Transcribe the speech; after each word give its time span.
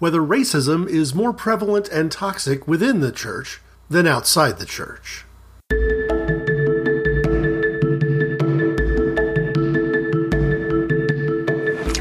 whether 0.00 0.20
racism 0.20 0.88
is 0.88 1.14
more 1.14 1.32
prevalent 1.32 1.86
and 1.90 2.10
toxic 2.10 2.66
within 2.66 3.00
the 3.00 3.12
church 3.12 3.60
than 3.88 4.06
outside 4.06 4.58
the 4.58 4.66
church. 4.66 5.24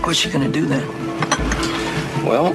What 0.02 0.26
you 0.26 0.32
gonna 0.32 0.50
do 0.50 0.66
then? 0.66 0.88
Well, 2.26 2.54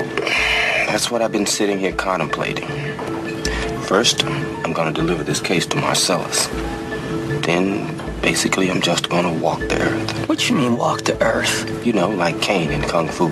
that's 0.88 1.10
what 1.10 1.22
I've 1.22 1.30
been 1.30 1.46
sitting 1.46 1.78
here 1.78 1.92
contemplating. 1.92 2.68
First, 3.82 4.24
I'm 4.24 4.72
gonna 4.72 4.92
deliver 4.92 5.22
this 5.22 5.40
case 5.40 5.66
to 5.66 5.76
Marcellus. 5.76 6.46
Then, 7.44 7.96
basically, 8.22 8.70
I'm 8.70 8.80
just 8.80 9.10
gonna 9.10 9.32
walk 9.32 9.60
the 9.60 9.82
earth. 9.82 10.28
What 10.28 10.48
you 10.48 10.56
mean 10.56 10.78
walk 10.78 11.02
the 11.02 11.22
earth? 11.22 11.86
You 11.86 11.92
know, 11.92 12.08
like 12.08 12.40
Caine 12.40 12.70
in 12.70 12.80
Kung 12.82 13.08
Fu. 13.08 13.30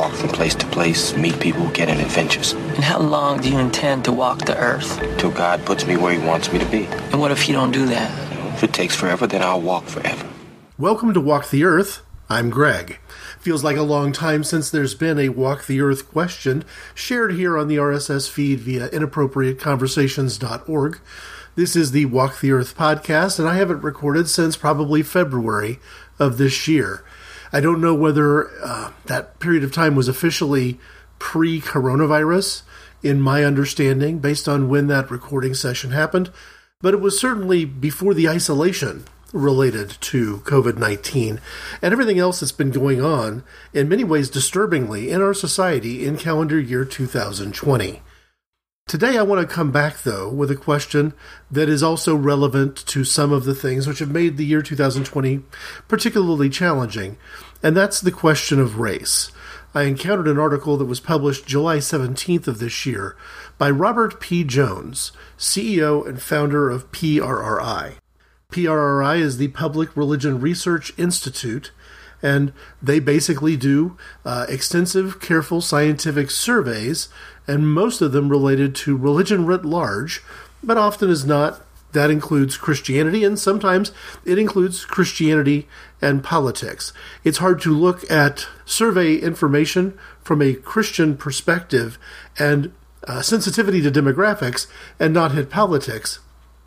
Walk 0.00 0.14
from 0.14 0.30
place 0.30 0.54
to 0.54 0.66
place, 0.68 1.14
meet 1.14 1.38
people, 1.40 1.68
get 1.72 1.90
in 1.90 2.00
adventures. 2.00 2.54
And 2.54 2.82
how 2.82 3.00
long 3.00 3.42
do 3.42 3.50
you 3.50 3.58
intend 3.58 4.06
to 4.06 4.12
walk 4.12 4.46
the 4.46 4.56
earth? 4.56 4.98
Till 5.18 5.30
God 5.30 5.62
puts 5.66 5.86
me 5.86 5.98
where 5.98 6.18
he 6.18 6.26
wants 6.26 6.50
me 6.50 6.58
to 6.58 6.64
be. 6.64 6.86
And 7.12 7.20
what 7.20 7.30
if 7.30 7.46
you 7.46 7.52
don't 7.52 7.70
do 7.70 7.84
that? 7.84 8.54
If 8.54 8.64
it 8.64 8.72
takes 8.72 8.96
forever, 8.96 9.26
then 9.26 9.42
I'll 9.42 9.60
walk 9.60 9.84
forever. 9.84 10.26
Welcome 10.78 11.12
to 11.12 11.20
Walk 11.20 11.50
the 11.50 11.64
Earth. 11.64 12.00
I'm 12.30 12.48
Greg. 12.48 12.98
Feels 13.40 13.62
like 13.62 13.76
a 13.76 13.82
long 13.82 14.12
time 14.12 14.42
since 14.42 14.70
there's 14.70 14.94
been 14.94 15.18
a 15.18 15.28
Walk 15.28 15.66
the 15.66 15.82
Earth 15.82 16.10
question 16.10 16.64
shared 16.94 17.34
here 17.34 17.58
on 17.58 17.68
the 17.68 17.76
RSS 17.76 18.26
feed 18.26 18.60
via 18.60 18.88
inappropriateconversations.org. 18.88 21.00
This 21.56 21.76
is 21.76 21.90
the 21.90 22.06
Walk 22.06 22.40
the 22.40 22.52
Earth 22.52 22.74
podcast, 22.74 23.38
and 23.38 23.46
I 23.46 23.56
haven't 23.56 23.82
recorded 23.82 24.30
since 24.30 24.56
probably 24.56 25.02
February 25.02 25.78
of 26.18 26.38
this 26.38 26.66
year. 26.66 27.04
I 27.52 27.60
don't 27.60 27.80
know 27.80 27.94
whether 27.94 28.50
uh, 28.62 28.92
that 29.06 29.40
period 29.40 29.64
of 29.64 29.72
time 29.72 29.94
was 29.94 30.08
officially 30.08 30.78
pre 31.18 31.60
coronavirus, 31.60 32.62
in 33.02 33.20
my 33.20 33.44
understanding, 33.44 34.18
based 34.18 34.48
on 34.48 34.68
when 34.68 34.86
that 34.88 35.10
recording 35.10 35.54
session 35.54 35.90
happened, 35.90 36.30
but 36.80 36.94
it 36.94 37.00
was 37.00 37.18
certainly 37.18 37.64
before 37.64 38.14
the 38.14 38.28
isolation 38.28 39.04
related 39.32 39.90
to 40.00 40.38
COVID 40.38 40.76
19 40.76 41.40
and 41.80 41.92
everything 41.92 42.18
else 42.18 42.40
that's 42.40 42.52
been 42.52 42.70
going 42.70 43.00
on, 43.00 43.44
in 43.72 43.88
many 43.88 44.04
ways 44.04 44.28
disturbingly, 44.28 45.10
in 45.10 45.22
our 45.22 45.34
society 45.34 46.04
in 46.04 46.16
calendar 46.16 46.58
year 46.58 46.84
2020. 46.84 48.02
Today, 48.90 49.16
I 49.16 49.22
want 49.22 49.40
to 49.40 49.54
come 49.54 49.70
back, 49.70 50.02
though, 50.02 50.28
with 50.28 50.50
a 50.50 50.56
question 50.56 51.14
that 51.48 51.68
is 51.68 51.80
also 51.80 52.16
relevant 52.16 52.74
to 52.86 53.04
some 53.04 53.30
of 53.30 53.44
the 53.44 53.54
things 53.54 53.86
which 53.86 54.00
have 54.00 54.10
made 54.10 54.36
the 54.36 54.44
year 54.44 54.62
2020 54.62 55.44
particularly 55.86 56.50
challenging, 56.50 57.16
and 57.62 57.76
that's 57.76 58.00
the 58.00 58.10
question 58.10 58.58
of 58.58 58.80
race. 58.80 59.30
I 59.76 59.82
encountered 59.82 60.26
an 60.26 60.40
article 60.40 60.76
that 60.76 60.86
was 60.86 60.98
published 60.98 61.46
July 61.46 61.76
17th 61.76 62.48
of 62.48 62.58
this 62.58 62.84
year 62.84 63.16
by 63.58 63.70
Robert 63.70 64.18
P. 64.18 64.42
Jones, 64.42 65.12
CEO 65.38 66.04
and 66.04 66.20
founder 66.20 66.68
of 66.68 66.90
PRRI. 66.90 67.94
PRRI 68.50 69.20
is 69.20 69.36
the 69.36 69.48
Public 69.48 69.96
Religion 69.96 70.40
Research 70.40 70.92
Institute, 70.98 71.70
and 72.22 72.52
they 72.82 72.98
basically 72.98 73.56
do 73.56 73.96
uh, 74.24 74.46
extensive, 74.48 75.20
careful 75.20 75.60
scientific 75.60 76.30
surveys, 76.30 77.08
and 77.50 77.66
most 77.66 78.00
of 78.00 78.12
them 78.12 78.28
related 78.28 78.76
to 78.76 78.96
religion 78.96 79.44
writ 79.44 79.64
large, 79.64 80.22
but 80.62 80.78
often 80.78 81.10
is 81.10 81.26
not. 81.26 81.60
That 81.90 82.08
includes 82.08 82.56
Christianity, 82.56 83.24
and 83.24 83.36
sometimes 83.36 83.90
it 84.24 84.38
includes 84.38 84.84
Christianity 84.84 85.66
and 86.00 86.22
politics. 86.22 86.92
It's 87.24 87.38
hard 87.38 87.60
to 87.62 87.76
look 87.76 88.08
at 88.08 88.46
survey 88.64 89.16
information 89.16 89.98
from 90.22 90.40
a 90.40 90.54
Christian 90.54 91.16
perspective 91.16 91.98
and 92.38 92.72
uh, 93.08 93.20
sensitivity 93.22 93.82
to 93.82 93.90
demographics 93.90 94.68
and 95.00 95.12
not 95.12 95.32
hit 95.32 95.50
politics. 95.50 96.20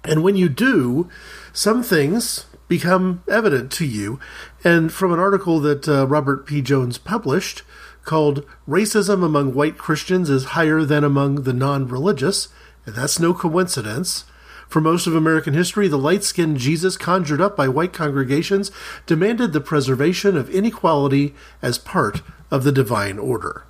And 0.04 0.22
when 0.22 0.36
you 0.36 0.50
do, 0.50 1.10
some 1.54 1.82
things 1.82 2.46
become 2.68 3.24
evident 3.32 3.72
to 3.74 3.86
you. 3.86 4.20
And 4.66 4.92
from 4.92 5.14
an 5.14 5.20
article 5.20 5.62
that 5.62 5.88
uh, 5.88 6.06
Robert 6.08 6.46
P. 6.46 6.62
Jones 6.62 6.98
published 6.98 7.64
called 8.04 8.46
Racism 8.68 9.24
Among 9.24 9.54
White 9.54 9.78
Christians 9.78 10.30
is 10.30 10.46
Higher 10.46 10.84
Than 10.84 11.04
Among 11.04 11.44
the 11.44 11.54
Non 11.54 11.88
Religious, 11.88 12.50
and 12.86 12.96
that's 12.96 13.20
no 13.20 13.34
coincidence. 13.34 14.26
For 14.68 14.82
most 14.82 15.06
of 15.08 15.16
American 15.16 15.54
history, 15.54 15.88
the 15.88 15.98
light 15.98 16.24
skinned 16.24 16.58
Jesus 16.58 16.98
conjured 16.98 17.42
up 17.42 17.56
by 17.56 17.68
white 17.68 17.94
congregations 17.94 18.72
demanded 19.06 19.54
the 19.54 19.62
preservation 19.62 20.36
of 20.36 20.50
inequality 20.50 21.36
as 21.62 21.78
part 21.78 22.22
of 22.50 22.64
the 22.64 22.72
divine 22.72 23.20
order. 23.20 23.64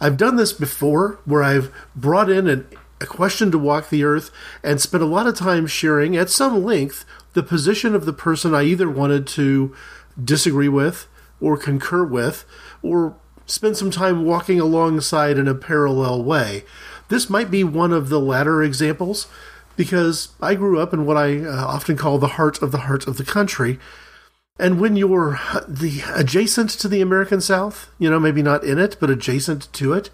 I've 0.00 0.16
done 0.16 0.36
this 0.36 0.52
before 0.52 1.20
where 1.24 1.42
I've 1.42 1.72
brought 1.94 2.28
in 2.28 2.48
an 2.48 2.66
a 3.00 3.06
question 3.06 3.50
to 3.50 3.58
walk 3.58 3.90
the 3.90 4.04
earth, 4.04 4.30
and 4.62 4.80
spent 4.80 5.02
a 5.02 5.06
lot 5.06 5.26
of 5.26 5.36
time 5.36 5.66
sharing 5.66 6.16
at 6.16 6.30
some 6.30 6.64
length 6.64 7.04
the 7.34 7.42
position 7.42 7.94
of 7.94 8.06
the 8.06 8.12
person 8.12 8.54
I 8.54 8.64
either 8.64 8.88
wanted 8.88 9.26
to 9.28 9.74
disagree 10.22 10.68
with 10.68 11.06
or 11.40 11.56
concur 11.56 12.04
with, 12.04 12.44
or 12.84 13.16
spend 13.46 13.76
some 13.76 13.90
time 13.90 14.24
walking 14.24 14.60
alongside 14.60 15.38
in 15.38 15.48
a 15.48 15.54
parallel 15.54 16.22
way. 16.22 16.64
This 17.08 17.28
might 17.28 17.50
be 17.50 17.64
one 17.64 17.92
of 17.92 18.08
the 18.08 18.20
latter 18.20 18.62
examples 18.62 19.26
because 19.76 20.28
I 20.40 20.54
grew 20.54 20.78
up 20.78 20.92
in 20.92 21.04
what 21.04 21.16
I 21.16 21.38
uh, 21.40 21.66
often 21.66 21.96
call 21.96 22.18
the 22.18 22.28
heart 22.28 22.62
of 22.62 22.70
the 22.70 22.78
heart 22.78 23.06
of 23.06 23.16
the 23.16 23.24
country. 23.24 23.78
And 24.58 24.80
when 24.80 24.96
you're 24.96 25.40
the 25.66 26.02
adjacent 26.14 26.70
to 26.70 26.88
the 26.88 27.00
American 27.00 27.40
South, 27.40 27.90
you 27.98 28.08
know, 28.08 28.20
maybe 28.20 28.42
not 28.42 28.62
in 28.62 28.78
it, 28.78 28.96
but 29.00 29.10
adjacent 29.10 29.72
to 29.72 29.92
it, 29.92 30.10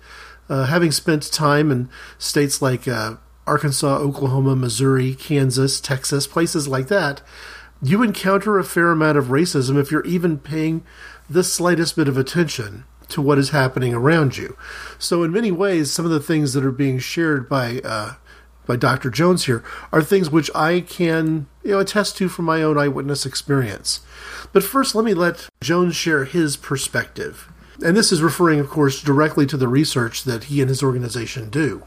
uh, 0.49 0.65
having 0.67 0.91
spent 0.91 1.31
time 1.31 1.71
in 1.71 1.89
states 2.19 2.63
like 2.63 2.89
uh, 2.89 3.17
Arkansas, 3.47 3.99
Oklahoma, 3.99 4.57
Missouri, 4.57 5.15
Kansas, 5.15 5.81
Texas, 5.81 6.27
places 6.27 6.67
like 6.67 6.89
that, 6.89 7.21
you 7.83 8.03
encounter 8.03 8.59
a 8.59 8.65
fair 8.65 8.91
amount 8.91 9.19
of 9.19 9.27
racism 9.27 9.79
if 9.79 9.91
you're 9.91 10.05
even 10.05 10.39
paying 10.39 10.85
the 11.31 11.45
slightest 11.45 11.95
bit 11.95 12.09
of 12.09 12.19
attention 12.19 12.85
to 13.09 13.23
what 13.23 13.39
is 13.39 13.51
happening 13.51 13.95
around 13.95 14.37
you. 14.37 14.57
So, 14.99 15.23
in 15.23 15.33
many 15.33 15.51
ways, 15.51 15.91
some 15.91 16.05
of 16.05 16.11
the 16.11 16.21
things 16.21 16.53
that 16.53 16.65
are 16.65 16.73
being 16.73 16.99
shared 16.99 17.49
by 17.49 17.81
uh, 17.85 18.15
by 18.67 18.77
Dr. 18.77 19.11
Jones 19.11 19.47
here 19.47 19.65
are 19.93 20.03
things 20.03 20.31
which 20.31 20.51
I 20.55 20.81
can 20.81 21.47
you 21.63 21.73
know 21.73 21.79
attest 21.79 22.17
to 22.19 22.29
from 22.29 22.45
my 22.45 22.63
own 22.63 22.77
eyewitness 22.77 23.25
experience. 23.25 24.01
But 24.53 24.65
first, 24.65 24.95
let 24.95 25.05
me 25.05 25.15
let 25.15 25.49
Jones 25.61 25.95
share 25.97 26.25
his 26.25 26.57
perspective. 26.57 27.51
And 27.85 27.97
this 27.97 28.13
is 28.13 28.23
referring, 28.23 28.61
of 28.61 28.69
course, 28.69 29.01
directly 29.01 29.47
to 29.47 29.57
the 29.57 29.69
research 29.69 30.25
that 30.25 30.45
he 30.45 30.61
and 30.61 30.69
his 30.69 30.83
organization 30.83 31.49
do. 31.49 31.85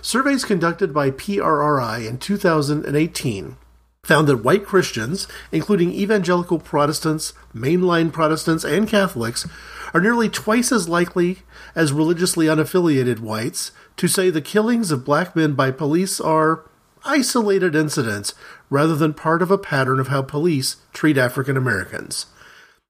Surveys 0.00 0.44
conducted 0.44 0.94
by 0.94 1.10
PRRI 1.10 2.08
in 2.08 2.18
2018 2.18 3.56
found 4.04 4.26
that 4.26 4.38
white 4.38 4.66
Christians, 4.66 5.28
including 5.52 5.92
evangelical 5.92 6.58
Protestants, 6.58 7.34
mainline 7.54 8.12
Protestants, 8.12 8.64
and 8.64 8.88
Catholics, 8.88 9.46
are 9.94 10.00
nearly 10.00 10.28
twice 10.28 10.72
as 10.72 10.88
likely 10.88 11.38
as 11.76 11.92
religiously 11.92 12.46
unaffiliated 12.46 13.20
whites 13.20 13.70
to 13.96 14.08
say 14.08 14.28
the 14.28 14.40
killings 14.40 14.90
of 14.90 15.04
black 15.04 15.36
men 15.36 15.52
by 15.52 15.70
police 15.70 16.20
are 16.20 16.68
isolated 17.04 17.76
incidents 17.76 18.34
rather 18.70 18.96
than 18.96 19.14
part 19.14 19.40
of 19.40 19.52
a 19.52 19.58
pattern 19.58 20.00
of 20.00 20.08
how 20.08 20.20
police 20.20 20.78
treat 20.92 21.16
African 21.16 21.56
Americans. 21.56 22.26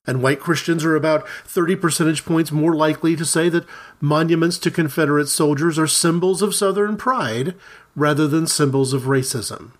And 0.07 0.23
white 0.23 0.41
Christians 0.41 0.83
are 0.83 0.97
about 0.97 1.29
30 1.29 1.77
percentage 1.77 2.25
points 2.25 2.51
more 2.51 2.75
likely 2.75 3.17
to 3.17 3.27
say 3.27 3.51
that 3.51 3.67
monuments 4.01 4.57
to 4.61 4.71
Confederate 4.71 5.29
soldiers 5.29 5.79
are 5.79 5.87
symbols 5.87 6.41
of 6.41 6.55
Southern 6.55 6.97
pride 6.97 7.55
rather 7.95 8.27
than 8.27 8.47
symbols 8.47 8.95
of 8.95 9.03
racism. 9.03 9.73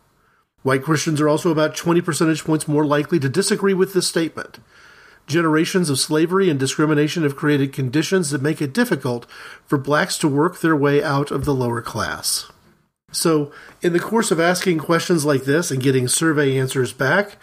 White 0.63 0.83
Christians 0.83 1.21
are 1.21 1.29
also 1.29 1.51
about 1.51 1.77
20 1.77 2.01
percentage 2.01 2.45
points 2.45 2.69
more 2.69 2.85
likely 2.85 3.19
to 3.19 3.29
disagree 3.29 3.75
with 3.75 3.93
this 3.93 4.07
statement. 4.07 4.59
Generations 5.27 5.89
of 5.89 5.99
slavery 5.99 6.51
and 6.51 6.59
discrimination 6.59 7.23
have 7.23 7.37
created 7.37 7.73
conditions 7.73 8.31
that 8.31 8.43
make 8.43 8.61
it 8.61 8.73
difficult 8.73 9.27
for 9.65 9.79
blacks 9.79 10.19
to 10.19 10.29
work 10.29 10.61
their 10.61 10.77
way 10.77 11.03
out 11.03 11.31
of 11.31 11.45
the 11.45 11.55
lower 11.55 11.81
class. 11.81 12.51
So, 13.13 13.53
in 13.83 13.93
the 13.93 14.01
course 14.01 14.31
of 14.31 14.41
asking 14.41 14.79
questions 14.79 15.25
like 15.25 15.45
this 15.45 15.71
and 15.71 15.83
getting 15.83 16.09
survey 16.09 16.59
answers 16.59 16.93
back, 16.93 17.37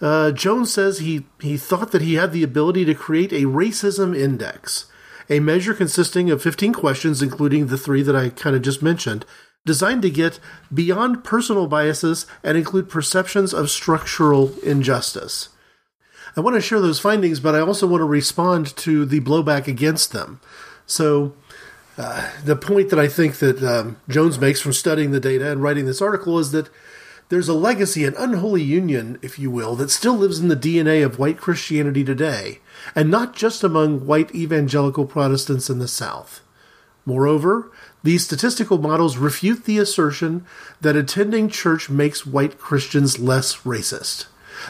uh, 0.00 0.32
Jones 0.32 0.72
says 0.72 0.98
he, 0.98 1.24
he 1.40 1.56
thought 1.56 1.92
that 1.92 2.02
he 2.02 2.14
had 2.14 2.32
the 2.32 2.42
ability 2.42 2.84
to 2.84 2.94
create 2.94 3.32
a 3.32 3.42
racism 3.42 4.16
index, 4.16 4.86
a 5.30 5.40
measure 5.40 5.72
consisting 5.72 6.30
of 6.30 6.42
15 6.42 6.74
questions, 6.74 7.22
including 7.22 7.68
the 7.68 7.78
three 7.78 8.02
that 8.02 8.16
I 8.16 8.28
kind 8.28 8.56
of 8.56 8.62
just 8.62 8.82
mentioned, 8.82 9.24
designed 9.64 10.02
to 10.02 10.10
get 10.10 10.38
beyond 10.72 11.24
personal 11.24 11.66
biases 11.66 12.26
and 12.42 12.56
include 12.56 12.88
perceptions 12.88 13.54
of 13.54 13.70
structural 13.70 14.58
injustice. 14.60 15.48
I 16.36 16.40
want 16.40 16.56
to 16.56 16.60
share 16.60 16.80
those 16.80 17.00
findings, 17.00 17.40
but 17.40 17.54
I 17.54 17.60
also 17.60 17.86
want 17.86 18.00
to 18.00 18.06
respond 18.06 18.76
to 18.78 19.04
the 19.04 19.20
blowback 19.20 19.66
against 19.66 20.12
them. 20.12 20.40
So, 20.86 21.34
uh, 21.96 22.30
the 22.44 22.56
point 22.56 22.90
that 22.90 22.98
I 22.98 23.06
think 23.06 23.36
that 23.36 23.62
um, 23.62 23.98
Jones 24.08 24.38
makes 24.40 24.60
from 24.60 24.72
studying 24.72 25.12
the 25.12 25.20
data 25.20 25.52
and 25.52 25.62
writing 25.62 25.86
this 25.86 26.02
article 26.02 26.40
is 26.40 26.50
that 26.50 26.68
there's 27.28 27.48
a 27.48 27.54
legacy, 27.54 28.04
an 28.04 28.14
unholy 28.18 28.62
union, 28.62 29.18
if 29.22 29.38
you 29.38 29.50
will, 29.50 29.76
that 29.76 29.90
still 29.90 30.14
lives 30.14 30.40
in 30.40 30.48
the 30.48 30.56
DNA 30.56 31.04
of 31.04 31.18
white 31.18 31.38
Christianity 31.38 32.04
today, 32.04 32.60
and 32.94 33.10
not 33.10 33.34
just 33.34 33.62
among 33.62 34.06
white 34.06 34.34
evangelical 34.34 35.06
Protestants 35.06 35.70
in 35.70 35.78
the 35.78 35.88
South. 35.88 36.42
Moreover, 37.06 37.70
these 38.04 38.22
statistical 38.22 38.76
models 38.76 39.16
refute 39.16 39.64
the 39.64 39.78
assertion 39.78 40.44
that 40.82 40.94
attending 40.94 41.48
church 41.48 41.88
makes 41.88 42.26
white 42.26 42.58
Christians 42.58 43.18
less 43.18 43.56
racist. 43.62 44.26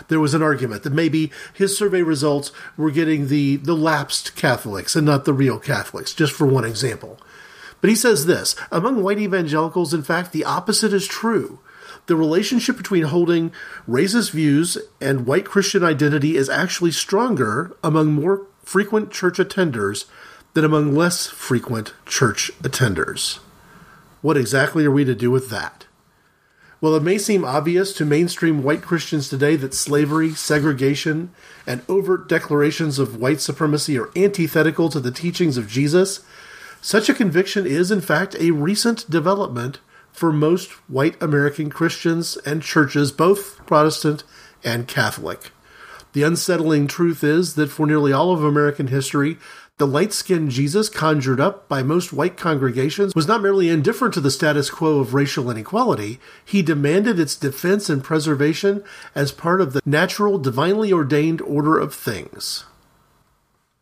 There 0.07 0.21
was 0.21 0.35
an 0.35 0.43
argument 0.43 0.85
that 0.85 0.93
maybe 0.93 1.33
his 1.53 1.77
survey 1.77 2.03
results 2.03 2.53
were 2.77 2.93
getting 2.93 3.27
the, 3.27 3.57
the 3.57 3.75
lapsed 3.75 4.37
Catholics 4.37 4.95
and 4.95 5.05
not 5.05 5.25
the 5.25 5.35
real 5.35 5.59
Catholics, 5.59 6.15
just 6.15 6.33
for 6.33 6.47
one 6.47 6.65
example. 6.65 7.19
But 7.81 7.91
he 7.91 7.97
says 7.97 8.27
this 8.27 8.55
among 8.71 9.03
white 9.03 9.19
evangelicals, 9.19 9.93
in 9.93 10.05
fact, 10.05 10.33
the 10.33 10.45
opposite 10.45 10.93
is 10.93 11.07
true. 11.07 11.59
The 12.07 12.17
relationship 12.17 12.77
between 12.77 13.05
holding 13.05 13.53
racist 13.89 14.31
views 14.31 14.79
and 15.01 15.27
white 15.27 15.45
Christian 15.45 15.83
identity 15.83 16.37
is 16.37 16.49
actually 16.49 16.93
stronger 16.93 17.77
among 17.83 18.13
more 18.13 18.47
frequent 18.63 19.11
church 19.11 19.39
attenders 19.39 20.05
than 20.55 20.65
among 20.65 20.95
less 20.95 21.27
frequent 21.27 21.93
church 22.07 22.51
attenders. 22.63 23.41
What 24.23 24.37
exactly 24.37 24.87
are 24.87 24.91
we 24.91 25.05
to 25.05 25.15
do 25.15 25.31
with 25.31 25.51
that? 25.51 25.87
Well, 26.81 26.95
it 26.97 27.03
may 27.03 27.19
seem 27.19 27.45
obvious 27.45 27.93
to 27.95 28.05
mainstream 28.05 28.63
white 28.63 28.83
Christians 28.83 29.29
today 29.29 29.57
that 29.57 29.75
slavery, 29.75 30.31
segregation, 30.33 31.31
and 31.67 31.83
overt 31.89 32.29
declarations 32.29 32.99
of 32.99 33.21
white 33.21 33.41
supremacy 33.41 33.99
are 33.99 34.11
antithetical 34.15 34.89
to 34.91 35.01
the 35.01 35.11
teachings 35.11 35.57
of 35.57 35.69
Jesus. 35.69 36.25
Such 36.83 37.09
a 37.09 37.15
conviction 37.15 37.67
is, 37.67 37.91
in 37.91 38.01
fact, 38.01 38.37
a 38.39 38.51
recent 38.51 39.09
development 39.11 39.81
for 40.13 40.33
most 40.33 40.73
white 40.89 41.21
American 41.23 41.71
Christians 41.71 42.37
and 42.45 42.63
churches, 42.63 43.11
both 43.11 43.65
Protestant 43.67 44.23
and 44.63 44.87
Catholic. 44.87 45.51
The 46.13 46.23
unsettling 46.23 46.87
truth 46.87 47.25
is 47.25 47.55
that 47.55 47.71
for 47.71 47.87
nearly 47.87 48.13
all 48.13 48.33
of 48.33 48.45
American 48.45 48.87
history, 48.87 49.39
the 49.79 49.87
light 49.89 50.13
skinned 50.13 50.51
Jesus 50.51 50.89
conjured 50.89 51.41
up 51.41 51.69
by 51.69 51.83
most 51.83 52.13
white 52.13 52.37
congregations 52.37 53.13
was 53.15 53.27
not 53.27 53.43
merely 53.43 53.69
indifferent 53.69 54.15
to 54.15 54.21
the 54.21 54.31
status 54.31 54.71
quo 54.71 55.01
of 55.01 55.15
racial 55.15 55.51
inequality, 55.51 56.21
he 56.45 56.63
demanded 56.63 57.19
its 57.19 57.35
defense 57.35 57.91
and 57.91 58.05
preservation 58.05 58.85
as 59.17 59.33
part 59.33 59.61
of 59.61 59.73
the 59.73 59.83
natural, 59.85 60.39
divinely 60.39 60.93
ordained 60.93 61.41
order 61.41 61.77
of 61.77 61.93
things. 61.93 62.65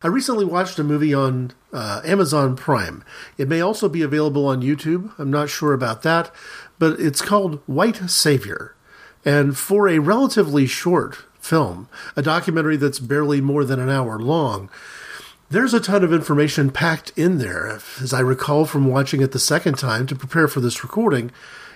I 0.01 0.07
recently 0.07 0.45
watched 0.45 0.79
a 0.79 0.83
movie 0.83 1.13
on 1.13 1.51
uh, 1.71 2.01
Amazon 2.03 2.55
Prime. 2.55 3.05
It 3.37 3.47
may 3.47 3.61
also 3.61 3.87
be 3.87 4.01
available 4.01 4.47
on 4.47 4.63
YouTube. 4.63 5.13
I'm 5.19 5.31
not 5.31 5.49
sure 5.49 5.73
about 5.73 6.01
that, 6.01 6.31
but 6.79 6.99
it's 6.99 7.21
called 7.21 7.61
White 7.67 8.09
Savior. 8.09 8.75
And 9.23 9.55
for 9.55 9.87
a 9.87 9.99
relatively 9.99 10.65
short 10.65 11.19
film, 11.39 11.87
a 12.15 12.23
documentary 12.23 12.77
that's 12.77 12.99
barely 12.99 13.41
more 13.41 13.63
than 13.63 13.79
an 13.79 13.89
hour 13.89 14.19
long, 14.19 14.69
there's 15.53 15.73
a 15.73 15.79
ton 15.79 16.03
of 16.03 16.11
information 16.11 16.71
packed 16.71 17.11
in 17.15 17.37
there. 17.37 17.79
As 18.01 18.13
I 18.13 18.19
recall 18.19 18.65
from 18.65 18.87
watching 18.87 19.21
it 19.21 19.31
the 19.31 19.39
second 19.39 19.77
time 19.77 20.07
to 20.07 20.15
prepare 20.15 20.47
for 20.47 20.59
this 20.59 20.83
recording, 20.83 21.31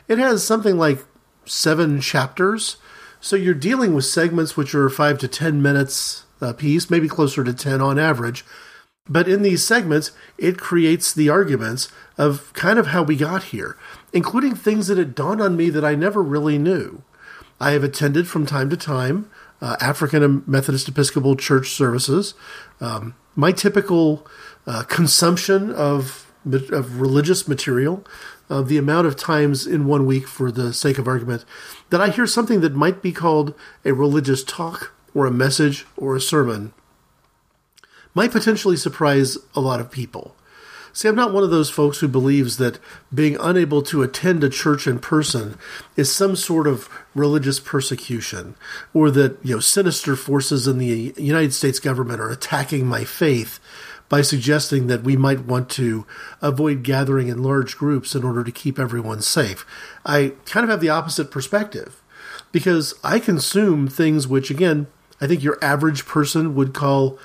it 0.07 0.17
has 0.17 0.43
something 0.43 0.77
like 0.77 1.05
seven 1.45 2.01
chapters. 2.01 2.77
So 3.21 3.35
you're 3.35 3.53
dealing 3.53 3.93
with 3.93 4.05
segments 4.05 4.57
which 4.57 4.73
are 4.73 4.89
five 4.89 5.19
to 5.19 5.27
ten 5.27 5.61
minutes 5.61 6.25
a 6.41 6.53
piece, 6.53 6.89
maybe 6.89 7.07
closer 7.07 7.43
to 7.43 7.53
10 7.53 7.81
on 7.81 7.97
average. 7.97 8.45
But 9.09 9.27
in 9.27 9.41
these 9.41 9.63
segments, 9.63 10.11
it 10.37 10.57
creates 10.57 11.13
the 11.13 11.29
arguments 11.29 11.89
of 12.17 12.51
kind 12.53 12.77
of 12.77 12.87
how 12.87 13.03
we 13.03 13.15
got 13.15 13.45
here, 13.45 13.77
including 14.13 14.55
things 14.55 14.87
that 14.87 14.97
had 14.97 15.15
dawned 15.15 15.41
on 15.41 15.55
me 15.55 15.69
that 15.69 15.85
I 15.85 15.95
never 15.95 16.21
really 16.21 16.57
knew. 16.57 17.03
I 17.59 17.71
have 17.71 17.83
attended 17.83 18.27
from 18.27 18.45
time 18.45 18.69
to 18.69 18.77
time 18.77 19.29
uh, 19.61 19.77
African 19.79 20.43
Methodist 20.45 20.87
Episcopal 20.87 21.35
Church 21.35 21.71
services. 21.71 22.33
Um, 22.79 23.15
my 23.37 23.53
typical 23.53 24.27
uh, 24.65 24.83
consumption 24.83 25.71
of 25.71 26.25
of 26.71 27.01
religious 27.01 27.47
material, 27.47 28.05
uh, 28.49 28.61
the 28.61 28.77
amount 28.77 29.05
of 29.05 29.17
times 29.17 29.67
in 29.67 29.85
one 29.85 30.05
week, 30.05 30.27
for 30.27 30.49
the 30.49 30.73
sake 30.73 30.97
of 30.97 31.07
argument, 31.07 31.43
that 31.89 31.99
I 31.99 32.09
hear 32.09 32.25
something 32.25 32.61
that 32.61 32.73
might 32.73 33.01
be 33.01 33.11
called 33.11 33.53
a 33.83 33.93
religious 33.93 34.45
talk 34.45 34.93
or 35.13 35.25
a 35.25 35.31
message 35.31 35.85
or 35.97 36.15
a 36.15 36.21
sermon, 36.21 36.73
might 38.13 38.31
potentially 38.31 38.77
surprise 38.77 39.37
a 39.55 39.59
lot 39.59 39.81
of 39.81 39.91
people. 39.91 40.35
See, 40.97 41.07
I'm 41.07 41.13
not 41.13 41.31
one 41.31 41.43
of 41.43 41.51
those 41.51 41.69
folks 41.69 41.99
who 41.99 42.07
believes 42.07 42.57
that 42.57 42.79
being 43.13 43.37
unable 43.39 43.83
to 43.83 44.01
attend 44.01 44.43
a 44.43 44.49
church 44.49 44.87
in 44.87 44.97
person 44.97 45.59
is 45.95 46.11
some 46.11 46.35
sort 46.35 46.65
of 46.65 46.89
religious 47.13 47.59
persecution, 47.59 48.55
or 48.95 49.11
that, 49.11 49.37
you 49.45 49.53
know, 49.53 49.59
sinister 49.59 50.15
forces 50.15 50.67
in 50.67 50.79
the 50.79 51.13
United 51.15 51.53
States 51.53 51.79
government 51.79 52.19
are 52.19 52.31
attacking 52.31 52.87
my 52.87 53.03
faith 53.03 53.59
by 54.09 54.23
suggesting 54.23 54.87
that 54.87 55.03
we 55.03 55.15
might 55.15 55.41
want 55.41 55.69
to 55.69 56.07
avoid 56.41 56.81
gathering 56.81 57.27
in 57.27 57.43
large 57.43 57.77
groups 57.77 58.15
in 58.15 58.23
order 58.23 58.43
to 58.43 58.51
keep 58.51 58.79
everyone 58.79 59.21
safe. 59.21 59.67
I 60.03 60.33
kind 60.45 60.63
of 60.63 60.71
have 60.71 60.81
the 60.81 60.89
opposite 60.89 61.29
perspective 61.29 62.01
because 62.51 62.95
I 63.03 63.19
consume 63.19 63.87
things 63.87 64.27
which, 64.27 64.49
again, 64.49 64.87
I 65.21 65.27
think 65.27 65.43
your 65.43 65.63
average 65.63 66.07
person 66.07 66.55
would 66.55 66.73
call 66.73 67.19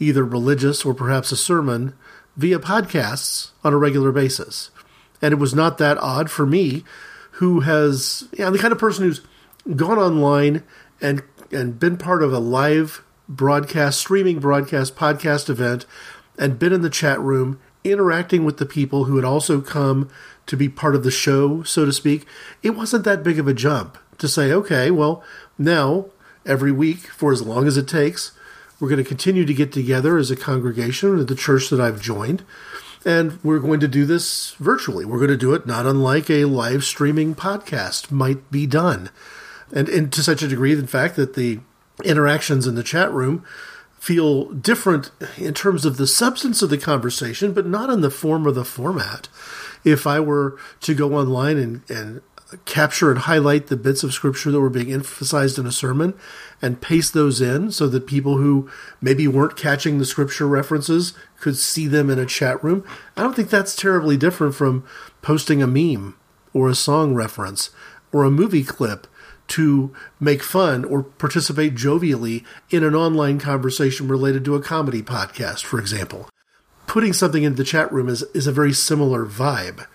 either 0.00 0.24
religious 0.24 0.82
or 0.86 0.94
perhaps 0.94 1.30
a 1.30 1.36
sermon 1.36 1.92
via 2.38 2.58
podcasts 2.58 3.50
on 3.62 3.74
a 3.74 3.76
regular 3.76 4.12
basis. 4.12 4.70
And 5.20 5.32
it 5.32 5.38
was 5.38 5.54
not 5.54 5.76
that 5.78 5.98
odd 5.98 6.30
for 6.30 6.46
me, 6.46 6.84
who 7.32 7.60
has, 7.60 8.26
yeah, 8.32 8.48
the 8.48 8.58
kind 8.58 8.72
of 8.72 8.78
person 8.78 9.04
who's 9.04 9.20
gone 9.76 9.98
online 9.98 10.62
and 11.00 11.22
and 11.50 11.78
been 11.78 11.96
part 11.96 12.22
of 12.22 12.32
a 12.32 12.38
live 12.38 13.02
broadcast, 13.28 13.98
streaming 14.00 14.38
broadcast, 14.38 14.96
podcast 14.96 15.48
event, 15.48 15.86
and 16.38 16.58
been 16.58 16.72
in 16.72 16.82
the 16.82 16.90
chat 16.90 17.20
room 17.20 17.58
interacting 17.84 18.44
with 18.44 18.58
the 18.58 18.66
people 18.66 19.04
who 19.04 19.16
had 19.16 19.24
also 19.24 19.60
come 19.60 20.08
to 20.46 20.56
be 20.56 20.68
part 20.68 20.94
of 20.94 21.04
the 21.04 21.10
show, 21.10 21.62
so 21.62 21.84
to 21.84 21.92
speak. 21.92 22.26
It 22.62 22.70
wasn't 22.70 23.04
that 23.04 23.22
big 23.22 23.38
of 23.38 23.48
a 23.48 23.54
jump 23.54 23.98
to 24.18 24.28
say, 24.28 24.52
okay, 24.52 24.90
well, 24.90 25.22
now 25.56 26.06
every 26.44 26.72
week 26.72 26.98
for 26.98 27.32
as 27.32 27.42
long 27.42 27.66
as 27.66 27.76
it 27.76 27.88
takes, 27.88 28.32
we're 28.80 28.88
going 28.88 29.02
to 29.02 29.08
continue 29.08 29.44
to 29.44 29.54
get 29.54 29.72
together 29.72 30.18
as 30.18 30.30
a 30.30 30.36
congregation 30.36 31.18
at 31.18 31.28
the 31.28 31.34
church 31.34 31.68
that 31.70 31.80
I've 31.80 32.00
joined. 32.00 32.44
And 33.04 33.42
we're 33.44 33.58
going 33.58 33.80
to 33.80 33.88
do 33.88 34.04
this 34.04 34.52
virtually. 34.58 35.04
We're 35.04 35.18
going 35.18 35.30
to 35.30 35.36
do 35.36 35.54
it 35.54 35.66
not 35.66 35.86
unlike 35.86 36.28
a 36.30 36.44
live 36.44 36.84
streaming 36.84 37.34
podcast 37.34 38.10
might 38.10 38.50
be 38.50 38.66
done. 38.66 39.10
And, 39.72 39.88
and 39.88 40.12
to 40.12 40.22
such 40.22 40.42
a 40.42 40.48
degree, 40.48 40.72
in 40.72 40.86
fact, 40.86 41.16
that 41.16 41.34
the 41.34 41.60
interactions 42.04 42.66
in 42.66 42.74
the 42.74 42.82
chat 42.82 43.12
room 43.12 43.44
feel 43.98 44.50
different 44.52 45.10
in 45.36 45.54
terms 45.54 45.84
of 45.84 45.96
the 45.96 46.06
substance 46.06 46.62
of 46.62 46.70
the 46.70 46.78
conversation, 46.78 47.52
but 47.52 47.66
not 47.66 47.90
in 47.90 48.00
the 48.00 48.10
form 48.10 48.46
or 48.46 48.52
the 48.52 48.64
format. 48.64 49.28
If 49.84 50.06
I 50.06 50.20
were 50.20 50.56
to 50.80 50.94
go 50.94 51.14
online 51.14 51.56
and, 51.56 51.90
and 51.90 52.20
capture 52.64 53.10
and 53.10 53.20
highlight 53.20 53.66
the 53.66 53.76
bits 53.76 54.02
of 54.02 54.14
scripture 54.14 54.50
that 54.50 54.60
were 54.60 54.70
being 54.70 54.92
emphasized 54.92 55.58
in 55.58 55.66
a 55.66 55.72
sermon 55.72 56.14
and 56.62 56.80
paste 56.80 57.12
those 57.12 57.40
in 57.40 57.70
so 57.70 57.86
that 57.88 58.06
people 58.06 58.38
who 58.38 58.70
maybe 59.00 59.28
weren't 59.28 59.56
catching 59.56 59.98
the 59.98 60.06
scripture 60.06 60.48
references 60.48 61.12
could 61.40 61.56
see 61.56 61.86
them 61.86 62.08
in 62.08 62.18
a 62.18 62.24
chat 62.26 62.62
room. 62.64 62.84
I 63.16 63.22
don't 63.22 63.36
think 63.36 63.50
that's 63.50 63.76
terribly 63.76 64.16
different 64.16 64.54
from 64.54 64.84
posting 65.20 65.62
a 65.62 65.66
meme 65.66 66.16
or 66.54 66.68
a 66.68 66.74
song 66.74 67.14
reference 67.14 67.70
or 68.12 68.24
a 68.24 68.30
movie 68.30 68.64
clip 68.64 69.06
to 69.48 69.94
make 70.20 70.42
fun 70.42 70.84
or 70.84 71.02
participate 71.02 71.74
jovially 71.74 72.44
in 72.70 72.84
an 72.84 72.94
online 72.94 73.38
conversation 73.38 74.08
related 74.08 74.44
to 74.44 74.54
a 74.54 74.62
comedy 74.62 75.02
podcast, 75.02 75.64
for 75.64 75.78
example. 75.78 76.28
Putting 76.86 77.12
something 77.12 77.42
into 77.42 77.56
the 77.56 77.64
chat 77.64 77.90
room 77.92 78.08
is, 78.08 78.22
is 78.34 78.46
a 78.46 78.52
very 78.52 78.72
similar 78.72 79.26
vibe. 79.26 79.86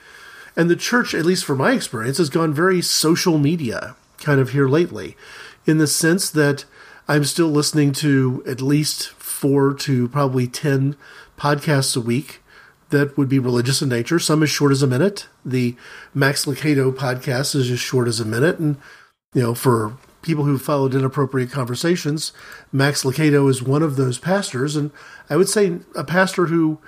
And 0.55 0.69
the 0.69 0.75
church, 0.75 1.13
at 1.13 1.25
least 1.25 1.45
from 1.45 1.57
my 1.57 1.71
experience, 1.71 2.17
has 2.17 2.29
gone 2.29 2.53
very 2.53 2.81
social 2.81 3.37
media 3.37 3.95
kind 4.19 4.39
of 4.39 4.51
here 4.51 4.67
lately, 4.67 5.17
in 5.65 5.77
the 5.77 5.87
sense 5.87 6.29
that 6.29 6.65
I'm 7.07 7.25
still 7.25 7.49
listening 7.49 7.91
to 7.93 8.43
at 8.47 8.61
least 8.61 9.09
four 9.09 9.73
to 9.73 10.07
probably 10.07 10.47
10 10.47 10.95
podcasts 11.37 11.97
a 11.97 12.01
week 12.01 12.41
that 12.89 13.17
would 13.17 13.27
be 13.27 13.39
religious 13.39 13.81
in 13.81 13.89
nature, 13.89 14.19
some 14.19 14.43
as 14.43 14.49
short 14.49 14.71
as 14.71 14.83
a 14.83 14.87
minute. 14.87 15.27
The 15.43 15.75
Max 16.13 16.45
Lucado 16.45 16.93
podcast 16.93 17.55
is 17.55 17.69
as 17.69 17.79
short 17.79 18.07
as 18.07 18.19
a 18.19 18.25
minute. 18.25 18.59
And, 18.59 18.77
you 19.33 19.41
know, 19.41 19.55
for 19.55 19.97
people 20.21 20.45
who 20.45 20.57
followed 20.57 20.95
inappropriate 20.95 21.51
conversations, 21.51 22.31
Max 22.71 23.03
Lucado 23.03 23.49
is 23.49 23.63
one 23.63 23.83
of 23.83 23.95
those 23.95 24.19
pastors. 24.19 24.75
And 24.75 24.91
I 25.29 25.35
would 25.35 25.49
say 25.49 25.79
a 25.95 26.03
pastor 26.03 26.45
who, 26.45 26.79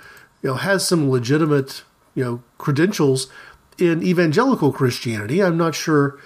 you 0.42 0.50
know, 0.50 0.54
has 0.54 0.86
some 0.86 1.10
legitimate, 1.10 1.82
you 2.14 2.24
know, 2.24 2.42
credentials 2.56 3.30
in 3.78 4.02
evangelical 4.02 4.72
Christianity. 4.72 5.42
I'm 5.42 5.56
not 5.56 5.74
sure 5.74 6.18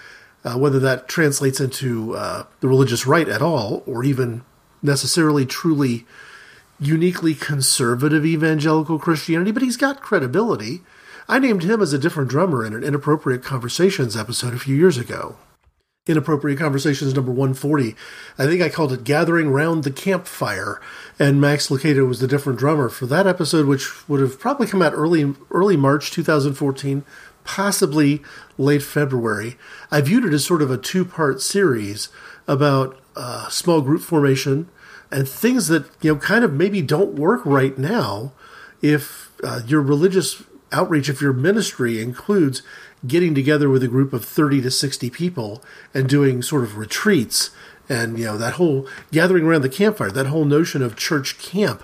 uh, 0.45 0.57
whether 0.57 0.78
that 0.80 1.09
translates 1.09 1.61
into 1.61 2.14
uh, 2.14 2.45
the 2.61 2.69
religious 2.69 3.07
right 3.07 3.28
at 3.28 3.42
all, 3.42 3.83
or 3.87 4.04
even 4.04 4.42
necessarily 4.83 5.45
truly 5.45 6.07
uniquely 6.78 7.35
conservative 7.35 8.25
evangelical 8.25 8.99
Christianity, 8.99 9.50
but 9.50 9.62
he's 9.62 9.76
got 9.76 10.00
credibility. 10.00 10.80
I 11.28 11.38
named 11.38 11.62
him 11.62 11.83
as 11.83 11.92
a 11.92 11.99
different 11.99 12.30
drummer 12.30 12.64
in 12.64 12.75
an 12.75 12.83
Inappropriate 12.83 13.45
Conversations 13.45 14.16
episode 14.16 14.54
a 14.54 14.59
few 14.59 14.75
years 14.75 14.97
ago. 14.97 15.37
Inappropriate 16.07 16.59
Conversations 16.59 17.14
number 17.14 17.30
140. 17.30 17.95
I 18.38 18.47
think 18.47 18.62
I 18.62 18.71
called 18.71 18.92
it 18.92 19.04
Gathering 19.04 19.50
Round 19.50 19.85
the 19.85 19.90
Campfire, 19.90 20.80
and 21.19 21.40
Max 21.40 21.69
Lucado 21.69 22.09
was 22.09 22.21
the 22.21 22.26
different 22.26 22.59
drummer 22.59 22.88
for 22.88 23.04
that 23.07 23.26
episode, 23.26 23.66
which 23.66 24.09
would 24.09 24.21
have 24.21 24.40
probably 24.40 24.66
come 24.66 24.80
out 24.80 24.95
early 24.95 25.35
early 25.50 25.76
March 25.76 26.11
2014, 26.11 27.04
possibly 27.44 28.23
late 28.59 28.82
February. 28.82 29.56
I 29.90 30.00
viewed 30.00 30.25
it 30.25 30.32
as 30.32 30.44
sort 30.44 30.62
of 30.62 30.70
a 30.70 30.78
two 30.78 31.04
part 31.04 31.40
series 31.40 32.09
about 32.47 32.99
uh, 33.16 33.49
small 33.49 33.80
group 33.80 34.02
formation 34.02 34.68
and 35.11 35.28
things 35.28 35.68
that 35.68 35.87
you 36.00 36.14
know 36.14 36.20
kind 36.20 36.44
of 36.44 36.52
maybe 36.52 36.82
don't 36.82 37.14
work 37.14 37.44
right 37.44 37.76
now 37.76 38.32
if 38.82 39.32
uh, 39.42 39.61
your 39.66 39.82
religious 39.82 40.42
outreach, 40.73 41.09
if 41.09 41.20
your 41.20 41.32
ministry 41.32 42.00
includes 42.00 42.62
getting 43.06 43.35
together 43.35 43.68
with 43.68 43.82
a 43.82 43.88
group 43.88 44.12
of 44.12 44.25
30 44.25 44.62
to 44.62 44.70
60 44.70 45.11
people 45.11 45.62
and 45.94 46.09
doing 46.09 46.42
sort 46.42 46.64
of 46.64 46.76
retreats 46.76 47.50
and 47.88 48.18
you 48.18 48.25
know 48.26 48.37
that 48.37 48.54
whole 48.54 48.87
gathering 49.11 49.44
around 49.44 49.62
the 49.62 49.68
campfire 49.68 50.11
that 50.11 50.26
whole 50.26 50.44
notion 50.44 50.82
of 50.82 50.97
church 50.97 51.38
camp 51.38 51.82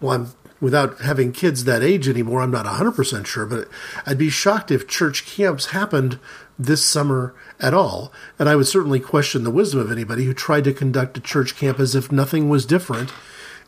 well 0.00 0.12
i'm 0.12 0.32
without 0.64 0.98
having 1.00 1.30
kids 1.30 1.64
that 1.64 1.82
age 1.82 2.08
anymore 2.08 2.40
i'm 2.40 2.50
not 2.50 2.66
100% 2.66 3.26
sure 3.26 3.46
but 3.46 3.68
i'd 4.06 4.18
be 4.18 4.30
shocked 4.30 4.70
if 4.70 4.88
church 4.88 5.26
camps 5.26 5.66
happened 5.66 6.18
this 6.58 6.84
summer 6.84 7.34
at 7.60 7.74
all 7.74 8.12
and 8.38 8.48
i 8.48 8.56
would 8.56 8.66
certainly 8.66 8.98
question 8.98 9.44
the 9.44 9.50
wisdom 9.50 9.78
of 9.78 9.92
anybody 9.92 10.24
who 10.24 10.34
tried 10.34 10.64
to 10.64 10.72
conduct 10.72 11.18
a 11.18 11.20
church 11.20 11.56
camp 11.56 11.78
as 11.78 11.94
if 11.94 12.10
nothing 12.10 12.48
was 12.48 12.66
different 12.66 13.12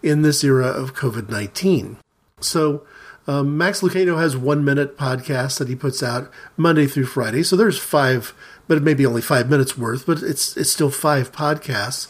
in 0.03 0.23
this 0.23 0.43
era 0.43 0.67
of 0.67 0.95
covid-19 0.95 1.97
so 2.41 2.85
um, 3.29 3.59
Max 3.59 3.81
Lucado 3.81 4.19
has 4.19 4.37
one 4.37 4.65
minute 4.65 4.97
podcasts 4.97 5.59
that 5.59 5.69
he 5.69 5.75
puts 5.75 6.03
out 6.03 6.31
Monday 6.57 6.87
through 6.87 7.07
Friday. 7.07 7.43
So 7.43 7.57
there's 7.57 7.79
five, 7.79 8.35
but 8.69 8.83
maybe 8.83 9.05
only 9.05 9.23
five 9.23 9.51
minutes 9.51 9.77
worth, 9.77 10.07
but 10.07 10.23
it's 10.23 10.57
it's 10.57 10.71
still 10.71 10.91
five 10.91 11.33
podcasts. 11.33 12.07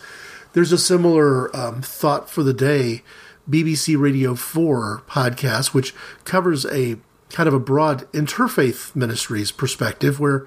There's 0.53 0.73
a 0.73 0.79
similar 0.79 1.55
um, 1.57 1.83
thought 1.83 2.31
for 2.31 2.43
the 2.43 2.55
day 2.55 3.03
BBC 3.49 3.99
Radio 3.99 4.35
4 4.35 5.03
podcast, 5.07 5.75
which 5.75 5.95
covers 6.25 6.67
a 6.67 6.97
kind 7.31 7.49
of 7.49 7.55
a 7.55 7.61
broad 7.61 8.11
interfaith 8.13 8.95
ministries 8.95 9.51
perspective 9.51 10.21
where 10.21 10.47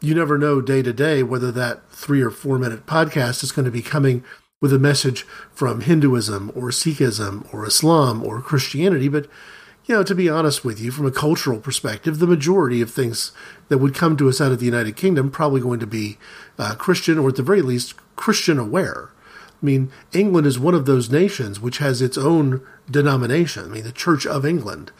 you 0.00 0.14
never 0.14 0.38
know 0.38 0.60
day 0.60 0.82
to 0.82 0.92
day 0.92 1.22
whether 1.22 1.52
that 1.52 1.88
three 1.90 2.20
or 2.20 2.30
four 2.30 2.58
minute 2.58 2.86
podcast 2.86 3.42
is 3.42 3.52
going 3.52 3.64
to 3.64 3.70
be 3.70 3.82
coming 3.82 4.24
with 4.60 4.72
a 4.72 4.78
message 4.78 5.22
from 5.52 5.80
Hinduism 5.80 6.52
or 6.54 6.70
Sikhism 6.70 7.52
or 7.52 7.66
Islam 7.66 8.24
or 8.24 8.40
Christianity, 8.40 9.08
but 9.08 9.28
you 9.84 9.96
know, 9.96 10.04
to 10.04 10.14
be 10.14 10.28
honest 10.28 10.64
with 10.64 10.80
you, 10.80 10.92
from 10.92 11.06
a 11.06 11.10
cultural 11.10 11.58
perspective, 11.58 12.20
the 12.20 12.26
majority 12.26 12.80
of 12.80 12.90
things 12.90 13.32
that 13.68 13.78
would 13.78 13.94
come 13.94 14.16
to 14.16 14.28
us 14.28 14.40
out 14.40 14.52
of 14.52 14.60
the 14.60 14.66
United 14.66 14.96
Kingdom 14.96 15.30
probably 15.30 15.60
going 15.60 15.80
to 15.80 15.86
be 15.86 16.18
uh, 16.58 16.76
Christian 16.76 17.18
or 17.18 17.30
at 17.30 17.36
the 17.36 17.42
very 17.42 17.62
least 17.62 17.94
Christian 18.14 18.58
aware. 18.58 19.10
I 19.62 19.64
mean, 19.64 19.92
England 20.12 20.46
is 20.46 20.58
one 20.58 20.74
of 20.74 20.86
those 20.86 21.10
nations 21.10 21.60
which 21.60 21.78
has 21.78 22.02
its 22.02 22.18
own 22.18 22.66
denomination. 22.90 23.64
I 23.64 23.68
mean, 23.68 23.84
the 23.84 23.92
Church 23.92 24.26
of 24.26 24.44
England, 24.44 24.90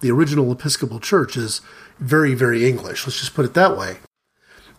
the 0.00 0.10
original 0.10 0.52
Episcopal 0.52 1.00
Church, 1.00 1.36
is 1.36 1.62
very, 1.98 2.34
very 2.34 2.68
English. 2.68 3.06
Let's 3.06 3.20
just 3.20 3.34
put 3.34 3.46
it 3.46 3.54
that 3.54 3.78
way. 3.78 3.96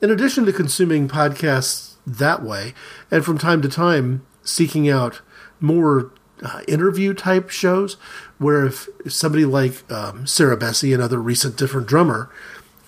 In 0.01 0.11
addition 0.11 0.45
to 0.45 0.53
consuming 0.53 1.07
podcasts 1.07 1.95
that 2.05 2.43
way, 2.43 2.73
and 3.09 3.25
from 3.25 3.37
time 3.37 3.61
to 3.61 3.69
time 3.69 4.25
seeking 4.43 4.89
out 4.89 5.21
more 5.59 6.11
uh, 6.43 6.61
interview 6.67 7.13
type 7.13 7.49
shows 7.49 7.95
where 8.37 8.65
if, 8.65 8.89
somebody 9.07 9.45
like 9.45 9.89
um, 9.91 10.25
Sarah 10.25 10.57
Bessey, 10.57 10.93
another 10.93 11.19
recent 11.19 11.57
different 11.57 11.87
drummer, 11.87 12.29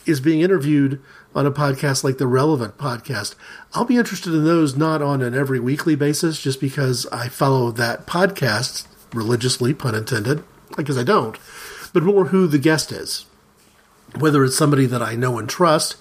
is 0.05 0.19
being 0.19 0.41
interviewed 0.41 1.00
on 1.36 1.46
a 1.46 1.52
podcast 1.52 2.04
like 2.04 2.18
the 2.18 2.28
Relevant 2.28 2.78
podcast, 2.78 3.36
I'll 3.74 3.86
be 3.86 3.98
interested 3.98 4.34
in 4.34 4.46
those 4.46 4.75
not 4.75 5.02
on 5.02 5.22
an 5.22 5.34
every 5.34 5.60
weekly 5.60 5.96
basis 5.96 6.42
just 6.42 6.60
because 6.62 7.06
I 7.08 7.28
follow 7.28 7.72
that 7.72 8.06
podcast 8.06 8.88
religiously, 9.13 9.74
pun 9.74 9.96
intended, 9.96 10.44
because 10.75 10.98
I 10.98 11.04
don't, 11.04 11.38
but 11.94 12.04
more 12.04 12.25
who 12.25 12.48
the 12.48 12.60
guest 12.60 12.92
is. 12.92 13.25
Whether 14.18 14.44
it's 14.44 14.58
somebody 14.58 14.86
that 14.86 15.02
I 15.02 15.16
know 15.16 15.40
and 15.40 15.50
trust 15.50 15.96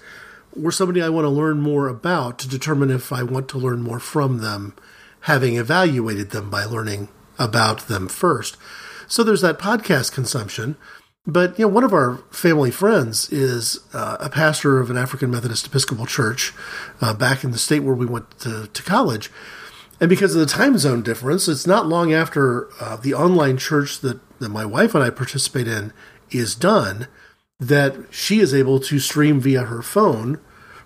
or 0.61 0.71
somebody 0.71 1.01
I 1.01 1.09
want 1.09 1.25
to 1.25 1.31
learn 1.31 1.61
more 1.61 1.89
about 1.89 2.39
to 2.41 2.49
determine 2.49 2.91
if 2.91 3.13
I 3.13 3.23
want 3.23 3.49
to 3.51 3.59
learn 3.59 3.83
more 3.83 3.99
from 3.99 4.39
them, 4.39 4.75
having 5.21 5.57
evaluated 5.57 6.31
them 6.31 6.51
by 6.51 6.65
learning 6.65 7.09
about 7.39 7.89
them 7.89 8.09
first. 8.09 8.57
So 9.09 9.23
there's 9.23 9.41
that 9.41 9.59
podcast 9.59 10.13
consumption. 10.13 10.77
But 11.27 11.59
you 11.59 11.67
know, 11.67 11.73
one 11.73 11.85
of 11.85 11.93
our 11.93 12.17
family 12.31 12.71
friends 12.71 13.29
is 13.31 13.79
uh, 13.93 14.17
a 14.19 14.29
pastor 14.29 14.81
of 14.81 14.91
an 14.91 14.99
African 14.99 15.31
Methodist 15.31 15.67
Episcopal 15.67 16.07
church 16.07 16.53
uh, 17.01 17.15
back 17.15 17.45
in 17.45 17.53
the 17.53 17.59
state 17.59 17.81
where 17.81 17.95
we 17.95 18.07
went 18.07 18.39
to, 18.41 18.67
to, 18.67 18.83
college. 18.83 19.31
And 20.01 20.09
because 20.09 20.35
of 20.35 20.41
the 20.41 20.47
time 20.47 20.77
zone 20.79 21.03
difference, 21.03 21.47
it's 21.47 21.67
not 21.67 21.87
long 21.87 22.13
after 22.13 22.69
uh, 22.81 22.97
the 22.97 23.15
online 23.15 23.57
church 23.57 24.01
that, 24.01 24.19
that 24.41 24.49
my 24.49 24.67
wife 24.67 24.97
and 24.97 25.05
I 25.05 25.11
participate 25.11 25.69
in 25.69 25.93
is 26.33 26.57
done 26.57 27.07
that 27.61 27.95
she 28.11 28.41
is 28.41 28.53
able 28.53 28.81
to 28.81 28.99
stream 28.99 29.39
via 29.39 29.63
her 29.63 29.83
phone 29.83 30.41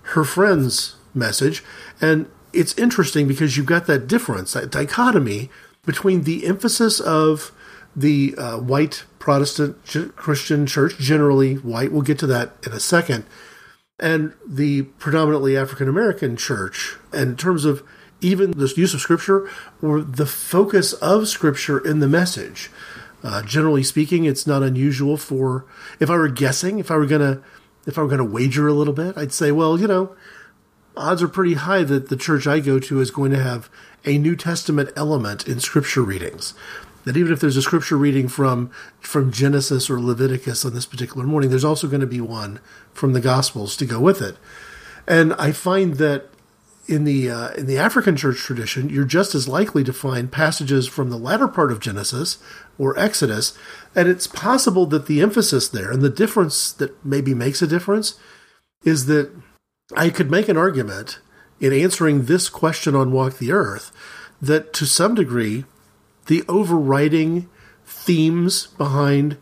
her 0.07 0.23
friend's 0.23 0.95
message. 1.13 1.63
And 1.99 2.29
it's 2.53 2.77
interesting 2.77 3.27
because 3.27 3.57
you've 3.57 3.65
got 3.65 3.87
that 3.87 4.07
difference, 4.07 4.53
that 4.53 4.71
dichotomy 4.71 5.49
between 5.85 6.23
the 6.23 6.45
emphasis 6.45 6.99
of 6.99 7.51
the 7.95 8.35
uh, 8.37 8.57
white 8.57 9.03
Protestant 9.27 9.75
Christian 10.15 10.65
church, 10.65 10.97
generally 10.99 11.55
white, 11.55 11.91
we'll 11.91 12.01
get 12.01 12.17
to 12.19 12.27
that 12.27 12.53
in 12.65 12.71
a 12.71 12.79
second, 12.79 13.25
and 13.99 14.31
the 14.47 14.83
predominantly 14.83 15.57
African 15.57 15.89
American 15.89 16.37
church, 16.37 16.95
in 17.11 17.35
terms 17.35 17.65
of 17.65 17.83
even 18.21 18.51
the 18.51 18.73
use 18.77 18.93
of 18.93 19.01
scripture 19.01 19.49
or 19.81 19.99
the 19.99 20.25
focus 20.25 20.93
of 20.93 21.27
scripture 21.27 21.77
in 21.77 21.99
the 21.99 22.07
message. 22.07 22.69
Uh, 23.21 23.41
generally 23.41 23.83
speaking, 23.83 24.23
it's 24.23 24.47
not 24.47 24.63
unusual 24.63 25.17
for 25.17 25.65
if 25.99 26.09
I 26.09 26.15
were 26.15 26.29
guessing, 26.29 26.79
if 26.79 26.89
I 26.89 26.95
were 26.95 27.05
gonna 27.05 27.43
if 27.85 27.97
I 27.97 28.03
were 28.03 28.07
gonna 28.07 28.23
wager 28.23 28.69
a 28.69 28.73
little 28.73 28.93
bit, 28.93 29.17
I'd 29.17 29.33
say, 29.33 29.51
well, 29.51 29.77
you 29.77 29.87
know, 29.87 30.15
odds 30.95 31.21
are 31.21 31.27
pretty 31.27 31.55
high 31.55 31.83
that 31.83 32.07
the 32.07 32.15
church 32.15 32.47
I 32.47 32.61
go 32.61 32.79
to 32.79 33.01
is 33.01 33.11
going 33.11 33.31
to 33.31 33.43
have 33.43 33.69
a 34.05 34.17
New 34.17 34.37
Testament 34.37 34.89
element 34.95 35.49
in 35.49 35.59
scripture 35.59 36.01
readings. 36.01 36.53
That 37.07 37.15
even 37.15 37.31
if 37.31 37.39
there's 37.39 37.55
a 37.55 37.61
scripture 37.61 37.95
reading 37.95 38.27
from 38.27 38.69
from 38.99 39.31
Genesis 39.31 39.89
or 39.89 39.97
Leviticus 39.97 40.65
on 40.65 40.73
this 40.73 40.85
particular 40.85 41.25
morning, 41.25 41.49
there's 41.49 41.63
also 41.63 41.87
going 41.87 42.01
to 42.01 42.05
be 42.05 42.19
one 42.19 42.59
from 42.91 43.13
the 43.13 43.21
Gospels 43.21 43.77
to 43.77 43.85
go 43.85 44.01
with 44.01 44.21
it. 44.21 44.35
And 45.07 45.31
I 45.35 45.53
find 45.53 45.93
that 45.95 46.25
in 46.85 47.05
the 47.05 47.31
uh, 47.31 47.51
in 47.51 47.65
the 47.65 47.77
African 47.77 48.17
church 48.17 48.39
tradition, 48.39 48.89
you're 48.89 49.05
just 49.05 49.33
as 49.33 49.47
likely 49.47 49.85
to 49.85 49.93
find 49.93 50.29
passages 50.33 50.85
from 50.85 51.09
the 51.09 51.15
latter 51.15 51.47
part 51.47 51.71
of 51.71 51.79
Genesis 51.79 52.39
or 52.77 52.99
Exodus, 52.99 53.57
and 53.95 54.09
it's 54.09 54.27
possible 54.27 54.85
that 54.87 55.05
the 55.05 55.21
emphasis 55.21 55.69
there 55.69 55.89
and 55.89 56.01
the 56.01 56.09
difference 56.09 56.73
that 56.73 57.05
maybe 57.05 57.33
makes 57.33 57.61
a 57.61 57.67
difference 57.67 58.19
is 58.83 59.05
that 59.05 59.31
I 59.95 60.09
could 60.09 60.29
make 60.29 60.49
an 60.49 60.57
argument 60.57 61.19
in 61.61 61.71
answering 61.71 62.25
this 62.25 62.49
question 62.49 62.95
on 62.95 63.13
Walk 63.13 63.37
the 63.37 63.53
Earth 63.53 63.93
that 64.41 64.73
to 64.73 64.85
some 64.85 65.15
degree, 65.15 65.63
the 66.27 66.43
overriding 66.47 67.49
themes 67.85 68.67
behind 68.67 69.37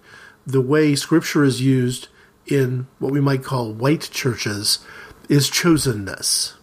the 0.45 0.61
way 0.61 0.95
Scripture 0.95 1.43
is 1.43 1.61
used 1.61 2.07
in 2.45 2.87
what 2.99 3.11
we 3.11 3.19
might 3.19 3.43
call 3.43 3.73
white 3.73 4.09
churches 4.11 4.79
is 5.27 5.49
chosenness, 5.49 6.53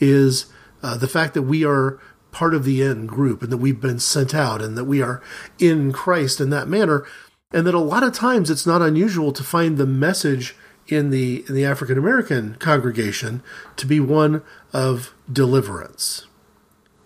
is 0.00 0.46
uh, 0.82 0.96
the 0.96 1.08
fact 1.08 1.34
that 1.34 1.42
we 1.42 1.64
are 1.64 2.00
part 2.32 2.54
of 2.54 2.64
the 2.64 2.82
in 2.82 3.06
group 3.06 3.42
and 3.42 3.52
that 3.52 3.58
we've 3.58 3.80
been 3.80 3.98
sent 3.98 4.34
out 4.34 4.62
and 4.62 4.76
that 4.76 4.84
we 4.84 5.02
are 5.02 5.22
in 5.58 5.92
Christ 5.92 6.40
in 6.40 6.50
that 6.50 6.68
manner. 6.68 7.04
And 7.52 7.66
that 7.66 7.74
a 7.74 7.80
lot 7.80 8.04
of 8.04 8.12
times 8.12 8.48
it's 8.50 8.66
not 8.66 8.82
unusual 8.82 9.32
to 9.32 9.42
find 9.42 9.76
the 9.76 9.86
message 9.86 10.54
in 10.86 11.10
the 11.10 11.44
in 11.48 11.54
the 11.54 11.64
African 11.64 11.98
American 11.98 12.54
congregation 12.56 13.42
to 13.76 13.86
be 13.86 13.98
one 14.00 14.42
of 14.72 15.12
deliverance. 15.32 16.26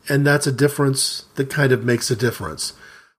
And 0.09 0.27
that's 0.27 0.47
a 0.47 0.53
difference 0.53 1.25
that 1.37 1.51
kind 1.51 1.73
of 1.73 1.85
makes 1.85 2.11
a 2.11 2.17
difference. 2.17 2.75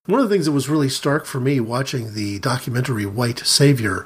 One 0.05 0.19
of 0.19 0.29
the 0.29 0.35
things 0.35 0.45
that 0.45 0.51
was 0.51 0.69
really 0.69 0.89
stark 0.89 1.25
for 1.25 1.39
me 1.39 1.59
watching 1.59 2.13
the 2.13 2.37
documentary 2.39 3.05
White 3.05 3.39
Savior 3.39 4.05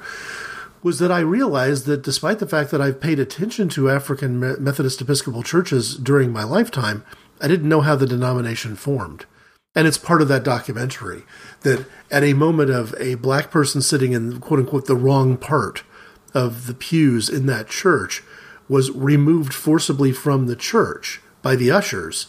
was 0.81 0.99
that 0.99 1.11
I 1.11 1.19
realized 1.19 1.85
that 1.87 2.03
despite 2.03 2.39
the 2.39 2.47
fact 2.47 2.71
that 2.71 2.79
I've 2.79 3.01
paid 3.01 3.19
attention 3.19 3.67
to 3.69 3.89
African 3.89 4.39
Methodist 4.39 5.01
Episcopal 5.01 5.43
churches 5.43 5.97
during 5.97 6.31
my 6.31 6.43
lifetime, 6.43 7.03
I 7.41 7.49
didn't 7.49 7.67
know 7.67 7.81
how 7.81 7.97
the 7.97 8.05
denomination 8.05 8.75
formed. 8.75 9.25
And 9.75 9.87
it's 9.87 9.97
part 9.97 10.21
of 10.21 10.27
that 10.29 10.43
documentary 10.43 11.23
that 11.61 11.85
at 12.09 12.23
a 12.23 12.33
moment 12.33 12.71
of 12.71 12.95
a 12.97 13.15
black 13.15 13.51
person 13.51 13.81
sitting 13.81 14.13
in 14.13 14.39
quote 14.39 14.59
unquote 14.59 14.85
the 14.85 14.95
wrong 14.95 15.37
part 15.37 15.83
of 16.33 16.67
the 16.67 16.73
pews 16.73 17.29
in 17.29 17.45
that 17.47 17.67
church 17.67 18.23
was 18.67 18.91
removed 18.91 19.53
forcibly 19.53 20.11
from 20.11 20.47
the 20.47 20.55
church 20.55 21.21
by 21.41 21.55
the 21.55 21.71
ushers. 21.71 22.27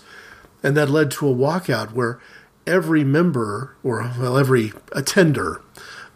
And 0.62 0.76
that 0.76 0.90
led 0.90 1.10
to 1.12 1.28
a 1.28 1.34
walkout 1.34 1.92
where 1.92 2.20
every 2.66 3.04
member, 3.04 3.74
or 3.82 4.12
well, 4.18 4.38
every 4.38 4.72
attender 4.92 5.62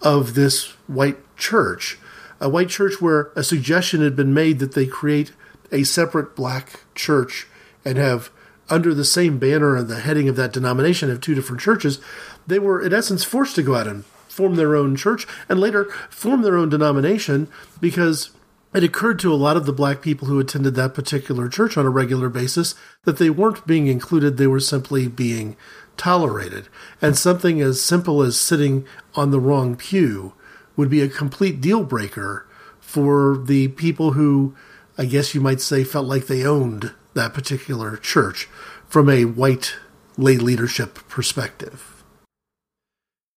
of 0.03 0.35
this 0.35 0.67
white 0.87 1.19
church, 1.37 1.99
a 2.41 2.49
white 2.49 2.69
church 2.69 3.01
where 3.01 3.31
a 3.35 3.43
suggestion 3.43 4.03
had 4.03 4.15
been 4.17 4.35
made 4.35 4.59
that 4.59 4.73
they 4.73 4.87
create 4.87 5.33
a 5.73 5.85
separate 5.85 6.37
black 6.37 6.81
church 6.95 7.47
and 7.85 7.99
have 7.99 8.31
under 8.71 8.95
the 8.95 9.05
same 9.05 9.39
banner 9.39 9.77
and 9.77 9.89
the 9.89 10.01
heading 10.01 10.29
of 10.29 10.37
that 10.37 10.53
denomination 10.53 11.09
have 11.09 11.21
two 11.21 11.35
different 11.35 11.61
churches, 11.61 12.01
they 12.47 12.59
were 12.59 12.81
in 12.81 12.93
essence 12.93 13.25
forced 13.25 13.55
to 13.55 13.63
go 13.63 13.75
out 13.75 13.87
and 13.87 14.05
form 14.29 14.57
their 14.57 14.75
own 14.75 14.97
church 14.97 15.27
and 15.49 15.61
later 15.61 15.85
form 16.11 16.43
their 16.43 16.57
own 16.57 16.69
denomination 16.69 17.49
because 17.81 18.31
it 18.75 18.83
occurred 18.83 19.21
to 19.21 19.33
a 19.33 19.37
lot 19.37 19.57
of 19.57 19.67
the 19.67 19.73
black 19.73 20.03
people 20.03 20.27
who 20.27 20.41
attended 20.41 20.75
that 20.75 20.95
particular 20.95 21.49
church 21.49 21.77
on 21.77 21.87
a 21.87 21.91
regular 21.91 22.29
basis 22.29 22.75
that 23.05 23.19
they 23.19 23.31
weren't 23.31 23.67
being 23.67 23.87
included, 23.87 24.37
they 24.37 24.49
were 24.49 24.61
simply 24.61 25.07
being 25.07 25.57
tolerated. 25.97 26.69
And 27.01 27.17
something 27.17 27.61
as 27.61 27.81
simple 27.81 28.21
as 28.21 28.39
sitting 28.39 28.85
on 29.15 29.31
the 29.31 29.41
wrong 29.41 29.77
pew 29.77 30.35
would 30.77 30.91
be 30.91 31.03
a 31.03 31.09
complete 31.09 31.61
deal 31.61 31.85
breaker 31.85 32.47
for 32.81 33.39
the 33.39 33.69
people 33.69 34.13
who, 34.13 34.57
I 34.99 35.05
guess 35.05 35.35
you 35.35 35.41
might 35.41 35.61
say, 35.61 35.85
felt 35.85 36.07
like 36.07 36.27
they 36.27 36.45
owned 36.45 36.93
that 37.15 37.33
particular 37.33 37.97
church 37.97 38.47
from 38.89 39.09
a 39.09 39.25
white 39.25 39.77
lay 40.17 40.37
leadership 40.37 40.95
perspective. 41.09 42.03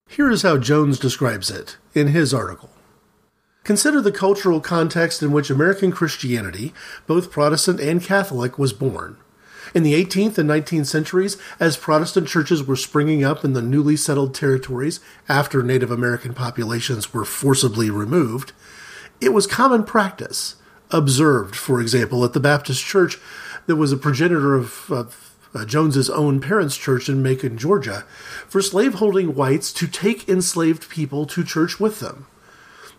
Here 0.10 0.32
is 0.32 0.42
how 0.42 0.58
Jones 0.58 0.98
describes 0.98 1.52
it 1.52 1.78
in 1.94 2.08
his 2.08 2.34
article. 2.34 2.72
Consider 3.68 4.00
the 4.00 4.14
cultural 4.14 4.62
context 4.62 5.22
in 5.22 5.34
which 5.34 5.50
American 5.50 5.92
Christianity, 5.92 6.74
both 7.06 7.30
Protestant 7.30 7.82
and 7.82 8.02
Catholic, 8.02 8.58
was 8.58 8.72
born. 8.72 9.18
In 9.76 9.84
the 9.84 9.94
18th 9.94 10.38
and 10.38 10.50
19th 10.50 10.86
centuries, 10.86 11.36
as 11.60 11.76
Protestant 11.76 12.30
churches 12.30 12.64
were 12.64 12.78
springing 12.78 13.26
up 13.26 13.44
in 13.44 13.52
the 13.52 13.62
newly 13.62 13.98
settled 13.98 14.34
territories 14.34 15.02
after 15.28 15.62
Native 15.62 15.92
American 15.92 16.34
populations 16.34 17.14
were 17.14 17.26
forcibly 17.26 17.90
removed, 17.90 18.54
it 19.20 19.34
was 19.34 19.46
common 19.46 19.84
practice, 19.84 20.56
observed, 20.90 21.54
for 21.54 21.82
example, 21.82 22.24
at 22.24 22.32
the 22.32 22.40
Baptist 22.40 22.86
Church 22.86 23.18
that 23.66 23.76
was 23.76 23.92
a 23.92 23.98
progenitor 23.98 24.56
of, 24.56 24.90
of 24.90 25.36
uh, 25.54 25.66
Jones's 25.66 26.10
own 26.10 26.40
parents' 26.40 26.78
church 26.78 27.10
in 27.10 27.22
Macon, 27.22 27.58
Georgia, 27.58 28.06
for 28.48 28.62
slaveholding 28.62 29.36
whites 29.36 29.74
to 29.74 29.88
take 29.88 30.30
enslaved 30.30 30.88
people 30.88 31.26
to 31.26 31.44
church 31.44 31.82
with 31.82 32.00
them. 32.00 32.28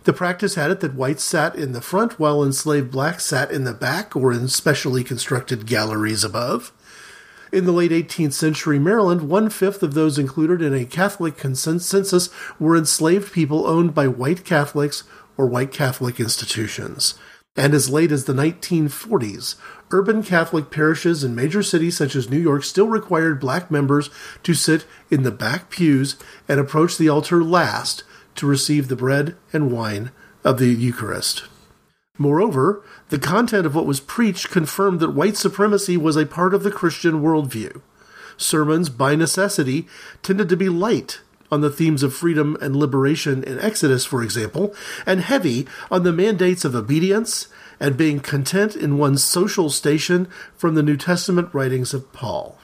The 0.05 0.13
practice 0.13 0.55
had 0.55 0.71
it 0.71 0.81
that 0.81 0.95
whites 0.95 1.25
sat 1.25 1.55
in 1.57 1.73
the 1.73 1.81
front 1.81 2.19
while 2.19 2.43
enslaved 2.43 2.91
blacks 2.91 3.25
sat 3.25 3.51
in 3.51 3.65
the 3.65 3.75
back 3.75 4.17
or 4.17 4.33
in 4.33 4.49
specially 4.49 5.05
constructed 5.05 5.67
galleries 5.67 6.25
above. 6.25 6.73
In 7.53 7.65
the 7.65 7.73
late 7.73 7.91
18th 7.91 8.35
century 8.35 8.79
Maryland, 8.79 9.29
one 9.29 9.49
fifth 9.49 9.83
of 9.83 9.95
those 9.95 10.19
included 10.19 10.61
in 10.61 10.75
a 10.75 10.85
Catholic 10.85 11.39
census 11.41 12.31
were 12.59 12.77
enslaved 12.77 13.33
people 13.33 13.67
owned 13.67 13.95
by 13.95 14.07
white 14.07 14.45
Catholics 14.45 15.05
or 15.37 15.47
white 15.47 15.73
Catholic 15.73 16.21
institutions. 16.21 17.15
And 17.57 17.75
as 17.75 17.91
late 17.91 18.13
as 18.13 18.25
the 18.25 18.35
1940s, 18.35 19.57
urban 19.91 20.23
Catholic 20.23 20.71
parishes 20.71 21.25
in 21.25 21.35
major 21.35 21.63
cities 21.63 21.97
such 21.97 22.15
as 22.15 22.31
New 22.31 22.39
York 22.39 22.63
still 22.63 22.87
required 22.87 23.41
black 23.41 23.71
members 23.71 24.11
to 24.45 24.55
sit 24.55 24.85
in 25.11 25.23
the 25.23 25.33
back 25.33 25.71
pews 25.71 26.17
and 26.47 26.61
approach 26.61 26.97
the 26.97 27.09
altar 27.09 27.43
last 27.43 28.05
to 28.39 28.47
receive 28.47 28.89
the 28.89 28.97
bread 28.97 29.37
and 29.53 29.71
wine 29.71 30.11
of 30.45 30.59
the 30.59 30.69
Eucharist. 30.69 31.45
Moreover, 32.19 32.83
the 33.11 33.19
content 33.19 33.65
of 33.65 33.75
what 33.75 33.87
was 33.87 34.01
preached 34.01 34.51
confirmed 34.51 35.01
that 35.01 35.15
white 35.15 35.37
supremacy 35.37 35.97
was 35.97 36.17
a 36.17 36.27
part 36.27 36.53
of 36.53 36.65
the 36.65 36.71
Christian 36.71 37.23
worldview. 37.23 37.81
Sermons, 38.37 38.89
by 38.89 39.15
necessity, 39.15 39.87
tended 40.23 40.49
to 40.49 40.57
be 40.57 40.69
light 40.69 41.21
on 41.51 41.61
the 41.61 41.71
themes 41.71 42.03
of 42.03 42.15
freedom 42.15 42.57
and 42.61 42.77
liberation 42.77 43.43
in 43.45 43.59
Exodus, 43.61 44.05
for 44.05 44.23
example, 44.23 44.75
and 45.07 45.21
heavy 45.21 45.67
on 45.91 46.03
the 46.03 46.13
mandates 46.13 46.65
of 46.65 46.75
obedience 46.75 47.49
and 47.81 47.97
being 47.97 48.21
content 48.21 48.75
in 48.77 48.99
one's 48.99 49.23
social 49.23 49.71
station 49.71 50.29
from 50.57 50.75
the 50.75 50.83
New 50.83 50.97
Testament 50.97 51.49
writings 51.53 51.95
of 51.95 52.13
Paul. 52.13 52.59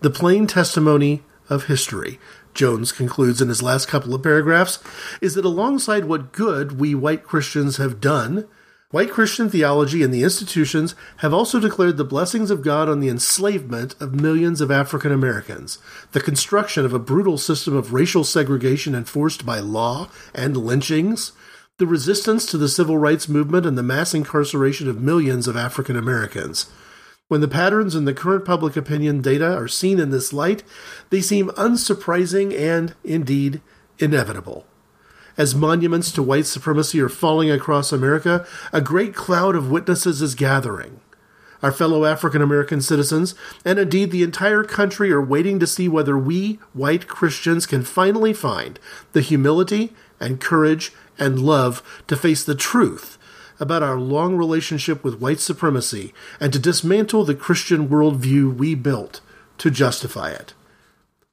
The 0.00 0.10
plain 0.10 0.46
testimony 0.46 1.22
of 1.50 1.64
history 1.64 2.18
Jones 2.54 2.92
concludes 2.92 3.40
in 3.40 3.48
his 3.48 3.62
last 3.62 3.88
couple 3.88 4.14
of 4.14 4.22
paragraphs, 4.22 4.78
is 5.20 5.34
that 5.34 5.44
alongside 5.44 6.04
what 6.04 6.32
good 6.32 6.78
we 6.78 6.94
white 6.94 7.22
Christians 7.22 7.76
have 7.76 8.00
done, 8.00 8.46
white 8.90 9.10
Christian 9.10 9.48
theology 9.48 10.02
and 10.02 10.12
the 10.12 10.24
institutions 10.24 10.94
have 11.18 11.32
also 11.32 11.60
declared 11.60 11.96
the 11.96 12.04
blessings 12.04 12.50
of 12.50 12.62
God 12.62 12.88
on 12.88 13.00
the 13.00 13.08
enslavement 13.08 13.94
of 14.00 14.20
millions 14.20 14.60
of 14.60 14.70
African 14.70 15.12
Americans, 15.12 15.78
the 16.12 16.20
construction 16.20 16.84
of 16.84 16.92
a 16.92 16.98
brutal 16.98 17.38
system 17.38 17.76
of 17.76 17.92
racial 17.92 18.24
segregation 18.24 18.94
enforced 18.94 19.46
by 19.46 19.60
law 19.60 20.08
and 20.34 20.56
lynchings, 20.56 21.32
the 21.78 21.86
resistance 21.86 22.44
to 22.46 22.58
the 22.58 22.68
civil 22.68 22.98
rights 22.98 23.28
movement 23.28 23.64
and 23.64 23.78
the 23.78 23.82
mass 23.82 24.12
incarceration 24.12 24.88
of 24.88 25.00
millions 25.00 25.48
of 25.48 25.56
African 25.56 25.96
Americans. 25.96 26.70
When 27.30 27.40
the 27.40 27.46
patterns 27.46 27.94
in 27.94 28.06
the 28.06 28.12
current 28.12 28.44
public 28.44 28.76
opinion 28.76 29.20
data 29.20 29.54
are 29.56 29.68
seen 29.68 30.00
in 30.00 30.10
this 30.10 30.32
light, 30.32 30.64
they 31.10 31.20
seem 31.20 31.50
unsurprising 31.50 32.52
and, 32.58 32.92
indeed, 33.04 33.60
inevitable. 34.00 34.66
As 35.38 35.54
monuments 35.54 36.10
to 36.10 36.24
white 36.24 36.46
supremacy 36.46 37.00
are 37.00 37.08
falling 37.08 37.48
across 37.48 37.92
America, 37.92 38.44
a 38.72 38.80
great 38.80 39.14
cloud 39.14 39.54
of 39.54 39.70
witnesses 39.70 40.20
is 40.20 40.34
gathering. 40.34 40.98
Our 41.62 41.70
fellow 41.70 42.04
African 42.04 42.42
American 42.42 42.80
citizens, 42.80 43.36
and 43.64 43.78
indeed 43.78 44.10
the 44.10 44.24
entire 44.24 44.64
country, 44.64 45.12
are 45.12 45.22
waiting 45.22 45.60
to 45.60 45.68
see 45.68 45.86
whether 45.86 46.18
we, 46.18 46.58
white 46.72 47.06
Christians, 47.06 47.64
can 47.64 47.84
finally 47.84 48.32
find 48.32 48.80
the 49.12 49.20
humility 49.20 49.92
and 50.18 50.40
courage 50.40 50.92
and 51.16 51.38
love 51.38 52.02
to 52.08 52.16
face 52.16 52.42
the 52.42 52.56
truth 52.56 53.18
about 53.60 53.82
our 53.82 54.00
long 54.00 54.36
relationship 54.36 55.04
with 55.04 55.20
white 55.20 55.38
supremacy 55.38 56.12
and 56.40 56.52
to 56.52 56.58
dismantle 56.58 57.24
the 57.24 57.34
Christian 57.34 57.88
worldview 57.88 58.54
we 58.56 58.74
built 58.74 59.20
to 59.58 59.70
justify 59.70 60.30
it. 60.30 60.54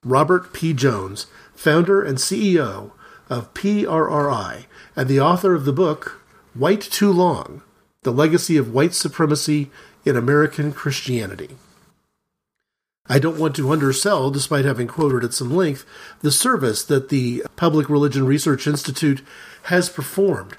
Robert 0.04 0.54
P. 0.54 0.74
Jones, 0.74 1.28
founder 1.56 2.04
and 2.04 2.18
CEO 2.18 2.92
of 3.30 3.54
PRRI 3.54 4.66
and 4.96 5.08
the 5.08 5.20
author 5.20 5.56
of 5.56 5.66
the 5.66 5.74
book 5.74 6.22
White 6.54 6.82
Too 6.82 7.12
Long 7.12 7.62
The 8.04 8.12
Legacy 8.12 8.58
of 8.58 8.74
White 8.74 8.94
Supremacy 8.94 9.72
in 10.06 10.16
American 10.16 10.74
Christianity. 10.74 11.58
I 13.10 13.20
don't 13.20 13.40
want 13.40 13.56
to 13.56 13.72
undersell, 13.72 14.32
despite 14.32 14.66
having 14.66 14.88
quoted 14.88 15.24
at 15.24 15.34
some 15.34 15.54
length, 15.54 15.86
the 16.22 16.32
service 16.32 16.84
that 16.84 17.10
the 17.10 17.44
Public 17.56 17.90
Religion 17.90 18.26
Research 18.26 18.68
Institute 18.68 19.22
has 19.64 19.90
performed 19.90 20.58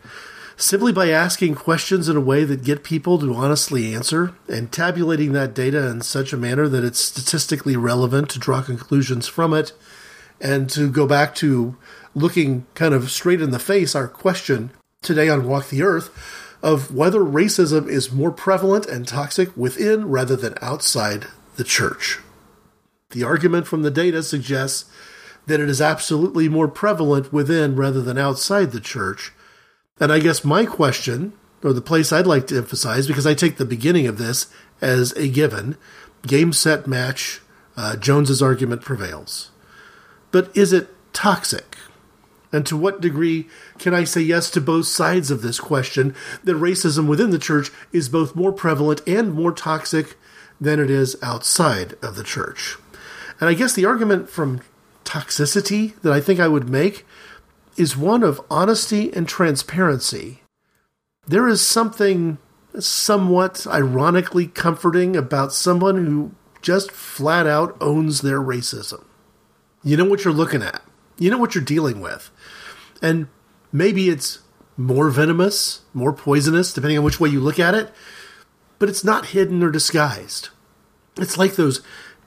simply 0.59 0.93
by 0.93 1.09
asking 1.09 1.55
questions 1.55 2.09
in 2.09 2.17
a 2.17 2.21
way 2.21 2.43
that 2.43 2.65
get 2.65 2.83
people 2.83 3.17
to 3.17 3.33
honestly 3.33 3.95
answer 3.95 4.35
and 4.49 4.73
tabulating 4.73 5.33
that 5.33 5.55
data 5.55 5.89
in 5.89 6.01
such 6.01 6.33
a 6.33 6.37
manner 6.37 6.69
that 6.69 6.83
it's 6.83 6.99
statistically 6.99 7.77
relevant 7.77 8.29
to 8.29 8.41
draw 8.41 8.61
conclusions 8.61 9.29
from 9.29 9.55
it 9.55 9.73
and 10.41 10.69
to 10.69 10.91
go 10.91 11.07
back 11.07 11.33
to 11.35 11.77
looking 12.13 12.67
kind 12.75 12.93
of 12.93 13.09
straight 13.09 13.41
in 13.41 13.53
the 13.53 13.59
face 13.61 13.95
our 13.95 14.09
question 14.09 14.71
today 15.01 15.29
on 15.29 15.47
Walk 15.47 15.69
the 15.69 15.83
Earth 15.83 16.11
of 16.61 16.93
whether 16.93 17.21
racism 17.21 17.89
is 17.89 18.11
more 18.11 18.33
prevalent 18.33 18.85
and 18.87 19.07
toxic 19.07 19.57
within 19.57 20.09
rather 20.09 20.35
than 20.35 20.59
outside 20.61 21.27
the 21.55 21.63
church. 21.63 22.19
The 23.11 23.23
argument 23.23 23.69
from 23.69 23.83
the 23.83 23.93
data 23.93 24.25
suggests 24.25 24.91
that 25.47 25.61
it 25.61 25.69
is 25.69 25.81
absolutely 25.81 26.49
more 26.49 26.67
prevalent 26.67 27.33
within 27.33 27.77
rather 27.77 28.03
than 28.03 28.19
outside 28.19 28.73
the 28.73 28.81
church, 28.81 29.33
and 30.01 30.13
I 30.13 30.19
guess 30.19 30.45
my 30.45 30.65
question, 30.65 31.33
or 31.63 31.73
the 31.73 31.81
place 31.81 32.13
I'd 32.13 32.27
like 32.27 32.47
to 32.49 32.57
emphasize, 32.57 33.07
because 33.07 33.27
I 33.27 33.35
take 33.35 33.57
the 33.57 33.65
beginning 33.65 34.07
of 34.07 34.19
this 34.19 34.47
as 34.81 35.13
a 35.13 35.29
given 35.29 35.77
game, 36.27 36.53
set, 36.53 36.87
match, 36.87 37.41
uh, 37.77 37.97
Jones's 37.97 38.43
argument 38.43 38.83
prevails. 38.83 39.51
But 40.31 40.57
is 40.57 40.73
it 40.73 40.89
toxic? 41.13 41.77
And 42.53 42.65
to 42.67 42.77
what 42.77 43.01
degree 43.01 43.47
can 43.79 43.95
I 43.95 44.05
say 44.05 44.21
yes 44.21 44.51
to 44.51 44.61
both 44.61 44.87
sides 44.87 45.31
of 45.31 45.43
this 45.43 45.61
question 45.61 46.15
that 46.45 46.57
racism 46.57 47.07
within 47.07 47.31
the 47.31 47.39
church 47.39 47.71
is 47.93 48.09
both 48.09 48.35
more 48.35 48.53
prevalent 48.53 49.03
and 49.07 49.33
more 49.33 49.53
toxic 49.53 50.17
than 50.61 50.81
it 50.81 50.91
is 50.91 51.17
outside 51.23 51.95
of 52.03 52.17
the 52.17 52.25
church? 52.25 52.77
And 53.41 53.49
I 53.49 53.55
guess 53.55 53.75
the 53.75 53.85
argument 53.85 54.31
from 54.31 54.61
toxicity 55.05 55.99
that 56.01 56.13
I 56.13 56.21
think 56.21 56.41
I 56.41 56.49
would 56.49 56.69
make 56.69 57.07
is 57.79 57.97
one 57.97 58.23
of 58.25 58.41
honesty 58.51 59.13
and 59.15 59.29
transparency. 59.29 60.43
There 61.27 61.47
is 61.47 61.65
something 61.65 62.39
somewhat 62.79 63.67
ironically 63.67 64.49
comforting 64.49 65.17
about 65.17 65.53
someone 65.53 66.05
who 66.05 66.33
just 66.61 66.91
flat 66.91 67.47
out 67.47 67.77
owns 67.81 68.21
their 68.21 68.41
racism. 68.41 69.05
You 69.85 69.97
know 69.97 70.05
what 70.05 70.25
you're 70.25 70.35
looking 70.35 70.63
at, 70.63 70.83
you 71.19 71.31
know 71.31 71.39
what 71.39 71.55
you're 71.55 71.65
dealing 71.65 72.01
with. 72.01 72.31
And 73.01 73.29
maybe 73.73 74.09
it's 74.09 74.41
more 74.77 75.09
venomous, 75.09 75.83
more 75.95 76.13
poisonous, 76.13 76.73
depending 76.73 76.99
on 76.99 77.05
which 77.05 77.21
way 77.21 77.29
you 77.29 77.41
look 77.41 77.61
at 77.61 77.75
it, 77.75 77.93
but 78.79 78.89
it's 78.89 79.05
not 79.05 79.27
hidden 79.27 79.63
or 79.63 79.71
disguised. 79.71 80.49
It's 81.17 81.39
like 81.39 81.55
those, 81.55 81.81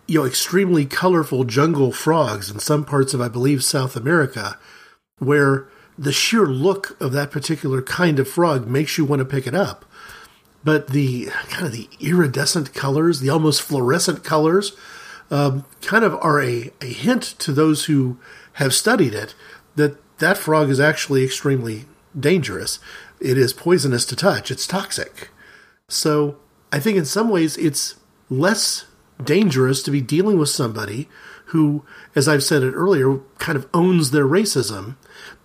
you 0.07 0.19
know, 0.19 0.25
extremely 0.25 0.85
colorful 0.85 1.43
jungle 1.43 1.91
frogs 1.91 2.49
in 2.49 2.59
some 2.59 2.85
parts 2.85 3.13
of, 3.13 3.21
I 3.21 3.27
believe, 3.27 3.63
South 3.63 3.95
America 3.95 4.57
where 5.21 5.67
the 5.99 6.11
sheer 6.11 6.47
look 6.47 6.99
of 6.99 7.11
that 7.11 7.29
particular 7.29 7.79
kind 7.79 8.17
of 8.17 8.27
frog 8.27 8.67
makes 8.67 8.97
you 8.97 9.05
want 9.05 9.19
to 9.19 9.25
pick 9.25 9.45
it 9.45 9.53
up. 9.53 9.85
but 10.63 10.89
the 10.89 11.25
kind 11.49 11.65
of 11.65 11.71
the 11.71 11.89
iridescent 11.99 12.73
colors, 12.73 13.19
the 13.19 13.29
almost 13.29 13.61
fluorescent 13.61 14.23
colors, 14.23 14.73
um, 15.29 15.65
kind 15.81 16.03
of 16.03 16.13
are 16.21 16.41
a, 16.41 16.71
a 16.81 16.85
hint 16.85 17.23
to 17.39 17.51
those 17.51 17.85
who 17.85 18.19
have 18.53 18.73
studied 18.73 19.13
it 19.13 19.33
that 19.75 19.97
that 20.19 20.37
frog 20.37 20.69
is 20.69 20.79
actually 20.79 21.23
extremely 21.23 21.85
dangerous. 22.19 22.79
It 23.19 23.37
is 23.37 23.53
poisonous 23.53 24.05
to 24.05 24.15
touch. 24.15 24.51
It's 24.51 24.67
toxic. 24.67 25.29
So 25.87 26.37
I 26.71 26.79
think 26.79 26.97
in 26.97 27.05
some 27.05 27.29
ways 27.29 27.57
it's 27.57 27.95
less 28.29 28.85
dangerous 29.23 29.81
to 29.83 29.91
be 29.91 30.01
dealing 30.01 30.37
with 30.37 30.49
somebody 30.49 31.07
who, 31.45 31.85
as 32.15 32.27
I've 32.27 32.43
said 32.43 32.63
it 32.63 32.73
earlier, 32.73 33.19
kind 33.37 33.57
of 33.57 33.67
owns 33.73 34.11
their 34.11 34.25
racism 34.25 34.95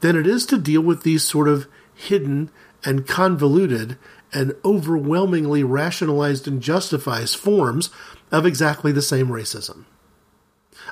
than 0.01 0.17
it 0.17 0.27
is 0.27 0.47
to 0.47 0.59
deal 0.59 0.81
with 0.81 1.03
these 1.03 1.25
sort 1.25 1.49
of 1.49 1.67
hidden 1.95 2.51
and 2.85 3.07
convoluted 3.07 3.97
and 4.33 4.55
overwhelmingly 4.65 5.65
rationalized 5.65 6.47
and 6.47 6.61
justified 6.61 7.31
forms 7.31 7.91
of 8.31 8.45
exactly 8.45 8.93
the 8.93 9.03
same 9.03 9.29
racism. 9.29 9.85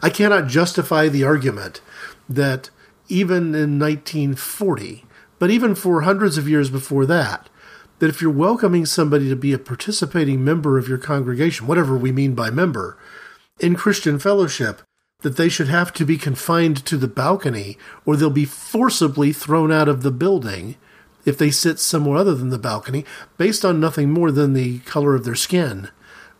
I 0.03 0.11
cannot 0.11 0.49
justify 0.49 1.09
the 1.09 1.25
argument 1.25 1.81
that 2.29 2.71
even 3.09 3.55
in 3.55 3.79
1940, 3.79 5.05
but 5.38 5.51
even 5.51 5.75
for 5.75 6.03
hundreds 6.03 6.38
of 6.38 6.49
years 6.49 6.71
before 6.71 7.07
that, 7.07 7.49
that 7.99 8.09
if 8.09 8.21
you're 8.21 8.31
welcoming 8.31 8.87
somebody 8.87 9.29
to 9.29 9.37
be 9.37 9.53
a 9.53 9.59
participating 9.59 10.45
member 10.45 10.79
of 10.79 10.88
your 10.88 10.99
congregation, 10.99 11.67
whatever 11.67 11.97
we 11.97 12.12
mean 12.12 12.35
by 12.35 12.51
member, 12.51 12.99
in 13.61 13.77
Christian 13.77 14.19
fellowship, 14.19 14.83
that 15.25 15.39
they 15.39 15.49
should 15.49 15.69
have 15.69 15.91
to 15.91 16.05
be 16.05 16.19
confined 16.19 16.85
to 16.85 16.99
the 16.99 17.09
balcony 17.09 17.79
or 18.05 18.15
they'll 18.15 18.29
be 18.29 18.45
forcibly 18.45 19.33
thrown 19.33 19.73
out 19.73 19.89
of 19.89 20.03
the 20.03 20.11
building 20.11 20.77
if 21.25 21.39
they 21.39 21.51
sit 21.51 21.81
somewhere 21.81 22.19
other 22.19 22.35
than 22.35 22.51
the 22.51 22.59
balcony 22.59 23.07
based 23.39 23.65
on 23.65 23.81
nothing 23.81 24.11
more 24.11 24.31
than 24.31 24.53
the 24.53 24.81
color 24.81 25.15
of 25.15 25.25
their 25.25 25.35
skin 25.35 25.89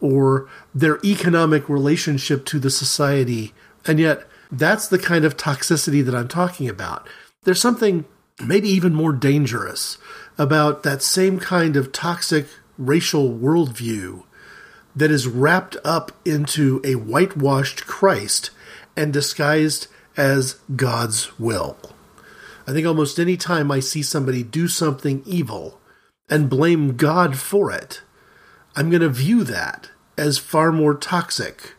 or 0.03 0.47
their 0.75 1.01
economic 1.03 1.66
relationship 1.66 2.44
to 2.44 2.59
the 2.59 2.68
society. 2.68 3.55
And 3.87 3.99
yet, 3.99 4.29
that's 4.53 4.87
the 4.87 4.99
kind 4.99 5.25
of 5.25 5.38
toxicity 5.38 6.05
that 6.05 6.14
I'm 6.14 6.29
talking 6.29 6.68
about. 6.68 7.09
There's 7.44 7.62
something 7.62 8.05
maybe 8.44 8.68
even 8.68 8.92
more 8.92 9.14
dangerous 9.14 9.97
about 10.37 10.83
that 10.83 11.01
same 11.01 11.40
kind 11.40 11.75
of 11.75 11.90
toxic 11.90 12.49
racial 12.77 13.31
worldview 13.31 14.25
that 14.94 15.11
is 15.11 15.27
wrapped 15.27 15.79
up 15.87 16.12
into 16.27 16.83
a 16.85 16.97
whitewashed 16.97 17.87
Christ 17.87 18.51
and 18.96 19.12
disguised 19.12 19.88
as 20.16 20.54
God's 20.76 21.38
will. 21.38 21.76
I 22.66 22.72
think 22.72 22.87
almost 22.87 23.18
any 23.18 23.37
time 23.37 23.70
I 23.70 23.80
see 23.80 24.02
somebody 24.02 24.42
do 24.42 24.68
something 24.68 25.22
evil 25.26 25.80
and 26.30 26.48
blame 26.48 26.96
God 26.96 27.37
for 27.37 27.70
it, 27.70 28.00
I'm 28.76 28.90
going 28.90 29.02
to 29.02 29.09
view 29.09 29.44
that 29.44 29.90
as 30.16 30.38
far 30.38 30.72
more 30.72 30.94
toxic 30.94 31.74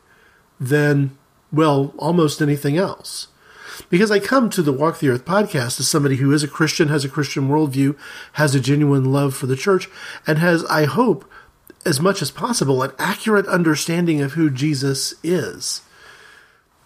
than, 0.60 1.17
well, 1.51 1.93
almost 1.97 2.41
anything 2.41 2.78
else. 2.78 3.28
Because 3.89 4.12
I 4.12 4.19
come 4.19 4.49
to 4.51 4.62
the 4.62 4.71
Walk 4.71 4.99
the 4.99 5.10
Earth 5.10 5.25
podcast 5.25 5.80
as 5.80 5.88
somebody 5.88 6.17
who 6.17 6.32
is 6.32 6.43
a 6.43 6.47
Christian, 6.47 6.88
has 6.88 7.04
a 7.04 7.10
Christian 7.10 7.49
worldview, 7.49 7.97
has 8.34 8.56
a 8.56 8.60
genuine 8.60 9.12
love 9.12 9.36
for 9.36 9.47
the 9.47 9.56
church, 9.56 9.89
and 10.25 10.38
has, 10.38 10.63
I 10.65 10.86
hope, 10.86 11.30
as 11.86 11.99
much 11.99 12.21
as 12.21 12.32
possible, 12.32 12.82
an 12.84 12.91
accurate 12.97 13.47
understanding 13.47 14.21
of 14.21 14.34
who 14.34 14.49
Jesus 14.49 15.13
is. 15.23 15.82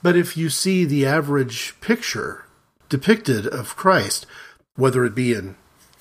But 0.01 0.15
if 0.15 0.37
you 0.37 0.49
see 0.49 0.85
the 0.85 1.05
average 1.05 1.79
picture 1.81 2.45
depicted 2.87 3.45
of 3.47 3.75
Christ, 3.75 4.25
whether 4.75 5.03
it 5.05 5.15
be 5.15 5.33
in 5.33 5.55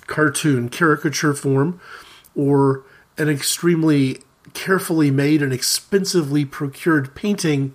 cartoon 0.07 0.69
caricature 0.69 1.35
form 1.35 1.81
or 2.35 2.85
an 3.17 3.29
extremely 3.29 4.19
carefully 4.55 5.11
made 5.11 5.43
and 5.43 5.53
expensively 5.53 6.45
procured 6.45 7.15
painting, 7.15 7.75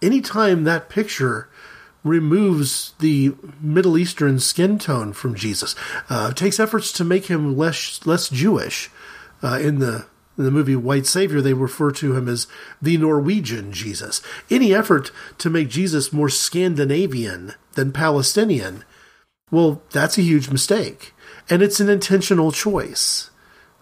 anytime 0.00 0.64
that 0.64 0.88
picture 0.88 1.48
removes 2.04 2.94
the 2.98 3.32
Middle 3.60 3.96
Eastern 3.96 4.40
skin 4.40 4.78
tone 4.78 5.12
from 5.12 5.34
Jesus, 5.36 5.76
uh, 6.10 6.32
takes 6.32 6.58
efforts 6.58 6.92
to 6.92 7.04
make 7.04 7.26
him 7.26 7.56
less 7.56 8.04
less 8.04 8.28
Jewish. 8.28 8.90
Uh, 9.44 9.58
in 9.58 9.80
the 9.80 10.06
in 10.42 10.44
the 10.44 10.50
movie 10.50 10.74
White 10.74 11.06
Savior, 11.06 11.40
they 11.40 11.54
refer 11.54 11.92
to 11.92 12.16
him 12.16 12.28
as 12.28 12.48
the 12.82 12.96
Norwegian 12.96 13.72
Jesus. 13.72 14.20
Any 14.50 14.74
effort 14.74 15.12
to 15.38 15.48
make 15.48 15.68
Jesus 15.68 16.12
more 16.12 16.28
Scandinavian 16.28 17.54
than 17.74 17.92
Palestinian, 17.92 18.82
well, 19.52 19.82
that's 19.92 20.18
a 20.18 20.22
huge 20.22 20.50
mistake. 20.50 21.14
And 21.48 21.62
it's 21.62 21.78
an 21.78 21.88
intentional 21.88 22.50
choice. 22.50 23.30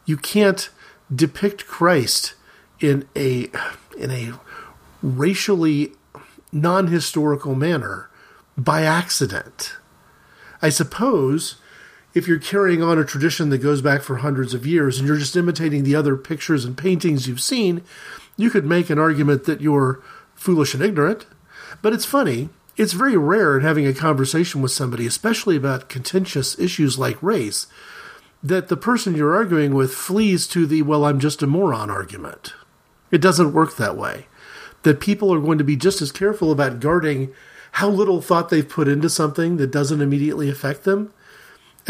You 0.05 0.19
can't 0.19 0.69
depict 1.15 1.67
Christ 1.67 2.35
in 2.79 3.09
a 3.17 3.51
in 3.97 4.11
a 4.11 4.35
racially 5.03 5.93
non-historical 6.53 7.55
manner 7.55 8.11
by 8.59 8.83
accident. 8.83 9.77
I 10.61 10.69
suppose 10.69 11.57
if 12.13 12.27
you're 12.27 12.39
carrying 12.39 12.83
on 12.83 12.99
a 12.99 13.05
tradition 13.05 13.51
that 13.51 13.59
goes 13.59 13.83
back 13.83 14.03
for 14.03 14.17
hundreds 14.17 14.55
of 14.55 14.67
years 14.67 14.99
and 14.99 15.07
you're 15.07 15.17
just 15.17 15.37
imitating 15.37 15.85
the 15.85 15.95
other 15.95 16.17
pictures 16.17 16.65
and 16.65 16.77
paintings 16.77 17.29
you've 17.29 17.41
seen, 17.41 17.83
you 18.37 18.51
could 18.51 18.65
make 18.65 18.91
an 18.91 18.99
argument 18.99 19.45
that 19.45 19.61
you're 19.61 20.03
foolish 20.35 20.75
and 20.75 20.83
ignorant. 20.83 21.27
But 21.83 21.93
it's 21.93 22.05
funny, 22.05 22.49
it's 22.77 22.95
very 22.95 23.17
rare 23.17 23.57
in 23.57 23.63
having 23.63 23.87
a 23.87 23.95
conversation 23.95 24.61
with 24.61 24.73
somebody, 24.73 25.07
especially 25.07 25.57
about 25.57 25.89
contentious 25.89 26.59
issues 26.59 26.99
like 26.99 27.23
race, 27.23 27.67
that 28.43 28.69
the 28.69 28.77
person 28.77 29.15
you're 29.15 29.37
arguing 29.37 29.75
with 29.75 29.93
flees 29.93 30.47
to 30.49 30.67
the, 30.67 30.83
well, 30.83 31.05
I'm 31.05 31.21
just 31.21 31.43
a 31.43 31.47
moron 31.47 31.91
argument. 31.91 32.55
It 33.11 33.21
doesn't 33.21 33.53
work 33.53 33.77
that 33.77 33.97
way. 33.97 34.27
That 34.83 35.01
people 35.01 35.33
are 35.33 35.41
going 35.41 35.59
to 35.59 35.65
be 35.65 35.77
just 35.77 36.01
as 36.01 36.11
careful 36.11 36.51
about 36.51 36.81
guarding 36.81 37.33
how 37.73 37.89
little 37.89 38.21
thought 38.21 38.49
they've 38.49 38.69
put 38.69 38.89
into 38.89 39.11
something 39.11 39.59
that 39.59 39.71
doesn't 39.71 40.01
immediately 40.01 40.49
affect 40.49 40.85
them 40.85 41.13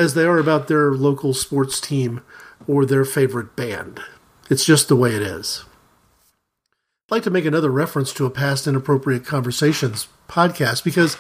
as 0.01 0.15
they 0.15 0.25
are 0.25 0.39
about 0.39 0.67
their 0.67 0.93
local 0.93 1.35
sports 1.35 1.79
team 1.79 2.23
or 2.67 2.87
their 2.87 3.05
favorite 3.05 3.55
band. 3.55 4.01
It's 4.49 4.65
just 4.65 4.89
the 4.89 4.97
way 4.97 5.15
it 5.15 5.21
is. 5.21 5.65
I'd 7.09 7.17
like 7.17 7.23
to 7.25 7.31
make 7.31 7.45
another 7.45 7.71
reference 7.71 8.15
to 8.15 8.25
a 8.25 8.31
past 8.31 8.67
inappropriate 8.67 9.27
conversations 9.27 10.09
podcast 10.27 10.85
because 10.85 11.19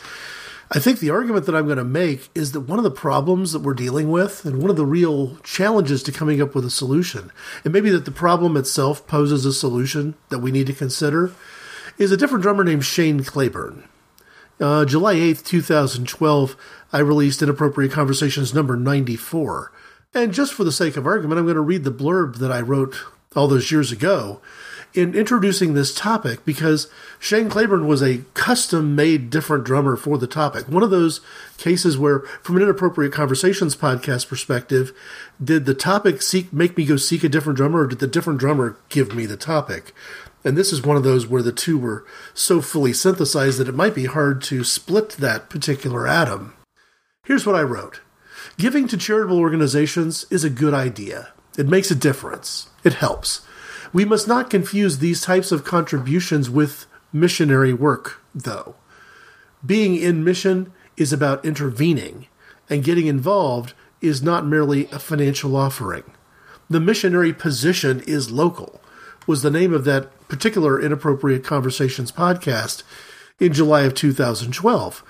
I 0.70 0.78
think 0.78 0.98
the 0.98 1.10
argument 1.10 1.44
that 1.44 1.54
I'm 1.54 1.66
going 1.66 1.76
to 1.76 1.84
make 1.84 2.30
is 2.34 2.52
that 2.52 2.60
one 2.60 2.78
of 2.78 2.84
the 2.84 2.90
problems 2.90 3.52
that 3.52 3.60
we're 3.60 3.74
dealing 3.74 4.10
with 4.10 4.46
and 4.46 4.62
one 4.62 4.70
of 4.70 4.76
the 4.76 4.86
real 4.86 5.36
challenges 5.42 6.02
to 6.04 6.12
coming 6.12 6.40
up 6.40 6.54
with 6.54 6.64
a 6.64 6.70
solution, 6.70 7.30
and 7.64 7.74
maybe 7.74 7.90
that 7.90 8.06
the 8.06 8.10
problem 8.10 8.56
itself 8.56 9.06
poses 9.06 9.44
a 9.44 9.52
solution 9.52 10.14
that 10.30 10.38
we 10.38 10.50
need 10.50 10.68
to 10.68 10.72
consider, 10.72 11.32
is 11.98 12.12
a 12.12 12.16
different 12.16 12.42
drummer 12.42 12.64
named 12.64 12.84
Shane 12.86 13.24
Claiborne. 13.24 13.84
Uh, 14.60 14.84
July 14.84 15.14
8th, 15.14 15.44
2012, 15.44 16.56
I 16.92 16.98
released 16.98 17.42
Inappropriate 17.42 17.92
Conversations 17.92 18.52
number 18.52 18.76
94. 18.76 19.72
And 20.12 20.32
just 20.32 20.52
for 20.52 20.64
the 20.64 20.72
sake 20.72 20.96
of 20.96 21.06
argument, 21.06 21.38
I'm 21.38 21.44
going 21.44 21.54
to 21.54 21.60
read 21.60 21.84
the 21.84 21.92
blurb 21.92 22.38
that 22.38 22.50
I 22.50 22.60
wrote 22.60 22.96
all 23.36 23.46
those 23.46 23.70
years 23.70 23.92
ago 23.92 24.40
in 24.92 25.14
introducing 25.14 25.74
this 25.74 25.94
topic 25.94 26.44
because 26.44 26.90
Shane 27.18 27.48
Claiborne 27.48 27.86
was 27.86 28.02
a 28.02 28.22
custom 28.34 28.96
made 28.96 29.30
different 29.30 29.62
drummer 29.62 29.96
for 29.96 30.18
the 30.18 30.26
topic. 30.26 30.68
One 30.68 30.82
of 30.82 30.90
those 30.90 31.20
cases 31.58 31.96
where, 31.96 32.20
from 32.42 32.56
an 32.56 32.62
Inappropriate 32.62 33.12
Conversations 33.12 33.76
podcast 33.76 34.28
perspective, 34.28 34.92
did 35.42 35.64
the 35.64 35.74
topic 35.74 36.22
seek 36.22 36.52
make 36.52 36.76
me 36.76 36.84
go 36.84 36.96
seek 36.96 37.22
a 37.22 37.28
different 37.28 37.56
drummer 37.56 37.82
or 37.82 37.86
did 37.86 38.00
the 38.00 38.06
different 38.08 38.40
drummer 38.40 38.76
give 38.88 39.14
me 39.14 39.26
the 39.26 39.36
topic? 39.36 39.94
And 40.42 40.56
this 40.56 40.72
is 40.72 40.82
one 40.82 40.96
of 40.96 41.04
those 41.04 41.26
where 41.26 41.42
the 41.42 41.52
two 41.52 41.78
were 41.78 42.04
so 42.34 42.60
fully 42.60 42.92
synthesized 42.92 43.58
that 43.58 43.68
it 43.68 43.74
might 43.74 43.94
be 43.94 44.06
hard 44.06 44.42
to 44.44 44.64
split 44.64 45.10
that 45.10 45.50
particular 45.50 46.08
atom. 46.08 46.54
Here's 47.24 47.46
what 47.46 47.56
I 47.56 47.62
wrote 47.62 48.00
Giving 48.56 48.88
to 48.88 48.96
charitable 48.96 49.38
organizations 49.38 50.24
is 50.30 50.42
a 50.42 50.50
good 50.50 50.74
idea. 50.74 51.32
It 51.58 51.68
makes 51.68 51.90
a 51.90 51.94
difference. 51.94 52.70
It 52.82 52.94
helps. 52.94 53.42
We 53.92 54.04
must 54.04 54.26
not 54.26 54.50
confuse 54.50 54.98
these 54.98 55.20
types 55.20 55.52
of 55.52 55.64
contributions 55.64 56.48
with 56.48 56.86
missionary 57.12 57.74
work, 57.74 58.22
though. 58.34 58.76
Being 59.64 59.96
in 59.96 60.24
mission 60.24 60.72
is 60.96 61.12
about 61.12 61.44
intervening, 61.44 62.26
and 62.70 62.84
getting 62.84 63.06
involved 63.06 63.74
is 64.00 64.22
not 64.22 64.46
merely 64.46 64.86
a 64.86 64.98
financial 64.98 65.56
offering. 65.56 66.04
The 66.70 66.80
missionary 66.80 67.32
position 67.32 68.00
is 68.06 68.30
local, 68.30 68.80
was 69.26 69.42
the 69.42 69.50
name 69.50 69.74
of 69.74 69.84
that 69.84 70.28
particular 70.28 70.80
Inappropriate 70.80 71.44
Conversations 71.44 72.12
podcast 72.12 72.82
in 73.38 73.52
July 73.52 73.82
of 73.82 73.94
2012. 73.94 75.04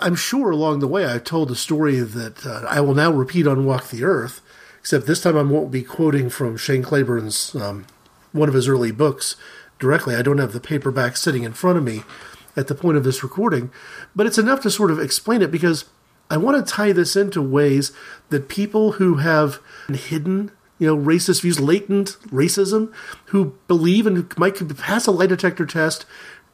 I'm 0.00 0.14
sure 0.14 0.50
along 0.50 0.80
the 0.80 0.88
way 0.88 1.04
I've 1.04 1.24
told 1.24 1.50
a 1.50 1.56
story 1.56 2.00
that 2.00 2.46
uh, 2.46 2.66
I 2.68 2.80
will 2.80 2.94
now 2.94 3.12
repeat 3.12 3.46
on 3.46 3.66
Walk 3.66 3.88
the 3.88 4.04
Earth, 4.04 4.40
except 4.80 5.06
this 5.06 5.22
time 5.22 5.36
I 5.36 5.42
won't 5.42 5.70
be 5.70 5.82
quoting 5.82 6.30
from 6.30 6.56
Shane 6.56 6.82
Claiborne's 6.82 7.54
um, 7.54 7.86
one 8.32 8.48
of 8.48 8.54
his 8.54 8.68
early 8.68 8.92
books 8.92 9.36
directly. 9.78 10.14
I 10.14 10.22
don't 10.22 10.38
have 10.38 10.52
the 10.52 10.60
paperback 10.60 11.16
sitting 11.16 11.42
in 11.44 11.52
front 11.52 11.78
of 11.78 11.84
me 11.84 12.02
at 12.56 12.66
the 12.66 12.74
point 12.74 12.96
of 12.96 13.04
this 13.04 13.22
recording, 13.22 13.70
but 14.16 14.26
it's 14.26 14.38
enough 14.38 14.60
to 14.62 14.70
sort 14.70 14.90
of 14.90 14.98
explain 14.98 15.42
it 15.42 15.50
because 15.50 15.84
I 16.30 16.36
want 16.36 16.64
to 16.64 16.72
tie 16.72 16.92
this 16.92 17.14
into 17.14 17.42
ways 17.42 17.92
that 18.30 18.48
people 18.48 18.92
who 18.92 19.16
have 19.16 19.60
hidden 19.88 20.50
you 20.78 20.86
know, 20.86 20.96
racist 20.96 21.42
views, 21.42 21.60
latent 21.60 22.16
racism, 22.28 22.92
who 23.26 23.54
believe 23.68 24.06
and 24.06 24.36
might 24.38 24.76
pass 24.78 25.06
a 25.06 25.10
lie 25.10 25.26
detector 25.26 25.66
test 25.66 26.06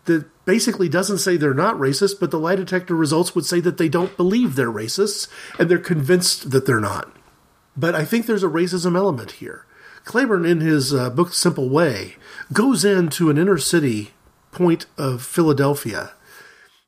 that 0.07 0.27
basically 0.47 0.89
doesn't 0.89 1.19
say 1.19 1.37
they're 1.37 1.53
not 1.53 1.77
racist, 1.77 2.19
but 2.19 2.31
the 2.31 2.39
lie 2.39 2.57
detector 2.57 2.97
results 2.97 3.35
would 3.35 3.45
say 3.45 3.61
that 3.61 3.77
they 3.77 3.91
don't 3.91 4.17
believe 4.17 4.55
they're 4.55 4.73
racists 4.73 5.29
and 5.59 5.69
they're 5.69 5.79
convinced 5.79 6.53
that 6.53 6.65
they're 6.65 6.81
not. 6.81 7.15
But 7.77 7.95
I 7.95 8.07
think 8.07 8.25
there's 8.25 8.45
a 8.45 8.49
racism 8.49 8.97
element 8.97 9.33
here. 9.33 9.67
Claiborne, 10.05 10.47
in 10.47 10.61
his 10.61 10.95
uh, 10.95 11.11
book 11.11 11.35
Simple 11.35 11.69
Way, 11.69 12.15
goes 12.53 12.85
into 12.85 13.29
an 13.29 13.37
inner 13.37 13.59
city 13.59 14.13
point 14.53 14.87
of 14.97 15.21
Philadelphia. 15.21 16.13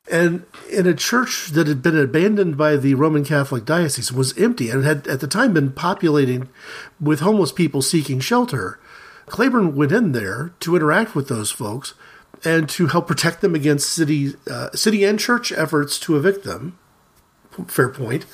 And 0.09 0.45
in 0.71 0.87
a 0.87 0.95
church 0.95 1.49
that 1.49 1.67
had 1.67 1.83
been 1.83 1.97
abandoned 1.97 2.57
by 2.57 2.77
the 2.77 2.95
Roman 2.95 3.23
Catholic 3.23 3.65
diocese, 3.65 4.11
was 4.11 4.35
empty, 4.39 4.69
and 4.69 4.83
had 4.83 5.05
at 5.07 5.19
the 5.19 5.27
time 5.27 5.53
been 5.53 5.71
populating 5.71 6.49
with 6.99 7.19
homeless 7.19 7.51
people 7.51 7.81
seeking 7.81 8.19
shelter. 8.19 8.79
Claiborne 9.27 9.75
went 9.75 9.91
in 9.91 10.13
there 10.13 10.53
to 10.61 10.75
interact 10.75 11.13
with 11.13 11.27
those 11.27 11.51
folks 11.51 11.93
and 12.43 12.69
to 12.69 12.87
help 12.87 13.07
protect 13.07 13.41
them 13.41 13.55
against 13.55 13.89
city, 13.89 14.33
uh, 14.49 14.71
city 14.71 15.03
and 15.03 15.19
church 15.19 15.51
efforts 15.51 15.99
to 15.99 16.17
evict 16.17 16.43
them. 16.43 16.77
Fair 17.67 17.89
point. 17.89 18.25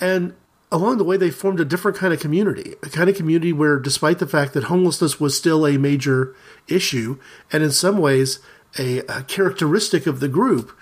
And 0.00 0.34
along 0.72 0.98
the 0.98 1.04
way, 1.04 1.16
they 1.16 1.30
formed 1.30 1.60
a 1.60 1.64
different 1.64 1.96
kind 1.96 2.12
of 2.12 2.20
community, 2.20 2.74
a 2.82 2.88
kind 2.88 3.08
of 3.10 3.16
community 3.16 3.52
where, 3.52 3.78
despite 3.78 4.18
the 4.18 4.26
fact 4.26 4.54
that 4.54 4.64
homelessness 4.64 5.20
was 5.20 5.36
still 5.36 5.66
a 5.66 5.78
major 5.78 6.34
issue, 6.68 7.18
and 7.52 7.62
in 7.62 7.70
some 7.70 7.98
ways 7.98 8.40
a, 8.78 8.98
a 9.00 9.22
characteristic 9.24 10.06
of 10.06 10.20
the 10.20 10.28
group, 10.28 10.76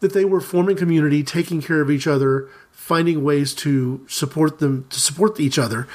that 0.00 0.12
they 0.14 0.24
were 0.24 0.40
forming 0.40 0.76
community, 0.76 1.22
taking 1.22 1.60
care 1.60 1.80
of 1.80 1.90
each 1.90 2.06
other, 2.06 2.48
finding 2.70 3.22
ways 3.22 3.54
to 3.54 4.04
support 4.08 4.58
them, 4.58 4.86
to 4.90 4.98
support 4.98 5.38
each 5.38 5.58
other. 5.58 5.86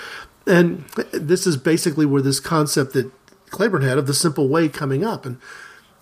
And 0.48 0.86
this 1.12 1.48
is 1.48 1.58
basically 1.58 2.06
where 2.06 2.22
this 2.22 2.40
concept 2.40 2.94
that 2.94 3.12
Claiborne 3.50 3.82
had 3.82 3.98
of 3.98 4.06
the 4.06 4.14
simple 4.14 4.48
way 4.48 4.70
coming 4.70 5.04
up. 5.04 5.26
And 5.26 5.40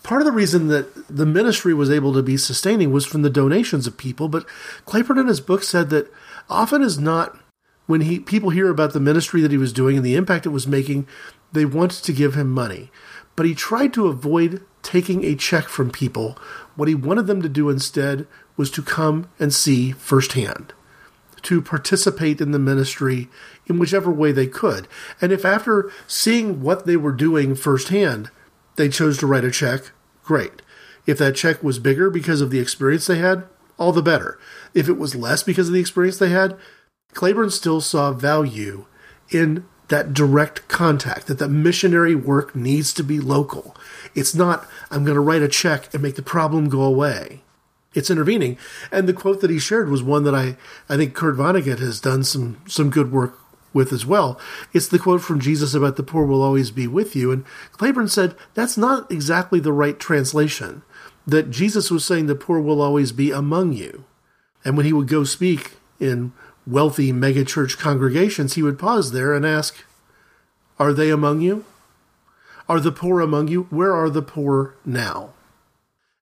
part 0.03 0.21
of 0.21 0.25
the 0.25 0.31
reason 0.31 0.67
that 0.67 1.07
the 1.07 1.25
ministry 1.25 1.73
was 1.73 1.89
able 1.89 2.13
to 2.13 2.21
be 2.21 2.37
sustaining 2.37 2.91
was 2.91 3.05
from 3.05 3.21
the 3.21 3.29
donations 3.29 3.87
of 3.87 3.97
people. 3.97 4.27
But 4.27 4.45
Claiborne 4.85 5.17
in 5.17 5.27
his 5.27 5.41
book 5.41 5.63
said 5.63 5.89
that 5.89 6.11
often 6.49 6.83
is 6.83 6.99
not 6.99 7.37
when 7.85 8.01
he 8.01 8.19
people 8.19 8.49
hear 8.49 8.69
about 8.69 8.93
the 8.93 8.99
ministry 8.99 9.41
that 9.41 9.51
he 9.51 9.57
was 9.57 9.73
doing 9.73 9.97
and 9.97 10.05
the 10.05 10.15
impact 10.15 10.45
it 10.45 10.49
was 10.49 10.67
making, 10.67 11.07
they 11.51 11.65
wanted 11.65 12.03
to 12.03 12.13
give 12.13 12.35
him 12.35 12.49
money. 12.49 12.91
But 13.35 13.45
he 13.45 13.55
tried 13.55 13.93
to 13.93 14.07
avoid 14.07 14.63
taking 14.83 15.23
a 15.23 15.35
check 15.35 15.65
from 15.65 15.89
people. 15.89 16.37
What 16.75 16.87
he 16.87 16.95
wanted 16.95 17.27
them 17.27 17.41
to 17.41 17.49
do 17.49 17.69
instead 17.69 18.27
was 18.55 18.69
to 18.71 18.81
come 18.81 19.29
and 19.39 19.53
see 19.53 19.91
firsthand, 19.91 20.73
to 21.43 21.61
participate 21.61 22.39
in 22.39 22.51
the 22.51 22.59
ministry 22.59 23.29
in 23.65 23.79
whichever 23.79 24.11
way 24.11 24.31
they 24.31 24.47
could. 24.47 24.87
And 25.21 25.31
if 25.31 25.45
after 25.45 25.91
seeing 26.07 26.61
what 26.61 26.85
they 26.85 26.97
were 26.97 27.11
doing 27.11 27.55
firsthand, 27.55 28.29
they 28.75 28.89
chose 28.89 29.17
to 29.19 29.27
write 29.27 29.43
a 29.43 29.51
check, 29.51 29.91
great. 30.23 30.61
If 31.05 31.17
that 31.17 31.35
check 31.35 31.61
was 31.63 31.79
bigger 31.79 32.09
because 32.09 32.41
of 32.41 32.49
the 32.49 32.59
experience 32.59 33.07
they 33.07 33.17
had, 33.17 33.43
all 33.77 33.91
the 33.91 34.01
better. 34.01 34.39
If 34.73 34.87
it 34.87 34.97
was 34.97 35.15
less 35.15 35.43
because 35.43 35.67
of 35.67 35.73
the 35.73 35.79
experience 35.79 36.17
they 36.17 36.29
had, 36.29 36.57
Claiborne 37.13 37.49
still 37.49 37.81
saw 37.81 38.11
value 38.11 38.85
in 39.29 39.65
that 39.89 40.13
direct 40.13 40.67
contact, 40.67 41.27
that 41.27 41.39
the 41.39 41.49
missionary 41.49 42.15
work 42.15 42.55
needs 42.55 42.93
to 42.93 43.03
be 43.03 43.19
local. 43.19 43.75
It's 44.15 44.33
not, 44.33 44.67
I'm 44.89 45.03
going 45.03 45.15
to 45.15 45.21
write 45.21 45.41
a 45.41 45.47
check 45.47 45.93
and 45.93 46.01
make 46.01 46.15
the 46.15 46.23
problem 46.23 46.69
go 46.69 46.81
away. 46.81 47.43
It's 47.93 48.09
intervening. 48.09 48.57
And 48.91 49.07
the 49.07 49.13
quote 49.13 49.41
that 49.41 49.51
he 49.51 49.59
shared 49.59 49.89
was 49.89 50.01
one 50.01 50.23
that 50.23 50.33
I, 50.33 50.57
I 50.89 50.97
think 50.97 51.13
Kurt 51.13 51.35
Vonnegut 51.35 51.79
has 51.79 51.99
done 51.99 52.23
some, 52.23 52.61
some 52.67 52.89
good 52.89 53.11
work 53.11 53.37
with 53.73 53.91
as 53.91 54.05
well. 54.05 54.39
It's 54.73 54.87
the 54.87 54.99
quote 54.99 55.21
from 55.21 55.39
Jesus 55.39 55.73
about 55.73 55.95
the 55.95 56.03
poor 56.03 56.25
will 56.25 56.41
always 56.41 56.71
be 56.71 56.87
with 56.87 57.15
you. 57.15 57.31
And 57.31 57.45
Claiborne 57.71 58.07
said 58.07 58.35
that's 58.53 58.77
not 58.77 59.11
exactly 59.11 59.59
the 59.59 59.73
right 59.73 59.99
translation. 59.99 60.83
That 61.25 61.49
Jesus 61.49 61.89
was 61.89 62.05
saying 62.05 62.27
the 62.27 62.35
poor 62.35 62.59
will 62.59 62.81
always 62.81 63.11
be 63.11 63.31
among 63.31 63.73
you. 63.73 64.03
And 64.65 64.77
when 64.77 64.85
he 64.85 64.93
would 64.93 65.07
go 65.07 65.23
speak 65.23 65.73
in 65.99 66.33
wealthy 66.65 67.11
megachurch 67.11 67.77
congregations, 67.77 68.53
he 68.53 68.63
would 68.63 68.79
pause 68.79 69.11
there 69.11 69.33
and 69.33 69.45
ask, 69.45 69.83
Are 70.79 70.93
they 70.93 71.09
among 71.09 71.41
you? 71.41 71.65
Are 72.69 72.79
the 72.79 72.91
poor 72.91 73.19
among 73.19 73.49
you? 73.49 73.63
Where 73.69 73.93
are 73.93 74.09
the 74.09 74.21
poor 74.21 74.75
now? 74.85 75.31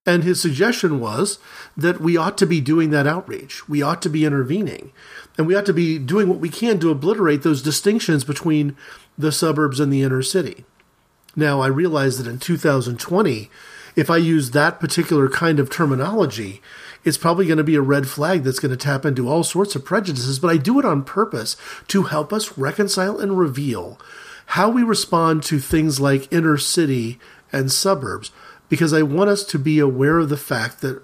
And 0.06 0.24
his 0.24 0.42
suggestion 0.42 1.00
was 1.00 1.38
that 1.78 2.02
we 2.02 2.18
ought 2.18 2.38
to 2.40 2.48
be 2.48 2.60
doing 2.60 2.90
that 2.90 3.06
outreach. 3.06 3.70
We 3.70 3.84
ought 3.84 4.02
to 4.02 4.10
be 4.10 4.26
intervening. 4.26 4.92
And 5.38 5.46
we 5.46 5.56
ought 5.56 5.68
to 5.68 5.74
be 5.74 6.00
doing 6.00 6.28
what 6.28 6.40
we 6.40 6.50
can 6.50 6.80
to 6.80 6.90
obliterate 6.90 7.44
those 7.44 7.62
distinctions 7.62 8.24
between 8.24 8.76
the 9.18 9.32
suburbs 9.32 9.80
and 9.80 9.94
the 9.94 10.02
inner 10.02 10.24
city. 10.24 10.66
Now, 11.36 11.62
I 11.62 11.68
realize 11.68 12.18
that 12.18 12.30
in 12.30 12.40
2020, 12.40 13.50
if 13.96 14.10
I 14.10 14.18
use 14.18 14.52
that 14.52 14.80
particular 14.80 15.30
kind 15.30 15.60
of 15.60 15.70
terminology, 15.70 16.62
it's 17.04 17.18
probably 17.18 17.46
going 17.46 17.58
to 17.58 17.64
be 17.64 17.76
a 17.76 17.82
red 17.82 18.08
flag 18.08 18.44
that's 18.44 18.60
going 18.60 18.72
to 18.72 18.78
tap 18.78 19.06
into 19.06 19.30
all 19.30 19.44
sorts 19.44 19.76
of 19.76 19.86
prejudices, 19.86 20.40
but 20.40 20.50
I 20.50 20.58
do 20.58 20.80
it 20.80 20.86
on 20.86 21.04
purpose 21.04 21.58
to 21.88 22.04
help 22.04 22.34
us 22.34 22.58
reconcile 22.58 23.20
and 23.20 23.38
reveal 23.38 24.00
how 24.48 24.70
we 24.70 24.84
respond 24.84 25.44
to 25.44 25.60
things 25.60 26.00
like 26.00 26.32
inner 26.32 26.58
city 26.58 27.20
and 27.54 27.72
suburbs, 27.72 28.32
because 28.72 28.94
I 28.94 29.02
want 29.02 29.30
us 29.30 29.44
to 29.44 29.60
be 29.60 29.80
aware 29.80 30.18
of 30.18 30.30
the 30.30 30.38
fact 30.38 30.80
that, 30.80 31.04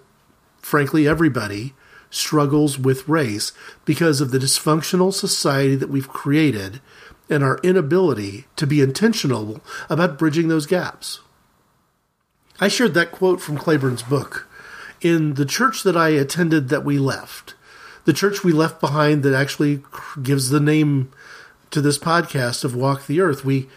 frankly, 0.62 1.06
everybody 1.06 1.73
struggles 2.10 2.80
with 2.80 3.10
race 3.10 3.51
because 3.84 4.21
of 4.21 4.32
the 4.32 4.39
dysfunctional 4.39 5.13
society 5.13 5.75
that 5.75 5.89
we've 5.89 6.08
created 6.08 6.80
and 7.30 7.43
our 7.43 7.60
inability 7.63 8.45
to 8.56 8.65
be 8.65 8.80
intentional 8.80 9.60
about 9.89 10.17
bridging 10.17 10.47
those 10.47 10.65
gaps. 10.65 11.19
I 12.58 12.69
shared 12.69 12.93
that 12.93 13.12
quote 13.12 13.41
from 13.41 13.58
Claiborne's 13.58 14.01
book 14.01 14.47
in 15.01 15.34
the 15.34 15.45
church 15.45 15.84
that 15.84 15.97
I 15.97 16.08
attended 16.12 16.69
that 16.69 16.86
we 16.86 16.97
left. 16.97 17.53
The 18.06 18.13
church 18.13 18.45
we 18.45 18.53
left 18.53 18.80
behind 18.80 19.23
that 19.23 19.36
actually 19.36 19.84
gives 20.23 20.51
the 20.51 20.62
name 20.62 21.12
to 21.71 21.82
this 21.82 21.99
podcast 21.99 22.63
of 22.63 22.77
Walk 22.77 23.08
the 23.08 23.19
Earth. 23.19 23.43
We 23.43 23.67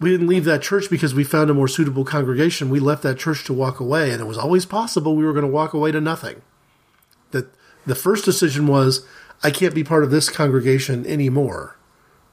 we 0.00 0.10
didn't 0.10 0.28
leave 0.28 0.46
that 0.46 0.62
church 0.62 0.88
because 0.88 1.14
we 1.14 1.24
found 1.24 1.50
a 1.50 1.54
more 1.54 1.68
suitable 1.68 2.04
congregation. 2.04 2.70
We 2.70 2.80
left 2.80 3.02
that 3.02 3.18
church 3.18 3.44
to 3.44 3.52
walk 3.52 3.80
away, 3.80 4.10
and 4.10 4.20
it 4.20 4.26
was 4.26 4.38
always 4.38 4.64
possible 4.64 5.14
we 5.14 5.24
were 5.24 5.34
going 5.34 5.44
to 5.44 5.50
walk 5.50 5.74
away 5.74 5.92
to 5.92 6.00
nothing. 6.00 6.40
That 7.32 7.52
the 7.84 7.94
first 7.94 8.24
decision 8.24 8.66
was, 8.66 9.06
I 9.42 9.50
can't 9.50 9.74
be 9.74 9.84
part 9.84 10.02
of 10.02 10.10
this 10.10 10.30
congregation 10.30 11.06
anymore. 11.06 11.76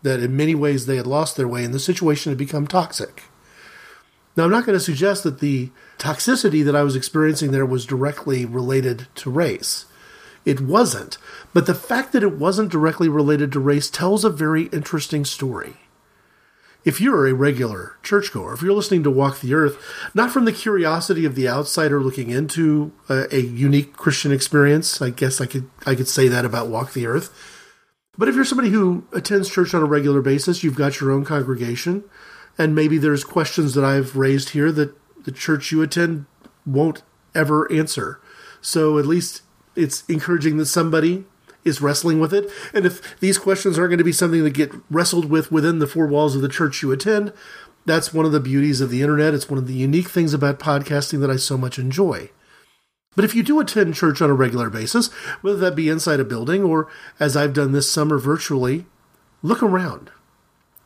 That 0.02 0.22
in 0.22 0.38
many 0.38 0.56
ways 0.56 0.86
they 0.86 0.96
had 0.96 1.08
lost 1.08 1.36
their 1.36 1.48
way, 1.48 1.66
and 1.66 1.74
the 1.74 1.80
situation 1.80 2.32
had 2.32 2.38
become 2.38 2.68
toxic. 2.68 3.24
Now, 4.38 4.46
I'm 4.46 4.52
not 4.52 4.66
going 4.66 4.78
to 4.78 4.84
suggest 4.84 5.24
that 5.24 5.40
the 5.40 5.72
toxicity 5.98 6.64
that 6.64 6.76
I 6.76 6.84
was 6.84 6.96
experiencing 6.96 7.52
there 7.52 7.66
was 7.66 7.86
directly 7.86 8.46
related 8.46 9.08
to 9.16 9.32
race. 9.32 9.86
It 10.46 10.62
wasn't. 10.62 11.18
But 11.54 11.66
the 11.66 11.74
fact 11.76 12.14
that 12.14 12.24
it 12.24 12.38
wasn't 12.38 12.72
directly 12.72 13.10
related 13.10 13.52
to 13.52 13.60
race 13.60 13.90
tells 13.90 14.24
a 14.24 14.30
very 14.30 14.66
interesting 14.68 15.26
story. 15.26 15.78
If 16.88 17.02
you're 17.02 17.28
a 17.28 17.34
regular 17.34 17.98
churchgoer, 18.02 18.54
if 18.54 18.62
you're 18.62 18.72
listening 18.72 19.04
to 19.04 19.12
Walk 19.12 19.42
the 19.42 19.54
Earth, 19.54 19.78
not 20.14 20.32
from 20.32 20.46
the 20.46 20.54
curiosity 20.54 21.26
of 21.26 21.36
the 21.36 21.50
outsider 21.50 22.02
looking 22.02 22.30
into 22.30 22.94
a, 23.10 23.28
a 23.36 23.42
unique 23.42 23.98
Christian 23.98 24.32
experience, 24.32 25.02
I 25.02 25.10
guess 25.10 25.42
I 25.42 25.48
could 25.48 25.70
I 25.86 25.96
could 25.96 26.08
say 26.08 26.30
that 26.30 26.46
about 26.46 26.70
Walk 26.70 26.94
the 26.94 27.06
Earth. 27.06 27.30
But 28.18 28.30
if 28.30 28.36
you're 28.36 28.46
somebody 28.46 28.70
who 28.70 29.06
attends 29.12 29.50
church 29.50 29.74
on 29.74 29.82
a 29.82 29.86
regular 29.86 30.22
basis, 30.22 30.64
you've 30.64 30.78
got 30.78 31.02
your 31.02 31.12
own 31.12 31.26
congregation, 31.26 32.06
and 32.58 32.74
maybe 32.74 32.98
there's 32.98 33.26
questions 33.26 33.74
that 33.74 33.84
I've 33.84 34.16
raised 34.16 34.52
here 34.52 34.72
that 34.72 34.96
the 35.26 35.34
church 35.34 35.74
you 35.74 35.82
attend 35.82 36.26
won't 36.66 37.04
ever 37.36 37.70
answer. 37.70 38.22
So 38.62 38.98
at 38.98 39.06
least 39.06 39.42
it's 39.76 40.06
encouraging 40.06 40.56
that 40.56 40.68
somebody 40.68 41.26
is 41.68 41.82
wrestling 41.82 42.20
with 42.20 42.34
it. 42.34 42.50
And 42.74 42.86
if 42.86 43.20
these 43.20 43.38
questions 43.38 43.78
aren't 43.78 43.92
going 43.92 43.98
to 43.98 44.04
be 44.04 44.12
something 44.12 44.44
that 44.44 44.52
get 44.52 44.72
wrestled 44.90 45.30
with 45.30 45.52
within 45.52 45.80
the 45.80 45.88
four 45.88 46.08
walls 46.08 46.36
of 46.36 46.42
the 46.42 46.50
church 46.50 46.82
you 46.82 46.92
attend, 46.92 47.34
that's 47.86 48.14
one 48.14 48.26
of 48.26 48.32
the 48.32 48.40
beauties 48.40 48.82
of 48.82 48.90
the 48.90 49.02
internet. 49.02 49.34
It's 49.34 49.50
one 49.50 49.58
of 49.58 49.68
the 49.68 49.74
unique 49.74 50.10
things 50.10 50.34
about 50.34 50.60
podcasting 50.60 51.22
that 51.22 51.30
I 51.30 51.38
so 51.38 51.58
much 51.58 51.80
enjoy. 51.80 52.32
But 53.16 53.26
if 53.26 53.34
you 53.34 53.42
do 53.42 53.60
attend 53.60 53.96
church 53.96 54.22
on 54.22 54.30
a 54.30 54.36
regular 54.36 54.70
basis, 54.70 55.08
whether 55.42 55.58
that 55.58 55.76
be 55.76 55.90
inside 55.90 56.20
a 56.20 56.26
building 56.26 56.64
or 56.64 56.88
as 57.20 57.36
I've 57.36 57.54
done 57.54 57.72
this 57.72 57.92
summer 57.92 58.18
virtually, 58.20 58.86
look 59.42 59.64
around. 59.64 60.12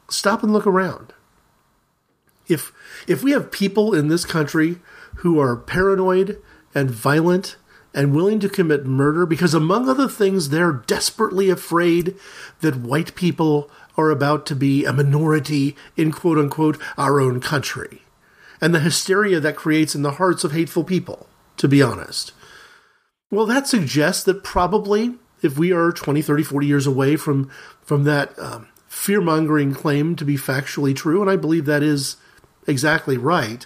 Stop 0.10 0.44
and 0.44 0.54
look 0.54 0.68
around. 0.68 1.14
If 2.48 2.72
if 3.08 3.24
we 3.24 3.32
have 3.32 3.52
people 3.52 3.94
in 3.94 4.08
this 4.08 4.26
country 4.26 4.78
who 5.18 5.40
are 5.40 5.56
paranoid 5.56 6.42
and 6.74 6.90
violent 6.90 7.58
and 7.94 8.16
willing 8.16 8.40
to 8.40 8.50
commit 8.50 8.86
murder 8.86 9.26
because, 9.26 9.54
among 9.54 9.90
other 9.90 10.08
things, 10.08 10.50
they're 10.50 10.72
desperately 10.72 11.50
afraid 11.50 12.16
that 12.62 12.78
white 12.78 13.16
people 13.16 13.70
are 13.98 14.10
about 14.10 14.46
to 14.46 14.56
be 14.56 14.86
a 14.86 14.94
minority 14.94 15.76
in 15.98 16.12
quote 16.12 16.38
unquote 16.38 16.78
our 16.98 17.20
own 17.20 17.40
country. 17.42 18.02
And 18.62 18.74
the 18.74 18.80
hysteria 18.80 19.40
that 19.40 19.56
creates 19.56 19.96
in 19.96 20.04
the 20.04 20.12
hearts 20.12 20.44
of 20.44 20.52
hateful 20.52 20.84
people, 20.84 21.28
to 21.58 21.68
be 21.68 21.82
honest. 21.82 22.32
Well, 23.30 23.46
that 23.46 23.68
suggests 23.68 24.24
that 24.24 24.44
probably 24.44 25.16
if 25.42 25.58
we 25.58 25.72
are 25.72 25.92
20, 25.92 26.22
30, 26.22 26.44
40 26.44 26.68
years 26.68 26.88
away 26.88 27.16
from, 27.16 27.50
from 27.82 28.04
that 28.04 28.38
um, 28.38 28.68
fear 28.88 29.22
mongering 29.22 29.74
claim 29.74 30.16
to 30.16 30.26
be 30.26 30.38
factually 30.38 30.96
true, 30.96 31.22
and 31.22 31.30
I 31.30 31.36
believe 31.36 31.66
that 31.66 31.84
is 31.84 32.18
exactly 32.68 33.18
right. 33.18 33.66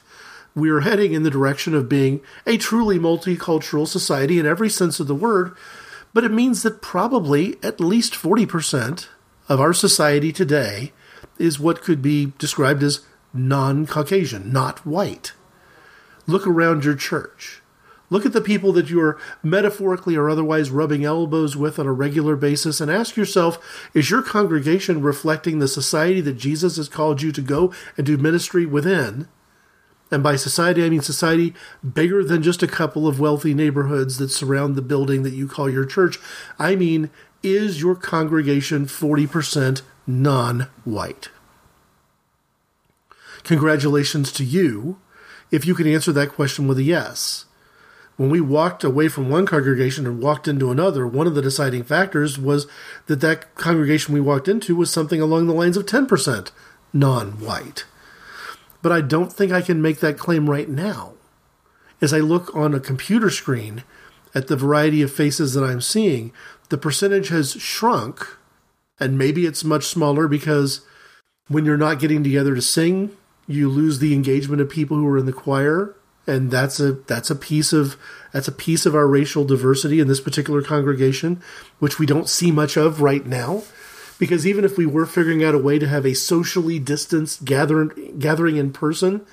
We 0.55 0.69
are 0.69 0.79
heading 0.79 1.11
in 1.11 1.23
the 1.23 1.29
direction 1.29 1.75
of 1.75 1.89
being 1.89 2.21
a 2.47 2.57
truly 2.57 2.97
multicultural 2.97 3.85
society 3.85 4.39
in 4.39 4.45
every 4.45 4.69
sense 4.69 5.01
of 5.01 5.07
the 5.07 5.13
word, 5.13 5.53
but 6.13 6.23
it 6.23 6.31
means 6.31 6.63
that 6.63 6.81
probably 6.81 7.57
at 7.61 7.81
least 7.81 8.13
40% 8.13 9.07
of 9.49 9.59
our 9.59 9.73
society 9.73 10.31
today 10.31 10.93
is 11.37 11.59
what 11.59 11.81
could 11.81 12.01
be 12.01 12.31
described 12.37 12.83
as 12.83 13.01
non 13.33 13.85
Caucasian, 13.85 14.53
not 14.53 14.85
white. 14.85 15.33
Look 16.25 16.47
around 16.47 16.85
your 16.85 16.95
church. 16.95 17.61
Look 18.09 18.25
at 18.25 18.31
the 18.31 18.39
people 18.39 18.71
that 18.73 18.89
you 18.89 19.01
are 19.01 19.19
metaphorically 19.43 20.15
or 20.15 20.29
otherwise 20.29 20.69
rubbing 20.69 21.03
elbows 21.03 21.57
with 21.57 21.79
on 21.79 21.87
a 21.87 21.91
regular 21.91 22.37
basis 22.37 22.79
and 22.79 22.89
ask 22.89 23.17
yourself 23.17 23.89
is 23.93 24.09
your 24.09 24.21
congregation 24.21 25.01
reflecting 25.01 25.59
the 25.59 25.67
society 25.67 26.21
that 26.21 26.37
Jesus 26.37 26.77
has 26.77 26.87
called 26.87 27.21
you 27.21 27.33
to 27.33 27.41
go 27.41 27.73
and 27.97 28.05
do 28.05 28.17
ministry 28.17 28.65
within? 28.65 29.27
And 30.11 30.21
by 30.21 30.35
society, 30.35 30.85
I 30.85 30.89
mean 30.89 31.01
society 31.01 31.53
bigger 31.93 32.23
than 32.23 32.43
just 32.43 32.61
a 32.61 32.67
couple 32.67 33.07
of 33.07 33.19
wealthy 33.19 33.53
neighborhoods 33.53 34.17
that 34.17 34.29
surround 34.29 34.75
the 34.75 34.81
building 34.81 35.23
that 35.23 35.33
you 35.33 35.47
call 35.47 35.69
your 35.69 35.85
church. 35.85 36.19
I 36.59 36.75
mean, 36.75 37.09
is 37.41 37.81
your 37.81 37.95
congregation 37.95 38.85
40% 38.85 39.81
non 40.05 40.67
white? 40.83 41.29
Congratulations 43.43 44.31
to 44.33 44.43
you 44.43 44.99
if 45.51 45.65
you 45.65 45.75
can 45.75 45.87
answer 45.87 46.11
that 46.11 46.29
question 46.29 46.67
with 46.67 46.77
a 46.77 46.83
yes 46.83 47.45
when 48.17 48.29
we 48.29 48.39
walked 48.39 48.83
away 48.83 49.07
from 49.07 49.29
one 49.29 49.45
congregation 49.45 50.05
and 50.05 50.21
walked 50.21 50.47
into 50.47 50.71
another, 50.71 51.05
one 51.05 51.27
of 51.27 51.35
the 51.35 51.41
deciding 51.41 51.83
factors 51.83 52.39
was 52.39 52.67
that 53.07 53.21
that 53.21 53.53
congregation 53.55 54.13
we 54.13 54.21
walked 54.21 54.47
into 54.47 54.75
was 54.75 54.89
something 54.89 55.19
along 55.19 55.47
the 55.47 55.53
lines 55.53 55.75
of 55.75 55.85
10% 55.85 56.51
non 56.93 57.31
white. 57.39 57.85
But 58.85 58.91
I 58.91 59.01
don't 59.01 59.33
think 59.33 59.51
I 59.51 59.63
can 59.63 59.81
make 59.81 59.99
that 60.01 60.19
claim 60.19 60.47
right 60.47 60.69
now. 60.69 61.13
As 62.01 62.13
I 62.13 62.19
look 62.19 62.55
on 62.55 62.75
a 62.75 62.79
computer 62.79 63.31
screen 63.31 63.83
at 64.35 64.45
the 64.45 64.55
variety 64.55 65.01
of 65.01 65.11
faces 65.11 65.55
that 65.55 65.63
I'm 65.63 65.81
seeing, 65.81 66.31
the 66.69 66.77
percentage 66.77 67.29
has 67.29 67.53
shrunk, 67.53 68.37
and 68.99 69.17
maybe 69.17 69.47
it's 69.47 69.63
much 69.63 69.85
smaller 69.85 70.27
because 70.27 70.81
when 71.47 71.65
you're 71.65 71.77
not 71.77 71.99
getting 71.99 72.23
together 72.23 72.53
to 72.53 72.61
sing, 72.61 73.09
you 73.47 73.69
lose 73.69 73.97
the 73.97 74.13
engagement 74.13 74.61
of 74.61 74.69
people 74.69 74.97
who 74.97 75.07
are 75.07 75.17
in 75.17 75.25
the 75.25 75.33
choir 75.33 75.95
and 76.27 76.51
that's 76.51 76.79
a 76.79 76.91
that's 76.91 77.31
a 77.31 77.35
piece 77.35 77.73
of 77.73 77.97
that's 78.33 78.47
a 78.47 78.51
piece 78.51 78.85
of 78.85 78.95
our 78.95 79.07
racial 79.07 79.45
diversity 79.45 79.99
in 79.99 80.07
this 80.07 80.21
particular 80.21 80.61
congregation, 80.61 81.41
which 81.79 81.97
we 81.97 82.05
don't 82.05 82.29
see 82.29 82.51
much 82.51 82.77
of 82.77 83.01
right 83.01 83.25
now. 83.25 83.63
Because 84.17 84.47
even 84.47 84.63
if 84.63 84.77
we 84.77 84.85
were 84.85 85.05
figuring 85.05 85.43
out 85.43 85.55
a 85.55 85.59
way 85.59 85.77
to 85.77 85.87
have 85.87 86.05
a 86.05 86.13
socially 86.13 86.79
distanced 86.79 87.43
gathering 87.43 88.17
gathering 88.17 88.55
in 88.57 88.71
person, 88.71 89.25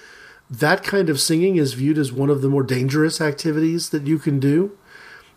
that 0.50 0.82
kind 0.82 1.08
of 1.08 1.20
singing 1.20 1.56
is 1.56 1.74
viewed 1.74 1.98
as 1.98 2.12
one 2.12 2.30
of 2.30 2.42
the 2.42 2.48
more 2.48 2.62
dangerous 2.62 3.20
activities 3.20 3.90
that 3.90 4.06
you 4.06 4.18
can 4.18 4.40
do, 4.40 4.76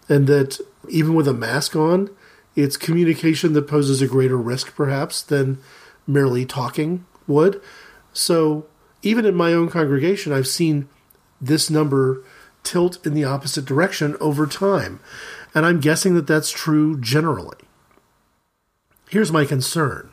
and 0.10 0.28
that 0.28 0.60
even 0.90 1.14
with 1.14 1.28
a 1.28 1.34
mask 1.34 1.76
on, 1.76 2.10
it's 2.56 2.78
communication 2.78 3.54
that 3.54 3.68
poses 3.68 4.02
a 4.02 4.08
greater 4.08 4.38
risk, 4.38 4.76
perhaps, 4.76 5.22
than 5.22 5.60
merely 6.08 6.46
talking 6.46 7.06
would. 7.28 7.62
So 8.14 8.66
even 9.02 9.26
in 9.26 9.36
my 9.36 9.54
own 9.54 9.70
congregation, 9.70 10.34
I've 10.34 10.48
seen 10.48 10.88
this 11.40 11.70
number 11.70 12.24
tilt 12.64 13.06
in 13.06 13.14
the 13.14 13.24
opposite 13.24 13.66
direction 13.66 14.18
over 14.20 14.48
time. 14.48 15.00
And 15.54 15.66
I'm 15.66 15.80
guessing 15.80 16.16
that 16.16 16.28
that's 16.28 16.52
true 16.52 17.00
generally. 17.00 17.58
Here's 19.10 19.32
my 19.32 19.46
concern. 19.46 20.12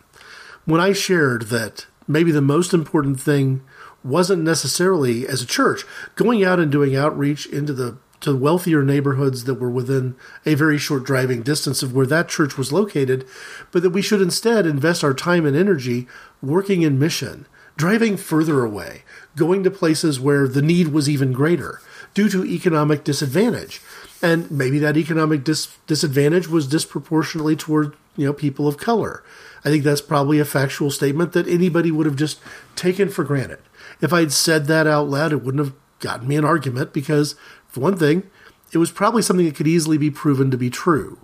When 0.64 0.80
I 0.80 0.92
shared 0.92 1.42
that 1.44 1.86
maybe 2.06 2.30
the 2.30 2.42
most 2.42 2.74
important 2.74 3.20
thing 3.20 3.62
wasn't 4.04 4.42
necessarily 4.42 5.26
as 5.26 5.42
a 5.42 5.46
church 5.46 5.84
going 6.14 6.44
out 6.44 6.60
and 6.60 6.70
doing 6.70 6.94
outreach 6.96 7.46
into 7.46 7.72
the 7.72 7.96
to 8.20 8.36
wealthier 8.36 8.84
neighborhoods 8.84 9.44
that 9.44 9.54
were 9.54 9.70
within 9.70 10.14
a 10.46 10.54
very 10.54 10.78
short 10.78 11.04
driving 11.04 11.42
distance 11.42 11.82
of 11.82 11.92
where 11.92 12.06
that 12.06 12.28
church 12.28 12.56
was 12.56 12.72
located, 12.72 13.26
but 13.72 13.82
that 13.82 13.90
we 13.90 14.00
should 14.00 14.20
instead 14.20 14.64
invest 14.64 15.02
our 15.02 15.12
time 15.12 15.44
and 15.44 15.56
energy 15.56 16.06
working 16.40 16.82
in 16.82 17.00
mission, 17.00 17.46
driving 17.76 18.16
further 18.16 18.64
away, 18.64 19.02
going 19.34 19.64
to 19.64 19.70
places 19.72 20.20
where 20.20 20.46
the 20.46 20.62
need 20.62 20.88
was 20.88 21.10
even 21.10 21.32
greater 21.32 21.80
due 22.14 22.28
to 22.28 22.44
economic 22.44 23.02
disadvantage. 23.02 23.80
And 24.22 24.48
maybe 24.52 24.78
that 24.78 24.96
economic 24.96 25.42
dis- 25.42 25.76
disadvantage 25.88 26.46
was 26.46 26.68
disproportionately 26.68 27.56
toward 27.56 27.96
you 28.16 28.26
know 28.26 28.32
people 28.32 28.68
of 28.68 28.76
color. 28.76 29.22
I 29.64 29.68
think 29.68 29.84
that's 29.84 30.00
probably 30.00 30.38
a 30.38 30.44
factual 30.44 30.90
statement 30.90 31.32
that 31.32 31.46
anybody 31.46 31.90
would 31.90 32.06
have 32.06 32.16
just 32.16 32.40
taken 32.74 33.08
for 33.08 33.24
granted. 33.24 33.60
If 34.00 34.12
I'd 34.12 34.32
said 34.32 34.66
that 34.66 34.86
out 34.86 35.08
loud, 35.08 35.32
it 35.32 35.42
wouldn't 35.42 35.64
have 35.64 35.74
gotten 36.00 36.26
me 36.26 36.36
an 36.36 36.44
argument 36.44 36.92
because, 36.92 37.36
for 37.68 37.80
one 37.80 37.96
thing, 37.96 38.28
it 38.72 38.78
was 38.78 38.90
probably 38.90 39.22
something 39.22 39.46
that 39.46 39.54
could 39.54 39.68
easily 39.68 39.98
be 39.98 40.10
proven 40.10 40.50
to 40.50 40.56
be 40.56 40.70
true. 40.70 41.18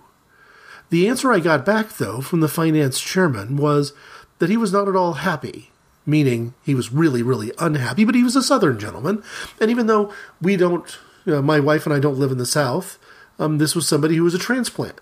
The 0.89 1.07
answer 1.07 1.31
I 1.31 1.39
got 1.39 1.65
back, 1.65 1.97
though, 1.97 2.21
from 2.21 2.39
the 2.39 2.47
finance 2.47 2.99
chairman 2.99 3.57
was 3.57 3.93
that 4.39 4.49
he 4.49 4.57
was 4.57 4.71
not 4.71 4.87
at 4.87 4.95
all 4.95 5.13
happy 5.13 5.69
meaning 6.09 6.53
he 6.63 6.75
was 6.75 6.91
really, 6.91 7.21
really 7.21 7.51
unhappy, 7.59 8.03
but 8.03 8.15
he 8.15 8.23
was 8.23 8.35
a 8.35 8.43
Southern 8.43 8.79
gentleman. 8.79 9.23
And 9.61 9.69
even 9.69 9.87
though 9.87 10.11
we 10.41 10.57
don't, 10.57 10.97
you 11.25 11.33
know, 11.33 11.41
my 11.41 11.59
wife 11.59 11.85
and 11.85 11.93
I 11.93 11.99
don't 11.99 12.17
live 12.17 12.31
in 12.31 12.37
the 12.37 12.45
South, 12.45 12.97
um, 13.37 13.59
this 13.59 13.75
was 13.75 13.87
somebody 13.87 14.15
who 14.15 14.23
was 14.23 14.33
a 14.33 14.39
transplant. 14.39 14.99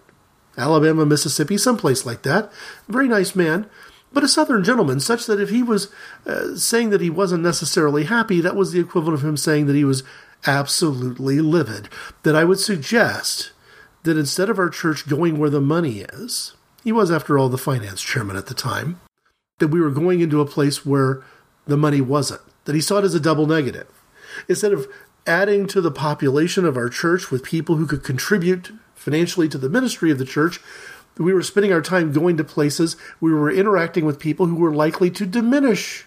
Alabama, 0.58 1.06
Mississippi, 1.06 1.58
someplace 1.58 2.06
like 2.06 2.24
that. 2.24 2.52
Very 2.88 3.08
nice 3.08 3.36
man, 3.36 3.70
but 4.12 4.24
a 4.24 4.28
Southern 4.28 4.64
gentleman, 4.64 5.00
such 5.00 5.26
that 5.26 5.40
if 5.40 5.50
he 5.50 5.62
was 5.62 5.92
uh, 6.26 6.56
saying 6.56 6.90
that 6.90 7.02
he 7.02 7.10
wasn't 7.10 7.44
necessarily 7.44 8.06
happy, 8.06 8.42
that 8.42 8.56
was 8.56 8.72
the 8.72 8.80
equivalent 8.80 9.20
of 9.20 9.26
him 9.26 9.38
saying 9.38 9.68
that 9.68 9.76
he 9.76 9.86
was 9.86 10.04
absolutely 10.46 11.40
livid. 11.40 11.90
That 12.24 12.36
I 12.36 12.44
would 12.44 12.60
suggest 12.60 13.52
that 14.04 14.18
instead 14.18 14.50
of 14.50 14.60
our 14.60 14.70
church 14.70 15.08
going 15.08 15.38
where 15.38 15.50
the 15.50 15.62
money 15.62 16.00
is, 16.00 16.56
he 16.84 16.92
was, 16.92 17.12
after 17.12 17.38
all, 17.38 17.50
the 17.50 17.58
finance 17.58 18.02
chairman 18.02 18.38
at 18.38 18.46
the 18.46 18.54
time, 18.54 19.00
that 19.60 19.68
we 19.68 19.82
were 19.82 19.92
going 19.92 20.22
into 20.22 20.42
a 20.42 20.46
place 20.46 20.86
where 20.86 21.22
the 21.66 21.78
money 21.78 22.00
wasn't, 22.00 22.42
that 22.66 22.76
he 22.76 22.82
saw 22.82 23.00
it 23.00 23.04
as 23.04 23.14
a 23.14 23.20
double 23.20 23.46
negative. 23.46 23.88
Instead 24.48 24.72
of 24.72 24.88
adding 25.26 25.68
to 25.68 25.82
the 25.82 25.92
population 25.92 26.64
of 26.64 26.78
our 26.78 26.90
church 26.90 27.30
with 27.30 27.44
people 27.44 27.76
who 27.76 27.86
could 27.86 28.04
contribute 28.04 28.72
financially 29.08 29.48
to 29.48 29.58
the 29.58 29.70
ministry 29.70 30.12
of 30.12 30.18
the 30.18 30.26
church, 30.26 30.60
we 31.18 31.34
were 31.34 31.42
spending 31.42 31.72
our 31.72 31.82
time 31.82 32.12
going 32.12 32.36
to 32.36 32.44
places, 32.44 32.98
we 33.22 33.32
were 33.32 33.50
interacting 33.50 34.04
with 34.04 34.20
people 34.20 34.48
who 34.48 34.56
were 34.56 34.74
likely 34.74 35.10
to 35.10 35.26
diminish 35.26 36.06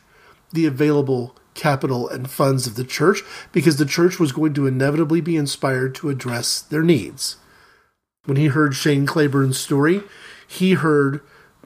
the 0.52 0.66
available 0.66 1.34
capital 1.54 2.06
and 2.10 2.30
funds 2.30 2.66
of 2.66 2.74
the 2.74 2.84
church 2.84 3.22
because 3.52 3.78
the 3.78 3.86
church 3.86 4.20
was 4.20 4.32
going 4.32 4.52
to 4.52 4.66
inevitably 4.66 5.22
be 5.22 5.34
inspired 5.34 5.94
to 5.94 6.10
address 6.10 6.60
their 6.60 6.82
needs. 6.82 7.36
When 8.26 8.36
he 8.36 8.48
heard 8.48 8.74
Shane 8.74 9.06
Claiborne's 9.06 9.58
story, 9.58 10.02
he 10.46 10.74
heard 10.74 11.22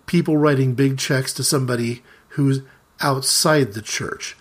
people 0.07 0.37
writing 0.37 0.75
big 0.75 0.99
checks 0.99 1.33
to 1.33 1.43
somebody 1.43 2.05
who's 2.29 2.61
outside 3.01 3.73
the 3.73 3.83
church, 3.83 4.37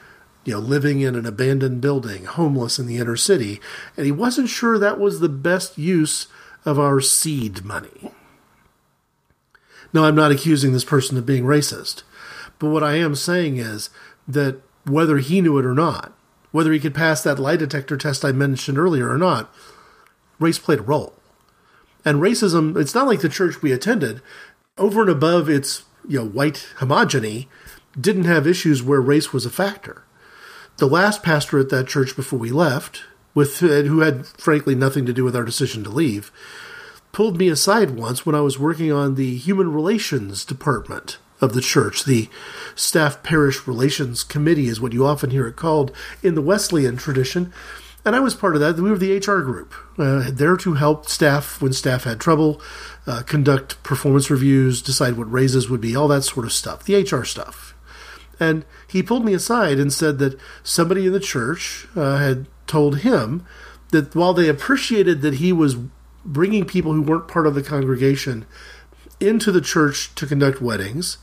you 0.45 0.53
know, 0.53 0.59
living 0.59 1.01
in 1.01 1.15
an 1.15 1.25
abandoned 1.25 1.81
building, 1.81 2.25
homeless 2.25 2.77
in 2.77 2.85
the 2.85 2.97
inner 2.97 3.15
city, 3.15 3.59
and 3.97 4.05
he 4.05 4.11
wasn't 4.11 4.47
sure 4.47 4.77
that 4.77 4.99
was 4.99 5.21
the 5.21 5.29
best 5.29 5.79
use 5.79 6.27
of 6.65 6.79
our 6.79 7.01
seed 7.01 7.63
money. 7.63 8.11
Now, 9.91 10.05
I'm 10.05 10.15
not 10.15 10.31
accusing 10.31 10.73
this 10.73 10.85
person 10.85 11.17
of 11.17 11.25
being 11.25 11.43
racist, 11.43 12.03
but 12.57 12.69
what 12.69 12.83
I 12.83 12.95
am 12.95 13.15
saying 13.15 13.57
is 13.57 13.89
that 14.27 14.61
whether 14.85 15.17
he 15.17 15.41
knew 15.41 15.57
it 15.57 15.65
or 15.65 15.75
not, 15.75 16.13
whether 16.51 16.71
he 16.71 16.79
could 16.79 16.95
pass 16.95 17.23
that 17.23 17.39
lie 17.39 17.57
detector 17.57 17.97
test 17.97 18.25
I 18.25 18.31
mentioned 18.31 18.77
earlier 18.77 19.09
or 19.09 19.17
not, 19.17 19.53
race 20.39 20.59
played 20.59 20.79
a 20.79 20.83
role. 20.83 21.13
And 22.05 22.19
racism, 22.19 22.77
it's 22.77 22.95
not 22.95 23.07
like 23.07 23.21
the 23.21 23.29
church 23.29 23.61
we 23.61 23.71
attended 23.71 24.21
over 24.77 25.01
and 25.01 25.09
above 25.09 25.49
its 25.49 25.83
you 26.07 26.19
know 26.19 26.25
white 26.27 26.67
homogeny, 26.77 27.47
didn't 27.99 28.25
have 28.25 28.47
issues 28.47 28.81
where 28.81 29.01
race 29.01 29.31
was 29.31 29.45
a 29.45 29.51
factor. 29.51 30.03
The 30.77 30.87
last 30.87 31.21
pastor 31.21 31.59
at 31.59 31.69
that 31.69 31.87
church 31.87 32.15
before 32.15 32.39
we 32.39 32.51
left, 32.51 33.03
with 33.33 33.59
who 33.59 33.99
had 33.99 34.25
frankly 34.27 34.75
nothing 34.75 35.05
to 35.05 35.13
do 35.13 35.23
with 35.23 35.35
our 35.35 35.43
decision 35.43 35.83
to 35.83 35.89
leave, 35.89 36.31
pulled 37.11 37.37
me 37.37 37.47
aside 37.47 37.91
once 37.91 38.25
when 38.25 38.35
I 38.35 38.41
was 38.41 38.59
working 38.59 38.91
on 38.91 39.15
the 39.15 39.35
human 39.35 39.71
relations 39.71 40.43
department 40.45 41.17
of 41.41 41.53
the 41.53 41.61
church. 41.61 42.05
The 42.05 42.29
staff 42.75 43.21
parish 43.23 43.67
relations 43.67 44.23
committee 44.23 44.67
is 44.67 44.81
what 44.81 44.93
you 44.93 45.05
often 45.05 45.29
hear 45.29 45.47
it 45.47 45.55
called 45.55 45.91
in 46.21 46.35
the 46.35 46.41
Wesleyan 46.41 46.97
tradition. 46.97 47.53
And 48.05 48.15
I 48.15 48.19
was 48.19 48.35
part 48.35 48.55
of 48.55 48.61
that. 48.61 48.75
We 48.75 48.89
were 48.89 48.97
the 48.97 49.15
HR 49.15 49.41
group, 49.41 49.73
uh, 49.97 50.29
there 50.29 50.57
to 50.57 50.73
help 50.73 51.07
staff 51.07 51.61
when 51.61 51.71
staff 51.71 52.03
had 52.03 52.19
trouble, 52.19 52.61
uh, 53.07 53.21
conduct 53.25 53.81
performance 53.83 54.29
reviews, 54.29 54.81
decide 54.81 55.17
what 55.17 55.31
raises 55.31 55.69
would 55.69 55.79
be, 55.79 55.95
all 55.95 56.09
that 56.09 56.23
sort 56.23 56.45
of 56.45 56.51
stuff, 56.51 56.83
the 56.83 57.01
HR 57.01 57.23
stuff. 57.23 57.73
And 58.39 58.65
he 58.87 59.03
pulled 59.03 59.23
me 59.23 59.33
aside 59.33 59.79
and 59.79 59.93
said 59.93 60.19
that 60.19 60.37
somebody 60.63 61.05
in 61.05 61.13
the 61.13 61.19
church 61.19 61.87
uh, 61.95 62.17
had 62.17 62.47
told 62.67 62.99
him 62.99 63.45
that 63.91 64.15
while 64.15 64.33
they 64.33 64.49
appreciated 64.49 65.21
that 65.21 65.35
he 65.35 65.53
was 65.53 65.77
bringing 66.25 66.65
people 66.65 66.93
who 66.93 67.01
weren't 67.01 67.27
part 67.27 67.47
of 67.47 67.55
the 67.55 67.63
congregation 67.63 68.45
into 69.19 69.51
the 69.51 69.61
church 69.61 70.13
to 70.15 70.25
conduct 70.25 70.61
weddings, 70.61 71.17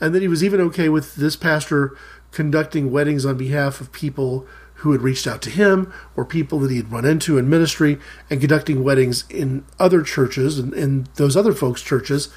and 0.00 0.14
that 0.14 0.22
he 0.22 0.28
was 0.28 0.44
even 0.44 0.60
okay 0.60 0.88
with 0.88 1.16
this 1.16 1.36
pastor 1.36 1.96
conducting 2.30 2.90
weddings 2.90 3.24
on 3.24 3.36
behalf 3.36 3.80
of 3.80 3.92
people 3.92 4.46
who 4.74 4.92
had 4.92 5.02
reached 5.02 5.26
out 5.26 5.42
to 5.42 5.50
him 5.50 5.92
or 6.14 6.24
people 6.24 6.60
that 6.60 6.70
he 6.70 6.76
had 6.76 6.92
run 6.92 7.04
into 7.04 7.36
in 7.36 7.50
ministry 7.50 7.98
and 8.30 8.40
conducting 8.40 8.84
weddings 8.84 9.24
in 9.28 9.64
other 9.78 10.02
churches 10.02 10.58
and 10.58 10.72
in 10.74 11.06
those 11.16 11.36
other 11.36 11.52
folks' 11.52 11.82
churches. 11.82 12.28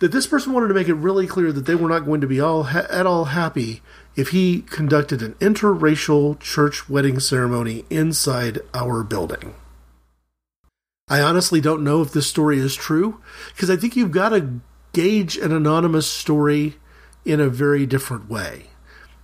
That 0.00 0.12
this 0.12 0.26
person 0.26 0.52
wanted 0.52 0.68
to 0.68 0.74
make 0.74 0.88
it 0.88 0.94
really 0.94 1.26
clear 1.26 1.52
that 1.52 1.66
they 1.66 1.74
were 1.74 1.88
not 1.88 2.06
going 2.06 2.22
to 2.22 2.26
be 2.26 2.40
all 2.40 2.64
ha- 2.64 2.86
at 2.88 3.06
all 3.06 3.26
happy 3.26 3.82
if 4.16 4.28
he 4.28 4.62
conducted 4.62 5.22
an 5.22 5.34
interracial 5.34 6.38
church 6.38 6.88
wedding 6.88 7.18
ceremony 7.18 7.84
inside 7.90 8.58
our 8.74 9.02
building. 9.02 9.54
I 11.08 11.20
honestly 11.20 11.60
don't 11.60 11.84
know 11.84 12.02
if 12.02 12.12
this 12.12 12.26
story 12.26 12.58
is 12.58 12.74
true 12.74 13.20
because 13.54 13.70
I 13.70 13.76
think 13.76 13.96
you've 13.96 14.12
got 14.12 14.30
to 14.30 14.60
gauge 14.92 15.36
an 15.36 15.52
anonymous 15.52 16.06
story 16.06 16.76
in 17.24 17.40
a 17.40 17.48
very 17.48 17.86
different 17.86 18.28
way. 18.28 18.66